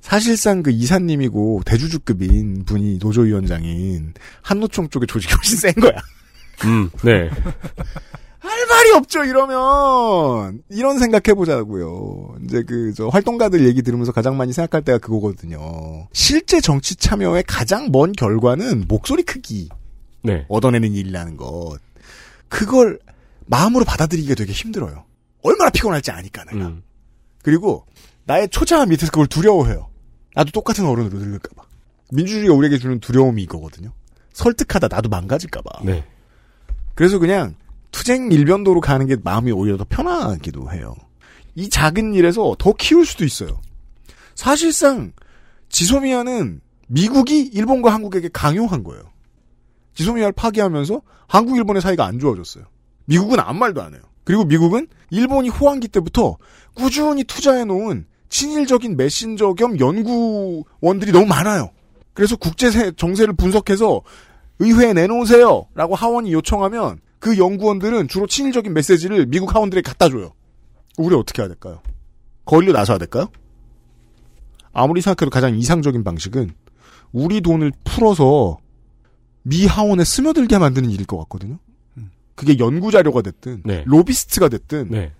사실상 0.00 0.62
그 0.62 0.70
이사님이고 0.70 1.62
대주주급인 1.64 2.64
분이 2.66 2.98
노조위원장인 3.00 4.12
한노총 4.42 4.90
쪽의 4.90 5.06
조직이 5.06 5.32
훨씬 5.34 5.56
센 5.56 5.72
거야. 5.74 5.94
음, 6.64 6.90
네. 7.02 7.30
할 8.38 8.66
말이 8.66 8.90
없죠, 8.92 9.24
이러면. 9.24 10.62
이런 10.68 10.98
생각해보자고요. 10.98 12.36
이제 12.44 12.62
그, 12.62 12.92
저, 12.94 13.08
활동가들 13.08 13.66
얘기 13.66 13.80
들으면서 13.80 14.12
가장 14.12 14.36
많이 14.36 14.52
생각할 14.52 14.84
때가 14.84 14.98
그거거든요. 14.98 16.06
실제 16.12 16.60
정치 16.60 16.94
참여의 16.94 17.44
가장 17.46 17.88
먼 17.90 18.12
결과는 18.12 18.84
목소리 18.86 19.22
크기. 19.22 19.70
네. 20.22 20.44
얻어내는 20.48 20.92
일이라는 20.92 21.38
것. 21.38 21.78
그걸 22.48 22.98
마음으로 23.46 23.84
받아들이기가 23.84 24.34
되게 24.34 24.52
힘들어요. 24.52 25.04
얼마나 25.42 25.70
피곤할지 25.70 26.10
아니까 26.10 26.44
내가. 26.44 26.66
음. 26.66 26.82
그리고 27.42 27.86
나의 28.24 28.48
초자아 28.48 28.86
밑에서 28.86 29.10
그걸 29.10 29.26
두려워해요. 29.26 29.90
나도 30.34 30.50
똑같은 30.50 30.86
어른으로 30.86 31.18
늙을까봐. 31.18 31.62
민주주의가 32.12 32.54
우리에게 32.54 32.78
주는 32.78 33.00
두려움이 33.00 33.42
이거거든요. 33.42 33.92
설득하다 34.32 34.88
나도 34.88 35.08
망가질까봐. 35.08 35.84
네. 35.84 36.04
그래서 36.94 37.18
그냥 37.18 37.54
투쟁 37.90 38.32
일변도로 38.32 38.80
가는 38.80 39.06
게 39.06 39.16
마음이 39.22 39.52
오히려 39.52 39.76
더 39.76 39.84
편하기도 39.88 40.72
해요. 40.72 40.94
이 41.54 41.68
작은 41.68 42.14
일에서 42.14 42.56
더 42.58 42.72
키울 42.72 43.06
수도 43.06 43.24
있어요. 43.24 43.60
사실상 44.34 45.12
지소미아는 45.68 46.60
미국이 46.88 47.42
일본과 47.42 47.92
한국에게 47.92 48.30
강요한 48.32 48.82
거예요. 48.82 49.04
지소미아를 49.94 50.32
파기하면서 50.32 51.00
한국 51.28 51.56
일본의 51.56 51.82
사이가 51.82 52.04
안 52.04 52.18
좋아졌어요. 52.18 52.64
미국은 53.06 53.40
아무 53.40 53.58
말도 53.58 53.82
안 53.82 53.94
해요. 53.94 54.02
그리고 54.24 54.44
미국은 54.44 54.86
일본이 55.10 55.48
호황기 55.48 55.88
때부터 55.88 56.36
꾸준히 56.74 57.24
투자해 57.24 57.64
놓은 57.64 58.06
친일적인 58.28 58.96
메신저 58.96 59.54
겸 59.54 59.78
연구원들이 59.78 61.12
너무 61.12 61.26
많아요. 61.26 61.70
그래서 62.14 62.36
국제 62.36 62.70
세- 62.70 62.92
정세를 62.92 63.34
분석해서 63.34 64.02
의회에 64.60 64.92
내놓으세요. 64.94 65.66
라고 65.74 65.94
하원이 65.94 66.32
요청하면 66.32 66.98
그 67.18 67.38
연구원들은 67.38 68.08
주로 68.08 68.26
친일적인 68.26 68.72
메시지를 68.72 69.26
미국 69.26 69.54
하원들에게 69.54 69.86
갖다 69.86 70.08
줘요. 70.08 70.32
우리 70.96 71.14
어떻게 71.14 71.42
해야 71.42 71.48
될까요? 71.48 71.80
거리로 72.44 72.72
나서야 72.72 72.98
될까요? 72.98 73.28
아무리 74.72 75.00
생각해도 75.00 75.30
가장 75.30 75.56
이상적인 75.56 76.02
방식은 76.04 76.50
우리 77.12 77.40
돈을 77.40 77.72
풀어서 77.84 78.58
미 79.44 79.66
하원에 79.66 80.02
스며들게 80.04 80.58
만드는 80.58 80.90
일일 80.90 81.06
것 81.06 81.18
같거든요. 81.18 81.58
그게 82.34 82.58
연구 82.58 82.90
자료가 82.90 83.22
됐든 83.22 83.62
네. 83.64 83.84
로비스트가 83.86 84.48
됐든 84.48 84.88
네. 84.90 85.12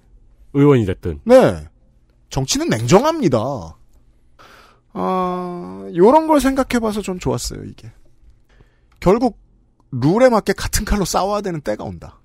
의원이 0.52 0.84
됐든. 0.86 1.20
네. 1.24 1.64
정치는 2.30 2.68
냉정합니다. 2.68 3.38
아, 4.94 5.88
요런 5.94 6.26
걸 6.26 6.40
생각해봐서 6.40 7.02
좀 7.02 7.18
좋았어요, 7.18 7.64
이게. 7.64 7.90
결국, 9.00 9.38
룰에 9.92 10.28
맞게 10.28 10.54
같은 10.54 10.84
칼로 10.84 11.04
싸워야 11.04 11.40
되는 11.40 11.60
때가 11.60 11.84
온다. 11.84 12.18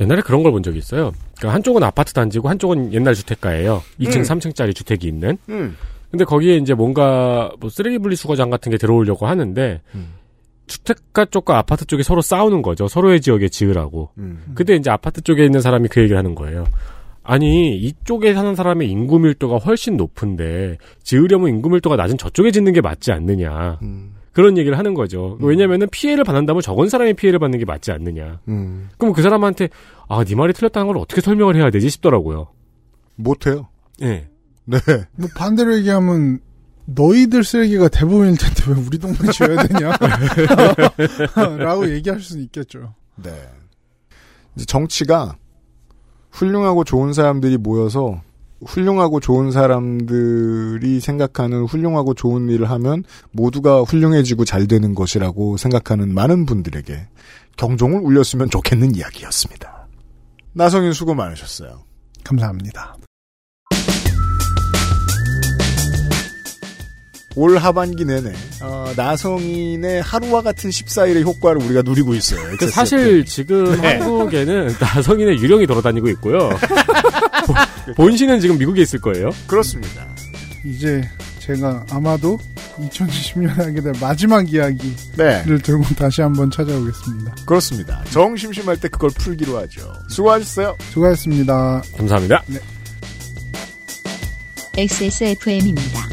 옛날에 0.00 0.22
그런 0.22 0.42
걸 0.42 0.50
본 0.50 0.62
적이 0.64 0.78
있어요. 0.78 1.12
그러니까 1.36 1.54
한쪽은 1.54 1.82
아파트 1.84 2.12
단지고 2.12 2.48
한쪽은 2.48 2.92
옛날 2.92 3.14
주택가예요. 3.14 3.82
2층, 4.00 4.16
음. 4.18 4.22
3층짜리 4.22 4.74
주택이 4.74 5.06
있는. 5.06 5.38
음. 5.48 5.76
근데 6.10 6.24
거기에 6.24 6.56
이제 6.56 6.74
뭔가 6.74 7.52
뭐 7.60 7.70
쓰레기 7.70 7.98
분리수거장 7.98 8.50
같은 8.50 8.70
게 8.72 8.78
들어오려고 8.78 9.26
하는데 9.28 9.80
음. 9.94 10.14
주택가 10.66 11.26
쪽과 11.26 11.58
아파트 11.58 11.84
쪽이 11.84 12.02
서로 12.02 12.22
싸우는 12.22 12.62
거죠. 12.62 12.88
서로의 12.88 13.20
지역에 13.20 13.48
지으라고. 13.48 14.10
음. 14.18 14.52
근데 14.54 14.76
이제 14.76 14.90
아파트 14.90 15.20
쪽에 15.20 15.44
있는 15.44 15.60
사람이 15.60 15.88
그 15.88 16.00
얘기를 16.00 16.16
하는 16.16 16.34
거예요. 16.34 16.64
아니 17.22 17.76
이쪽에 17.76 18.34
사는 18.34 18.54
사람의 18.54 18.88
인구 18.88 19.18
밀도가 19.18 19.56
훨씬 19.56 19.96
높은데 19.96 20.76
지으려면 21.02 21.48
인구 21.48 21.70
밀도가 21.70 21.96
낮은 21.96 22.18
저쪽에 22.18 22.50
짓는 22.50 22.72
게 22.72 22.80
맞지 22.80 23.12
않느냐. 23.12 23.78
음. 23.82 24.14
그런 24.32 24.58
얘기를 24.58 24.76
하는 24.76 24.94
거죠. 24.94 25.38
왜냐면은 25.40 25.88
피해를 25.90 26.24
받는다면 26.24 26.60
적은 26.60 26.88
사람이 26.88 27.14
피해를 27.14 27.38
받는 27.38 27.58
게 27.58 27.64
맞지 27.64 27.92
않느냐. 27.92 28.40
음. 28.48 28.90
그럼 28.98 29.14
그 29.14 29.22
사람한테 29.22 29.68
아, 30.08 30.24
네 30.24 30.34
말이 30.34 30.52
틀렸다는 30.52 30.88
걸 30.88 30.98
어떻게 30.98 31.20
설명을 31.20 31.56
해야 31.56 31.70
되지 31.70 31.88
싶더라고요. 31.88 32.48
못 33.16 33.46
해요. 33.46 33.68
예. 34.02 34.28
네. 34.66 34.78
뭐 35.16 35.28
반대로 35.36 35.76
얘기하면 35.78 36.40
너희들 36.86 37.44
쓰레기가 37.44 37.88
대부분일 37.88 38.36
텐데 38.36 38.62
왜 38.68 38.74
우리 38.74 38.98
동네 38.98 39.30
지어야 39.32 39.66
되냐? 39.66 39.96
라고 41.58 41.90
얘기할 41.90 42.20
수는 42.20 42.42
있겠죠. 42.44 42.94
네. 43.16 43.30
이제 44.56 44.64
정치가 44.64 45.36
훌륭하고 46.30 46.84
좋은 46.84 47.12
사람들이 47.12 47.56
모여서 47.56 48.20
훌륭하고 48.66 49.20
좋은 49.20 49.50
사람들이 49.50 51.00
생각하는 51.00 51.64
훌륭하고 51.64 52.14
좋은 52.14 52.48
일을 52.48 52.70
하면 52.70 53.04
모두가 53.32 53.82
훌륭해지고 53.82 54.44
잘 54.44 54.66
되는 54.66 54.94
것이라고 54.94 55.56
생각하는 55.56 56.12
많은 56.12 56.46
분들에게 56.46 57.08
경종을 57.56 58.00
울렸으면 58.00 58.50
좋겠는 58.50 58.94
이야기였습니다. 58.94 59.88
나성인 60.52 60.92
수고 60.92 61.14
많으셨어요. 61.14 61.84
감사합니다. 62.24 62.96
올 67.36 67.58
하반기 67.58 68.04
내내 68.04 68.32
어, 68.62 68.92
나성인의 68.96 70.02
하루와 70.02 70.42
같은 70.42 70.70
14일의 70.70 71.22
효과를 71.24 71.62
우리가 71.62 71.82
누리고 71.82 72.14
있어요. 72.14 72.40
그 72.58 72.68
사실 72.70 73.24
지금 73.24 73.78
네. 73.82 73.98
한국에는 73.98 74.74
나성인의 74.80 75.38
유령이 75.38 75.66
돌아다니고 75.66 76.08
있고요. 76.10 76.50
본- 77.46 77.94
본신은 77.96 78.40
지금 78.40 78.56
미국에 78.58 78.82
있을 78.82 79.00
거예요. 79.00 79.30
그렇습니다. 79.46 80.06
이제 80.64 81.02
제가 81.40 81.84
아마도 81.90 82.38
2020년에 82.78 83.48
하게 83.48 83.80
될 83.82 83.92
마지막 84.00 84.50
이야기를 84.50 84.94
네, 85.16 85.44
들고 85.62 85.84
다시 85.96 86.22
한번 86.22 86.50
찾아오겠습니다. 86.50 87.34
그렇습니다. 87.46 88.02
정 88.10 88.34
심심할 88.36 88.78
때 88.78 88.88
그걸 88.88 89.10
풀기로 89.10 89.58
하죠. 89.58 89.92
수고하셨어요. 90.08 90.76
수고하셨습니다. 90.90 91.82
감사합니다. 91.98 92.42
XSFM입니다. 94.76 96.03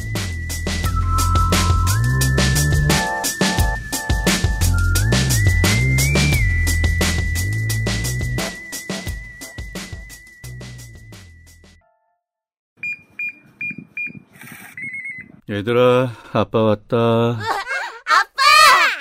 얘들아, 15.51 16.09
아빠 16.31 16.63
왔다. 16.63 16.95
아빠! 16.95 17.37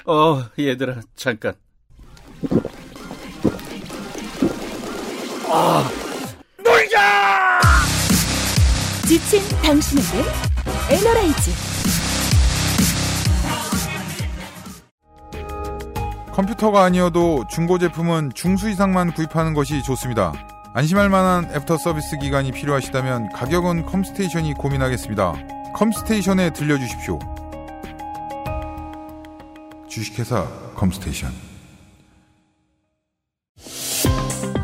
어, 0.04 0.44
얘들아, 0.58 0.96
잠깐. 1.14 1.54
지친 9.06 9.40
당신에게 9.62 10.24
에너라이즈 10.90 11.50
컴퓨터가 16.32 16.82
아니어도 16.84 17.44
중고 17.48 17.78
제품은 17.78 18.30
중수 18.34 18.70
이상만 18.70 19.12
구입하는 19.14 19.54
것이 19.54 19.82
좋습니다. 19.82 20.32
안심할 20.74 21.10
만한 21.10 21.44
애프터 21.54 21.76
서비스 21.76 22.18
기간이 22.18 22.50
필요하시다면 22.50 23.32
가격은 23.32 23.86
컴스테이션이 23.86 24.54
고민하겠습니다. 24.54 25.59
컴스테이션에 25.74 26.52
들려주십시오. 26.52 27.18
주식회사 29.88 30.46
컴스테이션. 30.74 31.32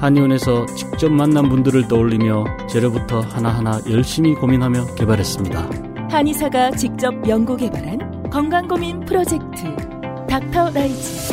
한의원에서 0.01 0.67
직접 0.77 1.11
만난 1.11 1.49
분들을 1.49 1.89
떠올리며 1.89 2.67
재료부터 2.69 3.21
하나하나 3.21 3.81
열심히 3.91 4.35
고민하며 4.35 4.95
개발했습니다. 4.95 6.09
한의사가 6.11 6.73
직접 6.73 7.27
연구 7.29 7.57
개발한 7.57 8.31
건강 8.31 8.69
고민 8.69 9.01
프로젝트 9.07 9.75
닥터 10.29 10.71
라이즈 10.71 11.33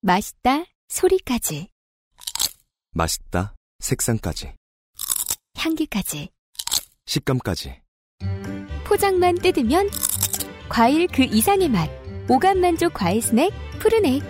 맛있다 0.00 0.64
소리까지 0.88 1.68
맛있다. 2.92 3.54
색상까지. 3.78 4.54
향기까지 5.56 6.30
식감까지. 7.10 7.74
포장만 8.84 9.34
뜯으면 9.36 9.88
과일 10.68 11.08
그 11.08 11.22
이상의 11.22 11.68
맛 11.68 11.90
오감 12.28 12.60
만족 12.60 12.94
과일 12.94 13.20
스낵 13.20 13.50
푸르넥 13.80 14.22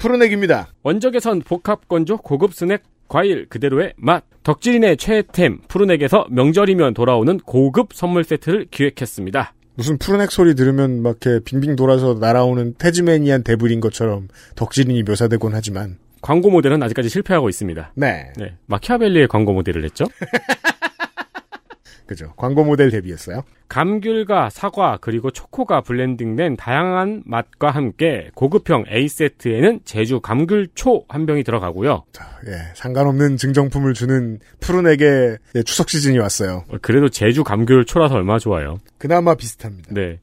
푸르넥입니다. 0.00 0.68
원적외선 0.82 1.42
복합 1.42 1.88
건조 1.88 2.18
고급 2.18 2.54
스낵 2.54 2.82
과일 3.08 3.48
그대로의 3.48 3.94
맛. 3.96 4.24
덕질인의 4.44 4.96
최애템 4.96 5.60
푸르넥에서 5.68 6.26
명절이면 6.30 6.94
돌아오는 6.94 7.38
고급 7.38 7.92
선물 7.92 8.24
세트를 8.24 8.66
기획했습니다. 8.70 9.54
무슨 9.74 9.98
푸르넥 9.98 10.32
소리 10.32 10.54
들으면 10.54 11.02
막 11.02 11.18
이렇게 11.24 11.44
빙빙 11.44 11.76
돌아서 11.76 12.14
날아오는 12.14 12.74
태즈메니안 12.74 13.44
데블인 13.44 13.80
것처럼 13.80 14.28
덕질인이 14.56 15.02
묘사되곤 15.04 15.54
하지만 15.54 15.98
광고 16.22 16.50
모델은 16.50 16.82
아직까지 16.82 17.08
실패하고 17.08 17.48
있습니다. 17.50 17.92
네. 17.96 18.32
네. 18.36 18.56
마키아벨리의 18.66 19.28
광고 19.28 19.52
모델을 19.52 19.84
했죠. 19.84 20.06
그죠. 22.06 22.32
광고 22.36 22.64
모델 22.64 22.90
데뷔했어요. 22.90 23.42
감귤과 23.68 24.50
사과 24.50 24.98
그리고 25.00 25.30
초코가 25.30 25.80
블렌딩된 25.80 26.56
다양한 26.56 27.22
맛과 27.24 27.70
함께 27.70 28.30
고급형 28.34 28.84
A세트에는 28.90 29.80
제주 29.84 30.20
감귤초 30.20 31.06
한 31.08 31.24
병이 31.26 31.42
들어가고요. 31.42 32.04
예, 32.48 32.74
상관없는 32.74 33.38
증정품을 33.38 33.94
주는 33.94 34.40
푸른액의 34.60 35.38
예, 35.54 35.62
추석 35.62 35.88
시즌이 35.88 36.18
왔어요. 36.18 36.64
어, 36.68 36.76
그래도 36.82 37.08
제주 37.08 37.44
감귤초라서 37.44 38.14
얼마나 38.14 38.38
좋아요. 38.38 38.78
그나마 38.98 39.34
비슷합니다. 39.34 39.94
네. 39.94 40.20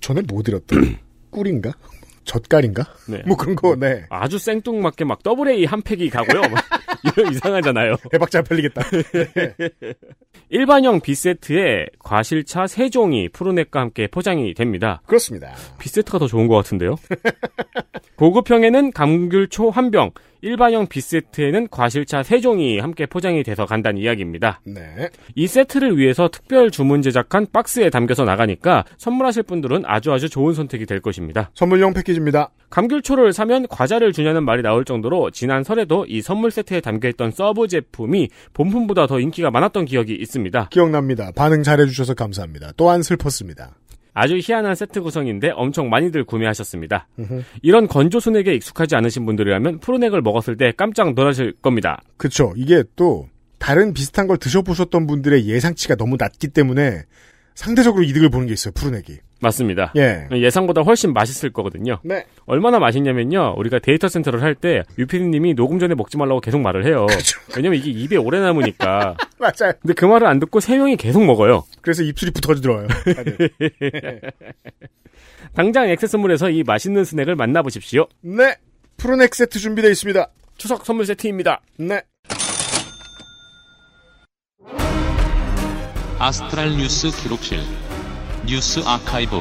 전에 0.00 0.22
뭐 0.28 0.42
드렸더? 0.42 0.76
꿀인가? 1.30 1.72
젓갈인가? 2.24 2.84
네. 3.08 3.22
뭐 3.26 3.36
그런 3.36 3.56
거, 3.56 3.76
네. 3.76 4.04
아주 4.10 4.38
생뚱맞게 4.38 5.04
막 5.04 5.22
더블 5.22 5.48
A 5.48 5.64
한 5.64 5.82
팩이 5.82 6.10
가고요. 6.10 6.42
막 6.42 6.64
이런 7.16 7.32
이상하잖아요. 7.32 7.96
대박 8.10 8.30
잘 8.30 8.42
팔리겠다. 8.42 8.82
일반형 10.48 11.00
B세트에 11.00 11.86
과실차 11.98 12.64
3종이 12.64 13.32
푸르넥과 13.32 13.80
함께 13.80 14.06
포장이 14.06 14.54
됩니다. 14.54 15.02
그렇습니다. 15.06 15.54
B세트가 15.78 16.18
더 16.18 16.26
좋은 16.26 16.46
것 16.46 16.56
같은데요? 16.56 16.96
고급형에는 18.16 18.92
감귤초 18.92 19.70
한 19.70 19.90
병, 19.90 20.10
일반형 20.42 20.88
B세트에는 20.88 21.68
과실차 21.70 22.20
3종이 22.22 22.80
함께 22.80 23.06
포장이 23.06 23.44
돼서 23.44 23.64
간다는 23.64 24.00
이야기입니다. 24.00 24.60
네. 24.64 25.08
이 25.36 25.46
세트를 25.46 25.96
위해서 25.96 26.28
특별 26.28 26.70
주문 26.70 27.00
제작한 27.00 27.46
박스에 27.52 27.90
담겨서 27.90 28.24
나가니까 28.24 28.84
선물하실 28.98 29.44
분들은 29.44 29.84
아주 29.86 30.12
아주 30.12 30.28
좋은 30.28 30.52
선택이 30.52 30.84
될 30.84 31.00
것입니다. 31.00 31.50
선물용 31.54 31.94
패키지입니다. 31.94 32.50
감귤초를 32.70 33.32
사면 33.32 33.68
과자를 33.68 34.12
주냐는 34.12 34.44
말이 34.44 34.62
나올 34.62 34.84
정도로 34.84 35.30
지난 35.30 35.62
설에도 35.62 36.06
이 36.08 36.22
선물 36.22 36.50
세트에 36.50 36.80
담겨있던 36.80 37.30
서브 37.30 37.68
제품이 37.68 38.28
본품보다 38.52 39.06
더 39.06 39.20
인기가 39.20 39.50
많았던 39.50 39.84
기억이 39.84 40.14
있습니다. 40.14 40.70
기억납니다. 40.70 41.30
반응 41.36 41.62
잘해주셔서 41.62 42.14
감사합니다. 42.14 42.72
또한 42.76 43.02
슬펐습니다. 43.02 43.76
아주 44.14 44.38
희한한 44.42 44.74
세트 44.74 45.00
구성인데 45.00 45.50
엄청 45.54 45.88
많이들 45.88 46.24
구매하셨습니다. 46.24 47.08
이런 47.62 47.88
건조 47.88 48.20
스낵에 48.20 48.54
익숙하지 48.54 48.94
않으신 48.96 49.24
분들이라면 49.24 49.80
푸른액을 49.80 50.20
먹었을 50.22 50.56
때 50.56 50.72
깜짝 50.76 51.14
놀라실 51.14 51.54
겁니다. 51.62 52.02
그쵸. 52.16 52.52
이게 52.56 52.84
또 52.96 53.28
다른 53.58 53.94
비슷한 53.94 54.26
걸 54.26 54.36
드셔보셨던 54.38 55.06
분들의 55.06 55.46
예상치가 55.46 55.94
너무 55.94 56.16
낮기 56.18 56.48
때문에 56.48 57.02
상대적으로 57.54 58.02
이득을 58.02 58.28
보는 58.28 58.46
게 58.48 58.52
있어요. 58.52 58.72
푸른액이. 58.74 59.18
맞습니다. 59.42 59.92
예. 59.96 60.28
예상보다 60.32 60.82
훨씬 60.82 61.12
맛있을 61.12 61.52
거거든요. 61.52 61.98
네. 62.04 62.24
얼마나 62.46 62.78
맛있냐면요. 62.78 63.54
우리가 63.58 63.78
데이터 63.80 64.08
센터를 64.08 64.42
할 64.42 64.54
때 64.54 64.82
유피디님이 64.98 65.54
녹음 65.54 65.78
전에 65.78 65.94
먹지 65.94 66.16
말라고 66.16 66.40
계속 66.40 66.60
말을 66.60 66.86
해요. 66.86 67.06
왜냐면 67.56 67.78
이게 67.80 67.90
입에 67.90 68.16
오래 68.16 68.40
남으니까. 68.40 69.16
맞아요. 69.38 69.72
근데 69.80 69.94
그 69.94 70.04
말을 70.04 70.26
안 70.26 70.38
듣고 70.38 70.60
세 70.60 70.76
명이 70.76 70.96
계속 70.96 71.24
먹어요. 71.24 71.64
그래서 71.80 72.02
입술이 72.02 72.30
붙어 72.30 72.54
들어요. 72.54 72.86
당장 75.54 75.88
액세스몰에서 75.88 76.50
이 76.50 76.62
맛있는 76.62 77.04
스낵을 77.04 77.34
만나보십시오. 77.36 78.06
네. 78.22 78.56
푸른액 78.98 79.34
세트 79.34 79.58
준비되어 79.58 79.90
있습니다. 79.90 80.28
추석 80.56 80.86
선물 80.86 81.06
세트입니다. 81.06 81.60
네. 81.78 82.02
아스트랄 86.18 86.70
뉴스 86.76 87.10
기록실 87.22 87.58
뉴스 88.44 88.80
아카이브 88.84 89.36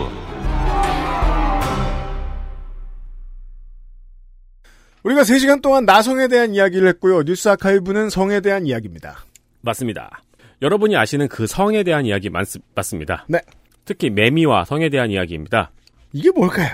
우리가 5.03 5.23
3시간 5.23 5.61
동안 5.63 5.85
나성에 5.85 6.27
대한 6.27 6.53
이야기를 6.53 6.87
했고요. 6.89 7.23
뉴스 7.23 7.49
아카이브는 7.49 8.11
성에 8.11 8.41
대한 8.41 8.67
이야기입니다. 8.67 9.25
맞습니다. 9.61 10.21
여러분이 10.61 10.95
아시는 10.95 11.27
그 11.27 11.47
성에 11.47 11.81
대한 11.83 12.05
이야기 12.05 12.29
많, 12.29 12.45
맞습니다. 12.75 13.25
네. 13.27 13.39
특히 13.85 14.11
매미와 14.11 14.65
성에 14.65 14.89
대한 14.89 15.09
이야기입니다. 15.09 15.71
이게 16.13 16.29
뭘까요? 16.29 16.69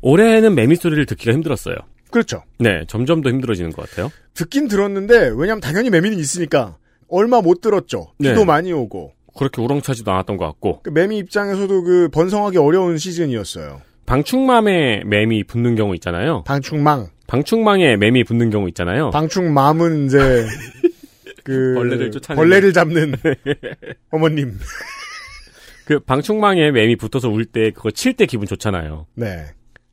올해는 0.00 0.56
매미 0.56 0.74
소리를 0.74 1.06
듣기가 1.06 1.32
힘들었어요. 1.32 1.76
그렇죠. 2.10 2.42
네, 2.58 2.84
점점 2.88 3.22
더 3.22 3.30
힘들어지는 3.30 3.70
것 3.70 3.88
같아요. 3.88 4.10
듣긴 4.34 4.66
들었는데 4.66 5.32
왜냐면 5.36 5.60
당연히 5.60 5.90
매미는 5.90 6.18
있으니까 6.18 6.76
얼마 7.08 7.40
못 7.40 7.60
들었죠. 7.60 8.12
비도 8.20 8.40
네. 8.40 8.44
많이 8.44 8.72
오고. 8.72 9.12
그렇게 9.36 9.60
우렁차지도 9.62 10.10
않았던 10.12 10.36
것 10.36 10.46
같고. 10.46 10.80
그 10.82 10.90
매미 10.90 11.18
입장에서도 11.18 11.82
그 11.82 12.08
번성하기 12.12 12.58
어려운 12.58 12.98
시즌이었어요. 12.98 13.80
방충맘에 14.06 15.04
매미 15.06 15.44
붙는 15.44 15.74
경우 15.76 15.94
있잖아요. 15.94 16.42
방충망. 16.44 17.08
방충망에 17.26 17.96
매미 17.96 18.24
붙는 18.24 18.50
경우 18.50 18.68
있잖아요. 18.68 19.10
방충맘은 19.10 20.06
이제 20.06 20.18
그 21.44 21.74
벌레를 21.76 22.10
쫓아내는- 22.10 22.36
벌레를 22.36 22.72
잡는 22.72 23.14
어머님. 24.10 24.58
그 25.86 25.98
방충망에 26.00 26.70
매미 26.70 26.96
붙어서 26.96 27.28
울 27.28 27.44
때 27.46 27.70
그거 27.70 27.90
칠 27.90 28.14
때 28.14 28.26
기분 28.26 28.46
좋잖아요. 28.46 29.06
네. 29.14 29.46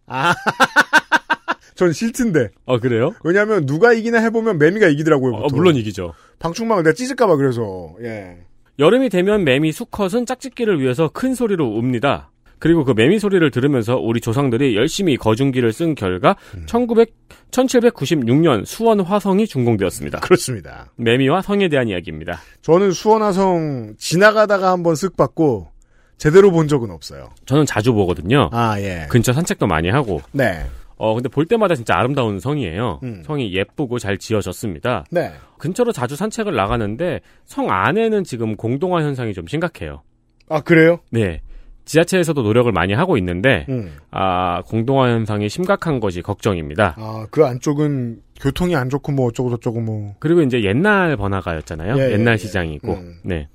아. 0.06 0.34
전 1.76 1.94
싫던데. 1.94 2.50
어 2.66 2.78
그래요? 2.80 3.14
왜냐하면 3.24 3.66
누가 3.66 3.94
이기나 3.94 4.20
해보면 4.20 4.58
매미가 4.60 4.88
이기더라고요. 4.90 5.34
어, 5.36 5.42
보통. 5.44 5.58
물론 5.58 5.76
이기죠. 5.78 6.14
방충망을 6.40 6.84
내가 6.84 6.94
찢을까봐 6.94 7.38
그래서 7.38 7.96
예. 8.04 8.38
여름이 8.80 9.10
되면 9.10 9.44
매미 9.44 9.74
수컷은 9.74 10.26
짝짓기를 10.26 10.80
위해서 10.82 11.10
큰 11.10 11.36
소리로 11.36 11.76
웁니다. 11.76 12.32
그리고 12.60 12.84
그 12.84 12.94
매미 12.94 13.20
소리를 13.20 13.50
들으면서 13.52 13.98
우리 13.98 14.22
조상들이 14.22 14.76
열심히 14.76 15.18
거중기를 15.18 15.72
쓴 15.72 15.96
결과 15.96 16.36
1900, 16.66 17.14
1796년 17.52 18.66
수원 18.66 19.02
화성이 19.02 19.48
준공되었습니다. 19.48 20.20
그렇습니다. 20.20 20.92
매미와 20.96 21.42
성에 21.42 21.70
대한 21.70 21.88
이야기입니다. 21.90 22.40
저는 22.62 22.92
수원 22.92 23.22
화성 23.22 23.96
지나가다가 23.98 24.72
한번 24.72 24.94
쓱 24.94 25.16
봤고 25.16 25.70
제대로 26.18 26.52
본 26.52 26.68
적은 26.68 26.92
없어요. 26.92 27.30
저는 27.46 27.66
자주 27.66 27.94
보거든요. 27.94 28.50
아 28.52 28.80
예. 28.80 29.08
근처 29.10 29.32
산책도 29.32 29.68
많이 29.68 29.90
하고. 29.90 30.22
네. 30.34 30.66
어 31.00 31.16
근데 31.16 31.30
볼 31.30 31.46
때마다 31.46 31.76
진짜 31.76 31.96
아름다운 31.96 32.40
성이에요. 32.40 33.00
음. 33.04 33.24
성이 33.26 33.54
예쁘고 33.54 34.00
잘 34.00 34.18
지어졌습니다. 34.18 35.06
네. 35.10 35.32
근처로 35.58 35.94
자주 35.94 36.16
산책을 36.18 36.54
나가는데 36.54 37.22
성 37.46 37.72
안에는 37.72 38.26
지금 38.26 38.56
공동화 38.58 39.02
현상이 39.02 39.34
좀 39.34 39.48
심각해요. 39.48 40.04
아 40.50 40.60
그래요? 40.60 41.00
네. 41.10 41.42
지자체에서도 41.86 42.44
노력을 42.44 42.72
많이 42.72 42.94
하고 42.94 43.18
있는데 43.18 43.66
음. 43.70 43.94
아 44.12 44.62
공동화 44.64 45.10
현상이 45.10 45.48
심각한 45.50 46.00
것이 46.00 46.22
걱정입니다. 46.22 46.96
아 46.98 47.26
그 47.32 47.46
안쪽은 47.46 48.22
교통이 48.42 48.76
안 48.76 48.90
좋고 48.90 49.12
뭐 49.14 49.28
어쩌고 49.28 49.50
저쩌고 49.52 49.80
뭐. 49.82 50.16
그리고 50.20 50.42
이제 50.42 50.64
옛날 50.64 51.16
번화가였잖아요. 51.18 51.98
예, 51.98 52.12
옛날 52.12 52.34
예, 52.34 52.38
시장이고. 52.38 52.94
음. 52.94 53.16
네. 53.24 53.48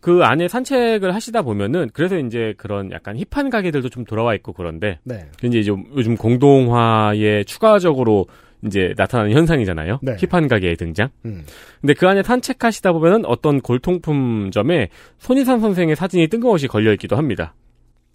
그 0.00 0.22
안에 0.24 0.48
산책을 0.48 1.14
하시다 1.14 1.42
보면은 1.42 1.90
그래서 1.92 2.18
이제 2.18 2.54
그런 2.56 2.90
약간 2.90 3.16
힙한 3.18 3.50
가게들도 3.50 3.88
좀 3.90 4.04
돌아와 4.04 4.34
있고 4.34 4.52
그런데 4.52 4.98
네. 5.04 5.26
이제 5.42 5.62
좀 5.62 5.84
요즘 5.94 6.16
공동화에 6.16 7.44
추가적으로 7.44 8.26
이제 8.64 8.94
나타나는 8.96 9.32
현상이잖아요. 9.32 10.00
네. 10.02 10.16
힙한 10.18 10.48
가게의 10.48 10.76
등장. 10.76 11.08
음. 11.24 11.44
근데 11.80 11.94
그 11.94 12.06
안에 12.08 12.22
산책하시다 12.22 12.92
보면은 12.92 13.24
어떤 13.26 13.60
골통품점에 13.60 14.88
손희상 15.18 15.60
선생의 15.60 15.96
사진이 15.96 16.28
뜬금없이 16.28 16.66
걸려 16.66 16.92
있기도 16.92 17.16
합니다. 17.16 17.54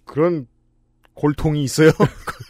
그런 0.04 0.46
골통이 1.14 1.64
있어요. 1.64 1.90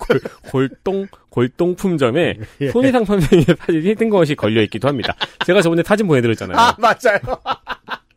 골, 0.01 0.21
골동 0.51 1.07
골동품점에 1.31 2.39
예. 2.61 2.71
손희상 2.71 3.05
선생의 3.05 3.45
사진이 3.59 3.95
뜬금없이 3.95 4.35
걸려 4.35 4.63
있기도 4.63 4.89
합니다. 4.89 5.15
제가 5.47 5.63
저번에 5.63 5.83
사진 5.83 6.07
보내드렸잖아요. 6.07 6.59
아 6.59 6.77
맞아요. 6.79 7.21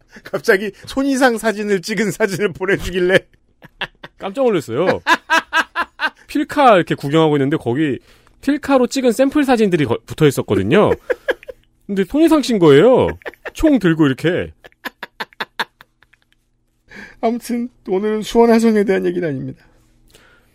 갑자기 0.23 0.71
손이상 0.87 1.37
사진을 1.37 1.81
찍은 1.81 2.11
사진을 2.11 2.53
보내주길래 2.53 3.19
깜짝 4.17 4.43
놀랐어요. 4.43 5.01
필카 6.27 6.75
이렇게 6.75 6.95
구경하고 6.95 7.37
있는데 7.37 7.57
거기 7.57 7.99
필카로 8.41 8.87
찍은 8.87 9.11
샘플 9.11 9.43
사진들이 9.43 9.85
거- 9.85 9.97
붙어 10.05 10.25
있었거든요. 10.27 10.91
근데 11.87 12.03
손이상 12.05 12.41
씨인 12.41 12.59
거예요. 12.59 13.07
총 13.53 13.79
들고 13.79 14.05
이렇게. 14.07 14.53
아무튼 17.21 17.69
오늘은 17.87 18.21
수원화성에 18.21 18.83
대한 18.85 19.05
얘기는 19.05 19.27
아닙니다. 19.27 19.65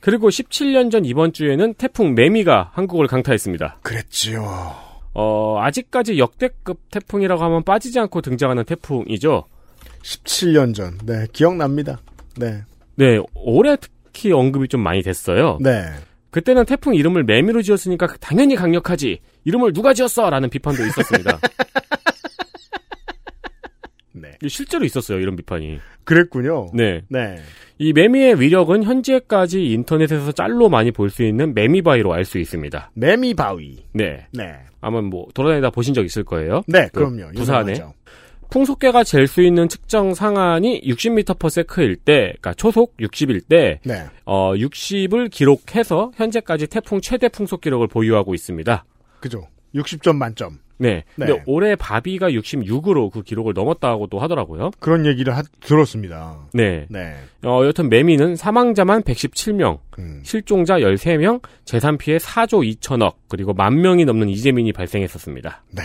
그리고 0.00 0.28
17년 0.28 0.90
전 0.90 1.04
이번 1.04 1.32
주에는 1.32 1.74
태풍 1.74 2.14
매미가 2.14 2.70
한국을 2.74 3.06
강타했습니다. 3.06 3.78
그랬지요. 3.82 4.74
어, 5.14 5.58
아직까지 5.60 6.18
역대급 6.18 6.90
태풍이라고 6.90 7.42
하면 7.42 7.62
빠지지 7.62 7.98
않고 8.00 8.20
등장하는 8.20 8.64
태풍이죠. 8.64 9.44
17년 10.02 10.74
전. 10.74 10.98
네, 11.04 11.26
기억납니다. 11.32 12.00
네. 12.36 12.62
네, 12.96 13.18
올해 13.34 13.76
특히 13.80 14.32
언급이 14.32 14.68
좀 14.68 14.80
많이 14.82 15.02
됐어요. 15.02 15.58
네. 15.60 15.84
그때는 16.30 16.64
태풍 16.64 16.94
이름을 16.94 17.22
매미로 17.24 17.62
지었으니까 17.62 18.08
당연히 18.20 18.56
강력하지. 18.56 19.20
이름을 19.44 19.72
누가 19.72 19.94
지었어? 19.94 20.28
라는 20.30 20.50
비판도 20.50 20.84
있었습니다. 20.86 21.38
네. 24.12 24.30
실제로 24.48 24.84
있었어요, 24.84 25.18
이런 25.20 25.36
비판이. 25.36 25.78
그랬군요. 26.04 26.66
네. 26.74 27.02
네. 27.08 27.36
이 27.78 27.92
매미의 27.92 28.40
위력은 28.40 28.82
현재까지 28.84 29.72
인터넷에서 29.72 30.32
짤로 30.32 30.68
많이 30.68 30.90
볼 30.92 31.10
수 31.10 31.22
있는 31.24 31.52
매미바위로 31.54 32.12
알 32.12 32.24
수 32.24 32.38
있습니다. 32.38 32.90
매미바위. 32.94 33.84
네. 33.92 34.26
네. 34.32 34.54
아마 34.84 35.00
뭐 35.00 35.26
돌아다니다 35.34 35.70
보신 35.70 35.94
적 35.94 36.04
있을 36.04 36.24
거예요. 36.24 36.62
네, 36.66 36.88
그 36.92 37.00
그럼요. 37.00 37.32
부산에. 37.34 37.74
풍속계가 38.50 39.02
잴 39.04 39.26
수 39.26 39.42
있는 39.42 39.68
측정 39.68 40.14
상한이 40.14 40.82
60m/s일 40.82 41.96
때, 41.96 42.34
그러니까 42.40 42.54
초속 42.54 42.96
60일 42.98 43.42
때, 43.48 43.80
네. 43.84 44.04
어 44.26 44.52
60을 44.54 45.30
기록해서 45.30 46.12
현재까지 46.14 46.66
태풍 46.68 47.00
최대 47.00 47.28
풍속 47.28 47.62
기록을 47.62 47.88
보유하고 47.88 48.34
있습니다. 48.34 48.84
그죠. 49.20 49.48
60점 49.74 50.16
만점. 50.16 50.58
네. 50.76 51.04
네. 51.16 51.26
근데 51.26 51.42
올해 51.46 51.76
바비가 51.76 52.30
66으로 52.30 53.10
그 53.10 53.22
기록을 53.22 53.52
넘었다고도 53.54 54.18
하더라고요. 54.18 54.70
그런 54.80 55.06
얘기를 55.06 55.36
하- 55.36 55.42
들었습니다. 55.60 56.36
네. 56.52 56.86
네. 56.90 57.14
어, 57.44 57.64
여튼 57.64 57.88
매미는 57.88 58.36
사망자만 58.36 59.02
117명, 59.02 59.78
음. 59.98 60.20
실종자 60.24 60.78
13명, 60.78 61.40
재산 61.64 61.96
피해 61.96 62.16
4조 62.18 62.78
2천억, 62.78 63.14
그리고 63.28 63.52
만 63.54 63.80
명이 63.80 64.04
넘는 64.04 64.28
이재민이 64.28 64.72
발생했었습니다. 64.72 65.62
네. 65.72 65.82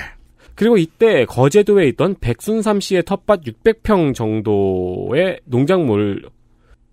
그리고 0.56 0.78
이때 0.78 1.24
거제도에 1.26 1.88
있던 1.90 2.16
백순삼 2.20 2.82
씨의 2.82 3.04
텃밭 3.04 3.44
600평 3.44 4.14
정도의 4.14 5.40
농작물, 5.46 6.24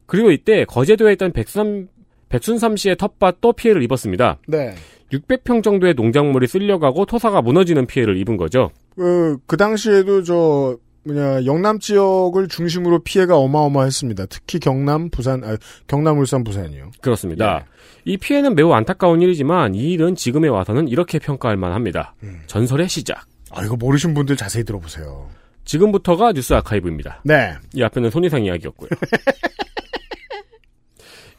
그리고 0.06 0.30
이때 0.30 0.64
거제도에 0.64 1.14
있던 1.14 1.32
백순, 1.32 1.88
백순삼 2.28 2.76
씨의 2.76 2.96
텃밭도 2.96 3.52
피해를 3.54 3.82
입었습니다. 3.82 4.38
네. 4.48 4.74
600평 5.12 5.62
정도의 5.62 5.94
농작물이 5.94 6.46
쓸려가고 6.46 7.06
토사가 7.06 7.42
무너지는 7.42 7.86
피해를 7.86 8.16
입은 8.18 8.36
거죠. 8.36 8.70
그, 8.96 9.38
그 9.46 9.56
당시에도 9.56 10.22
저, 10.24 10.76
뭐냐, 11.04 11.44
영남 11.44 11.78
지역을 11.78 12.48
중심으로 12.48 13.00
피해가 13.00 13.36
어마어마했습니다. 13.36 14.26
특히 14.26 14.58
경남, 14.58 15.10
부산, 15.10 15.44
아, 15.44 15.56
경남, 15.86 16.18
울산, 16.18 16.42
부산이요. 16.42 16.90
그렇습니다. 17.00 17.64
이 18.04 18.16
피해는 18.16 18.56
매우 18.56 18.72
안타까운 18.72 19.22
일이지만 19.22 19.74
이 19.74 19.92
일은 19.92 20.16
지금에 20.16 20.48
와서는 20.48 20.88
이렇게 20.88 21.18
평가할 21.18 21.56
만합니다. 21.56 22.14
전설의 22.46 22.88
시작. 22.88 23.24
아, 23.50 23.64
이거 23.64 23.76
모르신 23.76 24.14
분들 24.14 24.36
자세히 24.36 24.64
들어보세요. 24.64 25.28
지금부터가 25.64 26.32
뉴스 26.32 26.54
아카이브입니다. 26.54 27.22
네. 27.24 27.54
이 27.74 27.82
앞에는 27.82 28.10
손이상 28.10 28.44
이야기였고요. 28.44 28.88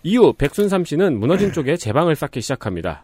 이후 0.07 0.31
백순삼 0.33 0.85
씨는 0.85 1.19
무너진 1.19 1.51
쪽에 1.51 1.75
제방을 1.75 2.15
쌓기 2.15 2.39
시작합니다. 2.39 3.03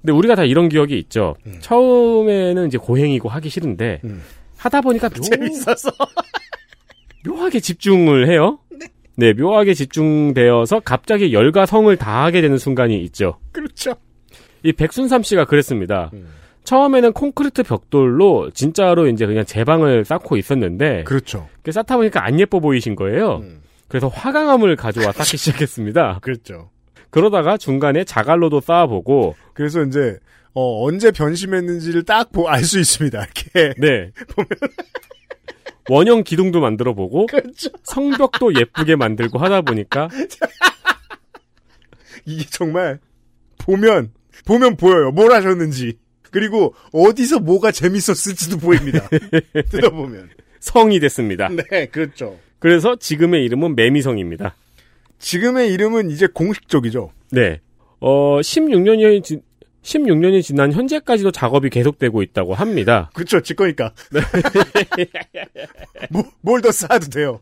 근데 0.00 0.12
우리가 0.12 0.36
다 0.36 0.44
이런 0.44 0.68
기억이 0.68 0.96
있죠. 1.00 1.34
처음에는 1.60 2.68
이제 2.68 2.78
고행이고 2.78 3.28
하기 3.28 3.48
싫은데 3.48 4.00
하다 4.56 4.80
보니까 4.82 5.08
묘... 5.08 5.20
재밌어서. 5.20 5.90
묘하게 7.26 7.58
집중을 7.58 8.28
해요. 8.28 8.60
네, 9.16 9.32
묘하게 9.32 9.74
집중되어서 9.74 10.80
갑자기 10.80 11.32
열과 11.32 11.66
성을 11.66 11.94
다하게 11.96 12.40
되는 12.40 12.56
순간이 12.56 13.02
있죠. 13.04 13.38
그렇죠. 13.50 13.96
이 14.62 14.72
백순삼 14.72 15.24
씨가 15.24 15.46
그랬습니다. 15.46 16.12
처음에는 16.62 17.12
콘크리트 17.12 17.62
벽돌로 17.64 18.50
진짜로 18.54 19.08
이제 19.08 19.26
그냥 19.26 19.44
제방을 19.44 20.04
쌓고 20.04 20.36
있었는데 20.36 21.04
그렇죠. 21.04 21.48
그 21.62 21.72
쌓다 21.72 21.96
보니까 21.96 22.24
안 22.24 22.38
예뻐 22.38 22.60
보이신 22.60 22.94
거예요. 22.94 23.42
그래서 23.88 24.08
화강암을 24.08 24.76
가져와 24.76 25.12
쌓기 25.12 25.36
시작했습니다. 25.36 26.18
그렇죠. 26.22 26.70
그러다가 27.10 27.56
중간에 27.56 28.04
자갈로도 28.04 28.60
쌓아보고 28.60 29.36
그래서 29.54 29.82
이제, 29.82 30.18
어, 30.54 30.84
언제 30.86 31.10
변심했는지를 31.12 32.02
딱 32.04 32.30
알 32.48 32.64
수 32.64 32.78
있습니다. 32.80 33.22
이렇게. 33.22 33.74
네 33.78 34.10
원형 35.88 36.24
기둥도 36.24 36.60
만들어 36.60 36.94
보고 36.94 37.26
그렇죠. 37.30 37.70
성벽도 37.84 38.54
예쁘게 38.54 38.96
만들고 38.96 39.38
하다 39.38 39.62
보니까 39.62 40.08
이게 42.26 42.44
정말, 42.50 43.00
보면, 43.58 44.12
보면 44.46 44.76
보여요. 44.76 45.10
뭘 45.10 45.32
하셨는지. 45.32 45.98
그리고 46.30 46.74
어디서 46.92 47.38
뭐가 47.40 47.70
재밌었을지도 47.70 48.58
보입니다. 48.58 49.06
뜯어보면. 49.70 50.30
성이 50.58 50.98
됐습니다. 51.00 51.48
네, 51.70 51.86
그렇죠. 51.86 52.38
그래서 52.64 52.96
지금의 52.96 53.44
이름은 53.44 53.76
매미성입니다. 53.76 54.54
지금의 55.18 55.70
이름은 55.74 56.08
이제 56.08 56.26
공식적이죠. 56.26 57.10
네. 57.30 57.60
어, 58.00 58.40
16년이, 58.40 59.22
지, 59.22 59.42
16년이 59.82 60.42
지난 60.42 60.72
현재까지도 60.72 61.30
작업이 61.30 61.68
계속되고 61.68 62.22
있다고 62.22 62.54
합니다. 62.54 63.10
그렇죠. 63.12 63.42
지 63.42 63.52
거니까. 63.52 63.92
뭐, 66.08 66.24
뭘더 66.40 66.72
쌓아도 66.72 67.10
돼요. 67.10 67.40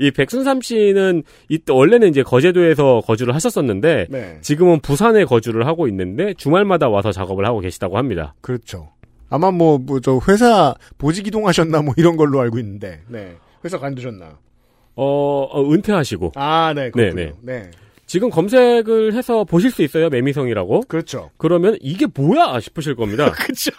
이 0.00 0.10
백순삼 0.10 0.60
씨는 0.60 1.22
이때 1.48 1.72
원래는 1.72 2.08
이제 2.08 2.24
거제도에서 2.24 3.02
거주를 3.06 3.36
하셨었는데 3.36 4.08
네. 4.10 4.38
지금은 4.40 4.80
부산에 4.80 5.26
거주를 5.26 5.68
하고 5.68 5.86
있는데 5.86 6.34
주말마다 6.34 6.88
와서 6.88 7.12
작업을 7.12 7.46
하고 7.46 7.60
계시다고 7.60 7.98
합니다. 7.98 8.34
그렇죠. 8.40 8.90
아마 9.30 9.52
뭐, 9.52 9.78
뭐, 9.78 10.00
저, 10.00 10.18
회사 10.26 10.74
보직 10.98 11.28
이동하셨나 11.28 11.82
뭐 11.82 11.94
이런 11.96 12.16
걸로 12.16 12.40
알고 12.40 12.58
있는데, 12.58 13.02
네. 13.06 13.36
회사 13.64 13.78
관두셨나. 13.78 14.38
어, 14.96 15.48
어, 15.50 15.72
은퇴하시고 15.72 16.32
아, 16.34 16.72
네, 16.74 16.90
그렇군요. 16.90 17.14
네, 17.14 17.32
네. 17.42 17.70
지금 18.06 18.30
검색을 18.30 19.14
해서 19.14 19.44
보실 19.44 19.70
수 19.70 19.82
있어요. 19.82 20.08
매미성이라고. 20.08 20.82
그렇죠. 20.88 21.30
그러면 21.36 21.76
이게 21.80 22.06
뭐야 22.12 22.60
싶으실 22.60 22.94
겁니다. 22.94 23.30
그렇죠. 23.36 23.70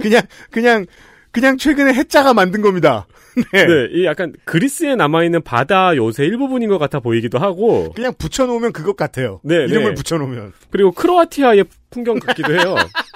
그냥, 0.00 0.22
그냥, 0.50 0.86
그냥 1.30 1.56
최근에 1.56 1.94
해자가 1.94 2.34
만든 2.34 2.60
겁니다. 2.62 3.06
네. 3.52 3.66
네, 3.66 3.88
이 3.92 4.04
약간 4.04 4.32
그리스에 4.44 4.94
남아 4.94 5.24
있는 5.24 5.42
바다 5.42 5.96
요새 5.96 6.24
일부분인 6.24 6.68
것 6.68 6.78
같아 6.78 7.00
보이기도 7.00 7.38
하고. 7.38 7.92
그냥 7.94 8.12
붙여놓으면 8.16 8.72
그것 8.72 8.96
같아요. 8.96 9.40
네, 9.42 9.56
이름을 9.64 9.90
네. 9.90 9.94
붙여놓으면. 9.94 10.52
그리고 10.70 10.92
크로아티아의 10.92 11.64
풍경 11.90 12.18
같기도 12.20 12.52
해요. 12.52 12.76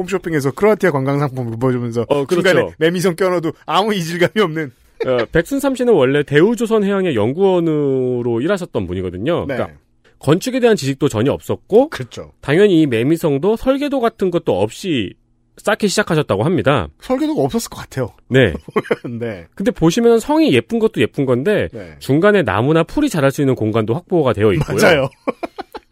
홈쇼핑에서 0.00 0.52
크로아티아 0.52 0.90
관광상품을 0.90 1.58
보여주면서 1.58 2.06
어, 2.08 2.24
그렇죠. 2.24 2.42
중간에 2.42 2.74
매미성 2.78 3.16
껴넣어도 3.16 3.52
아무 3.66 3.94
이질감이 3.94 4.42
없는. 4.42 4.72
어, 5.06 5.24
백순삼 5.32 5.74
씨는 5.74 5.94
원래 5.94 6.22
대우조선 6.22 6.84
해양의 6.84 7.14
연구원으로 7.14 8.40
일하셨던 8.40 8.86
분이거든요. 8.86 9.46
네. 9.46 9.54
그러니까 9.54 9.78
건축에 10.18 10.60
대한 10.60 10.76
지식도 10.76 11.08
전혀 11.08 11.32
없었고, 11.32 11.88
그렇죠. 11.88 12.32
당연히 12.40 12.82
이 12.82 12.86
매미성도 12.86 13.56
설계도 13.56 14.00
같은 14.00 14.30
것도 14.30 14.60
없이 14.60 15.14
쌓기 15.56 15.88
시작하셨다고 15.88 16.42
합니다. 16.42 16.88
설계도가 17.00 17.42
없었을 17.42 17.70
것 17.70 17.78
같아요. 17.78 18.10
네. 18.28 18.52
네. 19.18 19.46
근데 19.54 19.70
보시면 19.70 20.18
성이 20.18 20.52
예쁜 20.52 20.78
것도 20.78 21.00
예쁜 21.00 21.26
건데 21.26 21.68
네. 21.72 21.96
중간에 21.98 22.42
나무나 22.42 22.82
풀이 22.82 23.08
자랄 23.08 23.30
수 23.30 23.42
있는 23.42 23.54
공간도 23.54 23.94
확보가 23.94 24.32
되어 24.32 24.52
있고요. 24.52 24.76
맞아요. 24.80 25.08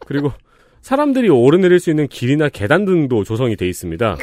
그리고 0.05 0.31
사람들이 0.81 1.29
오르내릴 1.29 1.79
수 1.79 1.89
있는 1.89 2.07
길이나 2.07 2.49
계단 2.49 2.85
등도 2.85 3.23
조성이 3.23 3.55
돼 3.55 3.67
있습니다. 3.67 4.17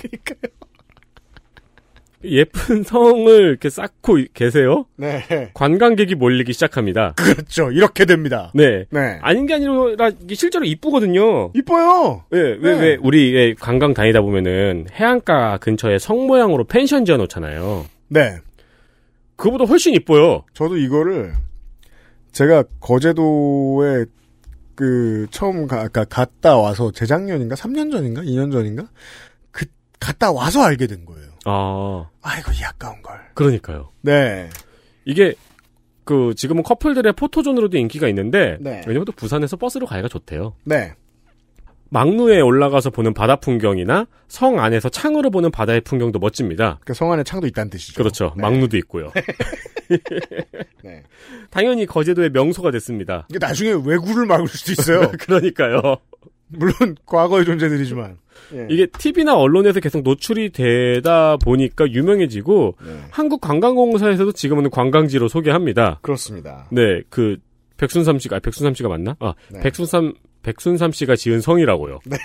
예쁜 2.24 2.82
성을 2.82 3.30
이렇게 3.30 3.70
쌓고 3.70 4.18
계세요. 4.34 4.86
네. 4.96 5.50
관광객이 5.54 6.14
몰리기 6.14 6.52
시작합니다. 6.52 7.14
그렇죠. 7.16 7.70
이렇게 7.70 8.04
됩니다. 8.04 8.50
네. 8.54 8.84
네. 8.90 9.18
아닌 9.22 9.46
게 9.46 9.54
아니라 9.54 10.10
이게 10.22 10.34
실제로 10.34 10.64
이쁘거든요. 10.64 11.52
이뻐요. 11.54 12.24
네, 12.30 12.40
왜, 12.40 12.56
네. 12.58 12.80
왜, 12.80 12.98
우리 13.00 13.32
왜 13.32 13.54
관광 13.54 13.94
다니다 13.94 14.22
보면은 14.22 14.86
해안가 14.92 15.58
근처에 15.58 15.98
성 15.98 16.26
모양으로 16.26 16.64
펜션 16.64 17.04
지어 17.04 17.16
놓잖아요. 17.16 17.86
네. 18.08 18.36
그거보다 19.36 19.64
훨씬 19.64 19.94
이뻐요. 19.94 20.44
저도 20.54 20.78
이거를 20.78 21.32
제가 22.32 22.64
거제도에 22.80 24.06
그 24.76 25.26
처음 25.30 25.66
가, 25.66 25.88
가- 25.88 26.04
갔다 26.04 26.56
와서 26.56 26.92
재작년인가 26.92 27.54
3년 27.56 27.90
전인가 27.90 28.22
2년 28.22 28.52
전인가 28.52 28.88
그 29.50 29.64
갔다 29.98 30.30
와서 30.30 30.62
알게 30.62 30.86
된 30.86 31.04
거예요. 31.04 31.28
아, 31.46 32.08
아이고 32.22 32.52
이 32.52 32.62
아까운 32.64 33.00
걸. 33.02 33.18
그러니까요. 33.34 33.90
네. 34.02 34.48
이게 35.06 35.34
그 36.04 36.34
지금은 36.36 36.62
커플들의 36.62 37.12
포토존으로도 37.14 37.78
인기가 37.78 38.06
있는데 38.08 38.58
네. 38.60 38.82
왜냐면 38.86 39.06
또 39.06 39.12
부산에서 39.12 39.56
버스로 39.56 39.86
가기가 39.86 40.08
좋대요. 40.08 40.54
네. 40.64 40.94
막루에 41.90 42.40
올라가서 42.40 42.90
보는 42.90 43.14
바다 43.14 43.36
풍경이나 43.36 44.06
성 44.28 44.58
안에서 44.58 44.88
창으로 44.88 45.30
보는 45.30 45.50
바다의 45.50 45.82
풍경도 45.82 46.18
멋집니다. 46.18 46.78
그성 46.84 47.12
안에 47.12 47.22
창도 47.22 47.46
있다는 47.46 47.70
뜻이죠. 47.70 47.96
그렇죠. 47.96 48.32
막루도 48.36 48.76
있고요. 48.78 49.12
네. 50.82 51.02
당연히 51.50 51.86
거제도의 51.86 52.30
명소가 52.30 52.70
됐습니다. 52.72 53.26
이게 53.30 53.38
나중에 53.38 53.70
왜구를 53.70 54.26
막을 54.26 54.48
수도 54.48 54.72
있어요. 54.72 55.12
그러니까요. 55.20 55.96
물론 56.48 56.96
과거의 57.06 57.44
존재들이지만 57.44 58.18
예. 58.54 58.66
이게 58.70 58.86
TV나 58.86 59.36
언론에서 59.36 59.80
계속 59.80 60.02
노출이 60.02 60.50
되다 60.50 61.36
보니까 61.36 61.90
유명해지고 61.90 62.76
네. 62.84 63.00
한국관광공사에서도 63.10 64.32
지금은 64.32 64.70
관광지로 64.70 65.28
소개합니다. 65.28 65.98
그렇습니다. 66.02 66.68
네, 66.70 67.02
그 67.08 67.38
백순삼 67.78 68.18
씨가 68.18 68.36
아, 68.36 68.38
백순삼 68.38 68.74
씨가 68.74 68.88
맞나? 68.88 69.16
아, 69.18 69.34
네. 69.50 69.60
백순삼 69.60 70.14
백순삼 70.46 70.92
씨가 70.92 71.16
지은 71.16 71.40
성이라고요. 71.40 71.98
네. 72.04 72.18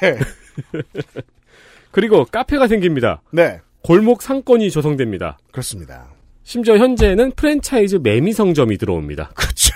그리고 1.89 2.23
카페가 2.25 2.67
생깁니다. 2.67 3.23
네. 3.31 3.59
골목 3.81 4.21
상권이 4.21 4.69
조성됩니다. 4.69 5.39
그렇습니다. 5.51 6.13
심지어 6.43 6.77
현재는 6.77 7.31
프랜차이즈 7.31 7.95
매미 7.95 8.33
성점이 8.33 8.77
들어옵니다. 8.77 9.31
그렇죠. 9.33 9.73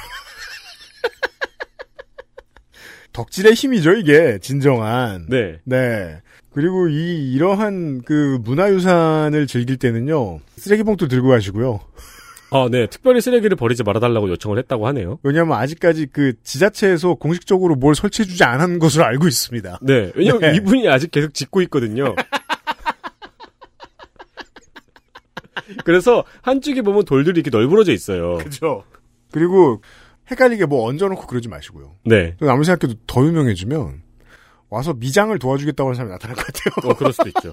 덕질의 3.14 3.54
힘이죠, 3.54 3.94
이게, 3.94 4.38
진정한. 4.40 5.26
네. 5.28 5.60
네. 5.64 6.22
그리고 6.54 6.88
이, 6.88 7.34
이러한 7.34 8.04
그 8.04 8.40
문화유산을 8.44 9.48
즐길 9.48 9.78
때는요, 9.78 10.40
쓰레기 10.58 10.84
봉투 10.84 11.08
들고 11.08 11.30
가시고요. 11.30 11.80
아, 12.52 12.68
네. 12.70 12.88
특별히 12.88 13.22
쓰레기를 13.22 13.58
버리지 13.58 13.84
말아달라고 13.84 14.30
요청을 14.30 14.58
했다고 14.60 14.88
하네요. 14.88 15.20
왜냐면 15.24 15.58
아직까지 15.58 16.08
그 16.12 16.34
지자체에서 16.44 17.16
공식적으로 17.16 17.76
뭘 17.76 17.96
설치해주지 17.96 18.44
않은 18.44 18.80
것으로 18.80 19.06
알고 19.06 19.28
있습니다. 19.28 19.80
네. 19.82 20.12
왜냐면 20.16 20.42
네. 20.42 20.56
이분이 20.56 20.88
아직 20.88 21.12
계속 21.12 21.34
짓고 21.34 21.62
있거든요. 21.64 22.16
그래서 25.84 26.24
한쪽에 26.42 26.82
보면 26.82 27.06
돌들이 27.06 27.40
이렇게 27.40 27.56
널브러져 27.56 27.92
있어요. 27.92 28.38
그죠. 28.38 28.84
그리고 29.32 29.82
헷갈리게 30.30 30.66
뭐 30.66 30.88
얹어놓고 30.88 31.28
그러지 31.28 31.50
마시고요. 31.50 31.96
네. 32.06 32.36
아무리 32.42 32.66
생각해도 32.66 33.00
더 33.08 33.26
유명해지면 33.26 34.04
와서 34.70 34.94
미장을 34.94 35.38
도와주겠다고 35.38 35.90
하는 35.90 35.96
사람이 35.96 36.12
나타날 36.12 36.36
것 36.36 36.46
같아요. 36.46 36.92
어, 36.92 36.96
그럴 36.96 37.14
수도 37.14 37.28
있죠. 37.30 37.52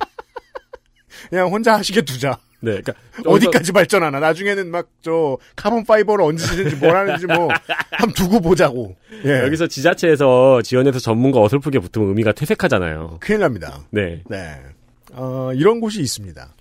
그냥 1.31 1.51
혼자 1.51 1.75
하시게 1.75 2.03
두자. 2.03 2.39
네. 2.63 2.81
그러니까 2.81 2.95
어디까지 3.27 3.73
발전하나. 3.73 4.21
나중에는 4.21 4.71
막 4.71 4.87
저 5.03 5.37
carbon 5.57 5.85
fiber를 5.85 6.25
얹으시는지 6.25 6.77
뭘 6.77 6.95
하는지 6.97 7.27
뭐 7.27 7.49
한번 7.91 8.15
두고 8.15 8.41
보자고. 8.41 8.95
예. 9.25 9.41
여기서 9.45 9.67
지자체에서 9.67 10.63
지원해서 10.63 11.01
전문가 11.01 11.41
어설프게 11.41 11.81
붙으면 11.81 12.09
의미가 12.11 12.31
퇴색하잖아요. 12.33 13.19
큰일 13.21 13.41
납니다. 13.41 13.81
네. 13.91 14.23
네. 14.31 14.55
어, 15.13 15.51
이런 15.55 15.81
곳이 15.81 16.01
있습니다. 16.01 16.55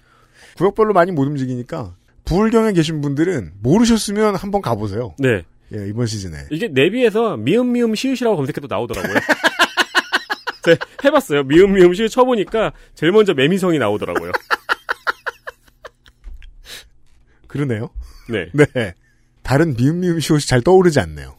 구역별로 0.58 0.94
많이 0.94 1.12
못 1.12 1.28
움직이니까 1.28 1.94
부울경에 2.26 2.74
계신 2.74 3.02
분들은 3.02 3.52
모르셨으면 3.62 4.36
한번 4.36 4.62
가보세요. 4.62 5.14
네. 5.20 5.44
예, 5.74 5.88
이번 5.88 6.08
시즌에. 6.08 6.38
이게 6.50 6.68
내비에서 6.68 7.38
미음 7.38 7.72
미음 7.74 7.94
시읒이라고 7.94 8.36
검색해도 8.38 8.68
나오더라고요. 8.68 9.14
네, 10.66 10.76
해봤어요. 11.06 11.44
미음 11.44 11.74
미음 11.74 11.94
시읒 11.94 12.10
쳐보니까 12.12 12.74
제일 12.96 13.12
먼저 13.12 13.34
매미성이 13.36 13.78
나오더라고요. 13.80 14.32
그러네요. 17.52 17.90
네. 18.30 18.48
네. 18.74 18.94
다른 19.44 19.76
미음미음 19.76 20.20
시옷이 20.20 20.42
잘 20.42 20.62
떠오르지 20.62 21.00
않네요. 21.02 21.36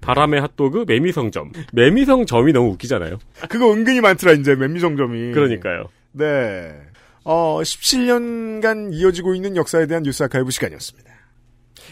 바람의 0.00 0.40
핫도그 0.40 0.84
매미성점. 0.86 1.52
매미성점이 1.72 2.52
너무 2.52 2.70
웃기잖아요. 2.70 3.18
그거 3.50 3.72
은근히 3.72 4.00
많더라, 4.00 4.32
이제, 4.34 4.54
맨미성점이. 4.54 5.32
그러니까요. 5.32 5.86
네. 6.12 6.72
어, 7.24 7.60
17년간 7.60 8.94
이어지고 8.94 9.34
있는 9.34 9.56
역사에 9.56 9.86
대한 9.86 10.02
뉴스 10.04 10.22
아카이브 10.22 10.50
시간이었습니다. 10.50 11.10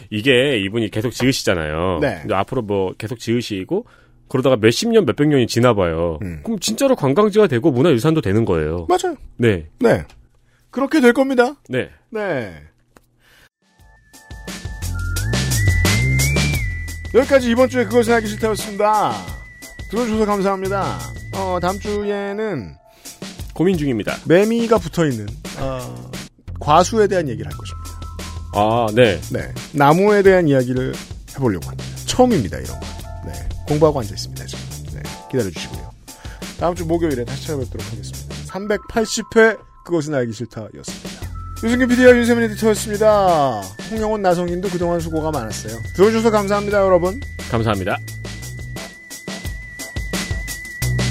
이게 0.09 0.57
이분이 0.59 0.89
계속 0.89 1.11
지으시잖아요. 1.11 1.99
네. 2.01 2.19
근데 2.21 2.33
앞으로 2.33 2.61
뭐 2.61 2.93
계속 2.97 3.19
지으시고 3.19 3.85
그러다가 4.29 4.55
몇십 4.55 4.89
년, 4.89 5.05
몇백 5.05 5.27
년이 5.27 5.47
지나봐요. 5.47 6.19
그럼 6.43 6.59
진짜로 6.59 6.95
관광지가 6.95 7.47
되고 7.47 7.71
문화유산도 7.71 8.21
되는 8.21 8.45
거예요. 8.45 8.87
맞아요. 8.89 9.15
네. 9.37 9.67
네. 9.79 10.05
그렇게 10.69 11.01
될 11.01 11.13
겁니다. 11.13 11.55
네. 11.69 11.89
네. 12.09 12.61
여기까지 17.17 17.49
이번 17.49 17.67
주에 17.67 17.83
그것은 17.85 18.13
알기 18.13 18.27
싫다였습니다. 18.27 19.13
들어주셔서 19.89 20.25
감사합니다. 20.25 20.99
어, 21.33 21.57
다음 21.59 21.79
주에는 21.79 22.75
고민 23.53 23.75
중입니다. 23.75 24.15
매미가 24.25 24.77
붙어 24.77 25.07
있는, 25.07 25.25
어, 25.57 26.11
과수에 26.59 27.07
대한 27.07 27.27
얘기를 27.27 27.51
할 27.51 27.57
것입니다. 27.57 27.89
아, 28.53 28.87
네. 28.93 29.19
네. 29.31 29.51
나무에 29.73 30.21
대한 30.21 30.47
이야기를 30.47 30.93
해보려고 31.31 31.67
합니다. 31.67 31.83
처음입니다, 32.05 32.57
이런 32.57 32.79
거. 32.79 32.85
네. 33.25 33.49
공부하고 33.67 33.99
앉아 33.99 34.13
있습니다, 34.13 34.45
지금. 34.45 34.63
네. 34.93 35.01
기다려주시고요. 35.31 35.89
다음 36.59 36.75
주 36.75 36.85
목요일에 36.85 37.25
다시 37.25 37.47
찾아뵙도록 37.47 37.91
하겠습니다. 37.91 38.35
380회 38.45 39.57
그것은 39.85 40.13
알기 40.13 40.33
싫다였습니다. 40.33 41.26
유승균 41.63 41.87
PD와 41.87 42.15
윤세민 42.15 42.43
에디터였습니다. 42.51 43.61
홍영원 43.91 44.21
나성인도 44.21 44.69
그동안 44.69 44.99
수고가 44.99 45.31
많았어요. 45.31 45.81
들어주셔서 45.93 46.29
감사합니다, 46.29 46.79
여러분. 46.81 47.19
감사합니다. 47.49 47.97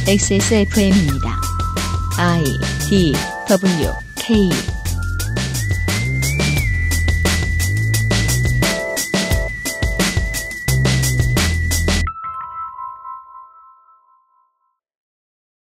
XSFM입니다. 0.08 1.40
I 2.18 2.44
D 2.88 3.12
W 3.48 3.92
K 4.14 4.48